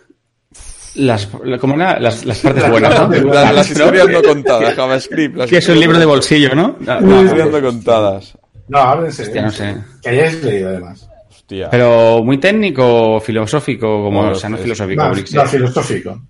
las, 0.94 1.26
como 1.60 1.74
era, 1.74 1.98
las, 1.98 2.24
las 2.24 2.38
partes 2.40 2.70
buenas, 2.70 3.08
¿no? 3.08 3.32
Las, 3.32 3.54
las 3.54 3.70
historias 3.70 4.08
no 4.08 4.22
contadas, 4.22 4.74
JavaScript. 4.74 5.36
Las 5.36 5.50
que 5.50 5.58
es 5.58 5.68
un 5.68 5.80
libro 5.80 5.98
de 5.98 6.04
bolsillo, 6.04 6.54
¿no? 6.54 6.76
Las 6.80 7.02
historias 7.02 7.50
no 7.50 7.60
contadas. 7.60 8.38
No, 8.68 8.78
háblense. 8.78 9.22
Hostia, 9.22 9.42
no 9.42 9.50
sé. 9.50 9.76
Que 10.02 10.08
hayáis 10.10 10.42
leído, 10.42 10.68
además. 10.70 11.08
Hostia. 11.28 11.68
Pero 11.70 12.22
muy 12.24 12.38
técnico, 12.38 13.20
filosófico, 13.20 14.02
como, 14.04 14.22
no, 14.22 14.32
o 14.32 14.34
sea, 14.34 14.48
no 14.48 14.56
filosófico. 14.56 15.02
No, 15.02 15.10
no, 15.10 15.46
filosófico. 15.46 16.22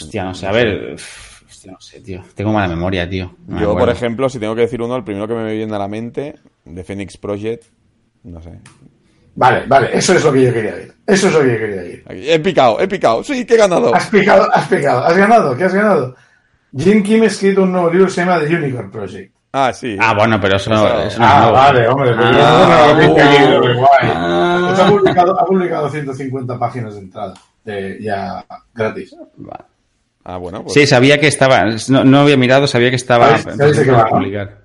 Hostia, 0.00 0.24
no 0.24 0.34
sé, 0.34 0.46
a 0.46 0.52
ver. 0.52 0.96
Hostia, 1.48 1.72
no 1.72 1.80
sé, 1.80 2.00
tío. 2.00 2.22
Tengo 2.34 2.52
mala 2.52 2.68
memoria, 2.68 3.08
tío. 3.08 3.34
No 3.46 3.60
Yo, 3.60 3.76
por 3.76 3.88
ejemplo, 3.88 4.28
si 4.28 4.38
tengo 4.38 4.54
que 4.54 4.62
decir 4.62 4.82
uno, 4.82 4.96
el 4.96 5.04
primero 5.04 5.26
que 5.26 5.34
me 5.34 5.54
viene 5.54 5.74
a 5.74 5.78
la 5.78 5.88
mente, 5.88 6.34
de 6.64 6.84
Phoenix 6.84 7.16
Project, 7.16 7.64
no 8.24 8.42
sé. 8.42 8.58
Vale, 9.34 9.64
vale, 9.66 9.90
eso 9.92 10.14
es 10.14 10.24
lo 10.24 10.32
que 10.32 10.42
yo 10.44 10.52
quería 10.52 10.76
ir. 10.80 10.92
Eso 11.06 11.28
es 11.28 11.34
lo 11.34 11.40
que 11.40 11.52
yo 11.52 11.58
quería 11.58 11.84
ir. 11.84 12.04
He 12.08 12.38
picado, 12.40 12.80
he 12.80 12.86
picado. 12.86 13.24
Sí, 13.24 13.44
que 13.44 13.54
he 13.54 13.56
ganado. 13.56 13.94
Has 13.94 14.08
picado, 14.08 14.48
has 14.52 14.68
picado. 14.68 15.04
Has 15.04 15.16
ganado, 15.16 15.56
¿qué 15.56 15.64
has 15.64 15.74
ganado? 15.74 16.14
Jim 16.76 17.02
Kim 17.02 17.22
ha 17.22 17.26
escrito 17.26 17.62
un 17.62 17.72
nuevo 17.72 17.90
libro 17.90 18.06
que 18.06 18.12
se 18.12 18.24
llama 18.24 18.40
The 18.40 18.56
Unicorn 18.56 18.90
Project. 18.90 19.34
Ah, 19.52 19.70
sí. 19.72 19.96
Ah, 20.00 20.14
bueno, 20.14 20.40
pero 20.40 20.56
eso 20.56 20.70
no, 20.70 20.86
eso 21.02 21.18
no 21.18 21.26
ah, 21.26 21.32
es 21.32 21.40
nuevo. 21.42 21.52
vale, 21.52 21.88
hombre. 21.88 22.10
Pero 22.16 22.24
ah, 22.24 22.32
no, 22.32 22.94
no, 22.94 23.06
no, 23.06 23.60
no, 23.60 23.74
guay. 23.76 24.10
Ah, 24.14 24.76
ha, 24.78 24.88
publicado, 24.88 25.40
ha 25.40 25.44
publicado 25.44 25.90
150 25.90 26.58
páginas 26.58 26.94
de 26.94 27.00
entrada, 27.00 27.34
de, 27.62 27.98
ya 28.00 28.42
gratis. 28.74 29.14
Ah, 30.24 30.38
bueno. 30.38 30.62
Pues... 30.62 30.72
Sí, 30.72 30.86
sabía 30.86 31.20
que 31.20 31.26
estaba. 31.26 31.64
No, 31.88 32.04
no 32.04 32.20
había 32.20 32.38
mirado, 32.38 32.66
sabía 32.66 32.88
que 32.88 32.96
estaba. 32.96 33.36
¿Sabes 33.38 33.76
de 33.76 33.84
qué 33.84 33.90
va 33.90 34.02
a 34.02 34.08
publicar. 34.08 34.61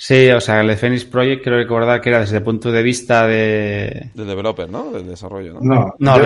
Sí, 0.00 0.30
o 0.30 0.40
sea, 0.40 0.60
el 0.60 0.68
de 0.68 0.76
Phoenix 0.76 1.04
Project 1.04 1.42
creo 1.42 1.58
recordar 1.58 2.00
que 2.00 2.10
era 2.10 2.20
desde 2.20 2.36
el 2.36 2.44
punto 2.44 2.70
de 2.70 2.84
vista 2.84 3.26
de... 3.26 4.10
Del 4.14 4.28
developer, 4.28 4.70
¿no? 4.70 4.92
Del 4.92 5.08
desarrollo, 5.08 5.54
¿no? 5.54 5.60
No, 5.60 5.94
no. 5.98 6.16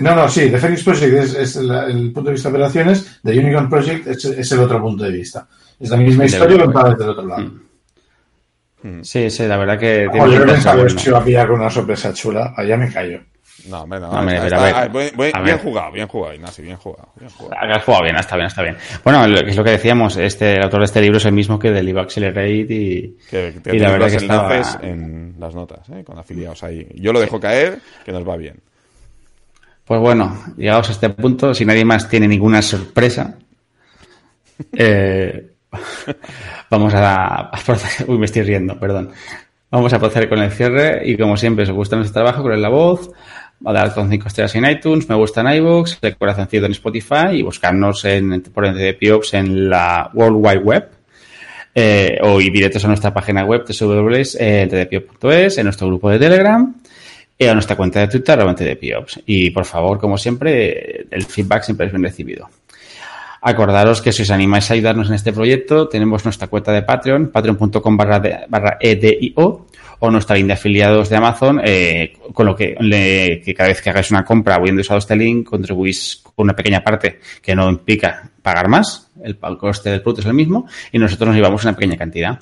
No, 0.00 0.14
no, 0.14 0.28
sí, 0.30 0.48
de 0.48 0.58
Phoenix 0.58 0.82
Project 0.82 1.14
es, 1.14 1.34
es 1.34 1.56
el, 1.56 1.70
el, 1.70 2.12
punto 2.12 2.30
de 2.30 2.32
vista 2.32 2.48
de 2.48 2.54
operaciones, 2.54 3.20
de 3.22 3.38
Unicorn 3.38 3.68
Project 3.68 4.06
es, 4.06 4.24
es, 4.24 4.52
el 4.52 4.60
otro 4.60 4.80
punto 4.80 5.04
de 5.04 5.10
vista. 5.10 5.46
Es 5.78 5.90
la 5.90 5.98
misma 5.98 6.24
historia 6.24 6.64
contada 6.64 6.90
desde 6.90 7.04
el 7.04 7.10
otro 7.10 7.26
lado. 7.26 7.50
Mm. 8.82 9.02
Sí, 9.02 9.28
sí, 9.28 9.46
la 9.46 9.58
verdad 9.58 9.78
que... 9.78 10.08
Tiene 10.10 10.26
Oye, 10.26 10.38
yo 10.38 10.46
pensaba 10.46 10.86
que 10.86 11.08
iba 11.08 11.18
a 11.18 11.24
pillar 11.24 11.48
con 11.48 11.60
una 11.60 11.70
sorpresa 11.70 12.14
chula, 12.14 12.54
allá 12.56 12.78
me 12.78 12.90
callo. 12.90 13.20
No, 13.68 13.82
hombre, 13.82 13.98
no. 14.00 14.12
no 14.12 14.18
hombre, 14.18 14.36
está, 14.36 14.56
a 14.58 14.62
ver, 14.64 14.74
ah, 14.74 14.88
bien, 14.88 15.12
bien, 15.16 15.30
a 15.36 15.40
bien 15.40 15.56
ver. 15.56 15.64
jugado, 15.64 15.92
bien 15.92 16.06
jugado, 16.08 16.34
Ignacio, 16.34 16.64
bien 16.64 16.76
jugado. 16.76 17.08
Bien 17.18 17.30
jugado. 17.30 17.74
Has 17.74 17.84
jugado 17.84 18.02
bien, 18.04 18.16
está 18.16 18.36
bien, 18.36 18.46
está 18.46 18.62
bien. 18.62 18.76
Bueno, 19.02 19.24
es 19.24 19.56
lo 19.56 19.64
que 19.64 19.70
decíamos, 19.70 20.16
este, 20.16 20.56
el 20.56 20.62
autor 20.64 20.80
de 20.80 20.84
este 20.86 21.00
libro 21.00 21.16
es 21.18 21.24
el 21.24 21.32
mismo 21.32 21.58
que 21.58 21.70
del 21.70 21.86
Live 21.86 22.00
Accelerate 22.00 22.50
y, 22.50 23.16
Que, 23.30 23.54
que 23.62 23.76
y 23.76 23.78
la 23.78 23.90
verdad 23.92 24.08
que 24.10 24.16
estaba... 24.16 24.60
en 24.82 25.36
las 25.38 25.54
notas, 25.54 25.88
¿eh? 25.90 26.04
con 26.04 26.18
afiliados 26.18 26.62
ahí. 26.64 26.86
Yo 26.96 27.12
lo 27.12 27.20
dejo 27.20 27.40
caer, 27.40 27.78
que 28.04 28.12
nos 28.12 28.28
va 28.28 28.36
bien. 28.36 28.60
Pues 29.86 30.00
bueno, 30.00 30.36
llegados 30.56 30.88
a 30.90 30.92
este 30.92 31.10
punto, 31.10 31.54
si 31.54 31.64
nadie 31.64 31.84
más 31.84 32.08
tiene 32.08 32.26
ninguna 32.28 32.60
sorpresa, 32.60 33.36
eh, 34.72 35.50
vamos 36.70 36.94
a, 36.94 37.24
a 37.48 37.52
proceder- 37.52 38.08
Uy, 38.08 38.18
me 38.18 38.26
estoy 38.26 38.42
riendo, 38.42 38.78
perdón. 38.78 39.10
Vamos 39.70 39.92
a 39.92 39.98
proceder 39.98 40.28
con 40.28 40.38
el 40.38 40.52
cierre 40.52 41.02
y 41.04 41.16
como 41.16 41.36
siempre, 41.36 41.64
si 41.66 41.72
os 41.72 41.76
gusta 41.76 41.96
nuestro 41.96 42.22
trabajo, 42.22 42.42
con 42.42 42.60
la 42.62 42.68
voz, 42.68 43.10
a 43.64 43.72
dar 43.72 43.94
con 43.94 44.10
5 44.10 44.28
estrellas 44.28 44.54
en 44.54 44.64
iTunes, 44.66 45.08
me 45.08 45.14
gusta 45.14 45.40
en 45.40 45.54
iVoox, 45.56 46.00
de 46.00 46.14
corazoncito 46.14 46.66
en 46.66 46.72
Spotify 46.72 47.28
y 47.32 47.42
buscarnos 47.42 48.04
en, 48.04 48.42
por 48.42 48.66
NTPiops 48.66 49.34
en 49.34 49.70
la 49.70 50.10
World 50.12 50.36
Wide 50.38 50.58
Web. 50.58 50.88
eh, 51.74 52.18
o 52.22 52.40
ir 52.40 52.52
directos 52.52 52.84
a 52.84 52.88
nuestra 52.88 53.12
página 53.12 53.44
web 53.44 53.64
www.tdpiops.es, 53.66 55.58
en 55.58 55.64
nuestro 55.64 55.88
grupo 55.88 56.08
de 56.10 56.18
Telegram 56.18 56.74
y 57.36 57.46
a 57.46 57.54
nuestra 57.54 57.76
cuenta 57.76 58.00
de 58.00 58.08
Twitter, 58.08 58.38
TDPiops. 58.38 59.22
Y 59.26 59.50
por 59.50 59.64
favor, 59.64 59.98
como 59.98 60.16
siempre, 60.16 61.06
el 61.10 61.24
feedback 61.24 61.64
siempre 61.64 61.86
es 61.86 61.92
bien 61.92 62.04
recibido. 62.04 62.48
Acordaros 63.42 64.00
que 64.00 64.12
si 64.12 64.22
os 64.22 64.30
animáis 64.30 64.70
a 64.70 64.74
ayudarnos 64.74 65.08
en 65.08 65.14
este 65.14 65.32
proyecto, 65.32 65.88
tenemos 65.88 66.24
nuestra 66.24 66.46
cuenta 66.48 66.72
de 66.72 66.82
Patreon, 66.82 67.28
patreon.com 67.28 67.96
barra 67.96 68.78
edio, 68.80 69.66
o 69.98 70.10
nuestra 70.10 70.36
línea 70.36 70.54
de 70.54 70.60
afiliados 70.60 71.08
de 71.08 71.16
Amazon, 71.16 71.60
eh, 71.64 72.16
con 72.32 72.46
lo 72.46 72.56
que, 72.56 72.74
que, 73.44 73.54
cada 73.54 73.68
vez 73.68 73.80
que 73.80 73.90
hagáis 73.90 74.10
una 74.10 74.24
compra 74.24 74.56
habiendo 74.56 74.80
usado 74.80 74.98
este 74.98 75.16
link, 75.16 75.46
contribuís 75.46 76.22
con 76.22 76.44
una 76.44 76.56
pequeña 76.56 76.82
parte 76.82 77.20
que 77.40 77.54
no 77.54 77.70
implica 77.70 78.30
pagar 78.42 78.68
más, 78.68 79.10
el, 79.22 79.38
coste 79.38 79.90
del 79.90 80.02
producto 80.02 80.22
es 80.22 80.26
el 80.26 80.34
mismo, 80.34 80.66
y 80.92 80.98
nosotros 80.98 81.28
nos 81.28 81.36
llevamos 81.36 81.64
una 81.64 81.74
pequeña 81.74 81.96
cantidad. 81.96 82.38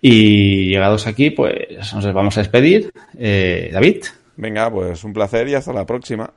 Y 0.00 0.68
llegados 0.68 1.06
aquí, 1.06 1.30
pues 1.30 1.54
nos 1.94 2.12
vamos 2.12 2.36
a 2.36 2.40
despedir. 2.40 2.92
Eh, 3.18 3.70
David. 3.72 4.04
Venga, 4.36 4.70
pues 4.70 5.02
un 5.04 5.12
placer 5.12 5.48
y 5.48 5.54
hasta 5.54 5.72
la 5.72 5.86
próxima. 5.86 6.30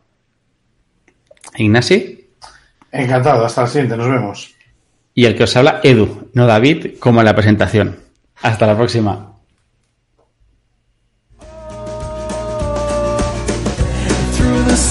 Ignasi. 1.57 2.29
Encantado, 2.91 3.45
hasta 3.45 3.63
la 3.63 3.67
siguiente, 3.67 3.97
nos 3.97 4.09
vemos. 4.09 4.55
Y 5.13 5.25
el 5.25 5.35
que 5.35 5.43
os 5.43 5.57
habla, 5.57 5.81
Edu, 5.83 6.29
no 6.33 6.45
David, 6.45 6.97
como 6.99 7.19
en 7.19 7.25
la 7.25 7.35
presentación. 7.35 7.97
Hasta 8.41 8.67
la 8.67 8.77
próxima. 8.77 9.36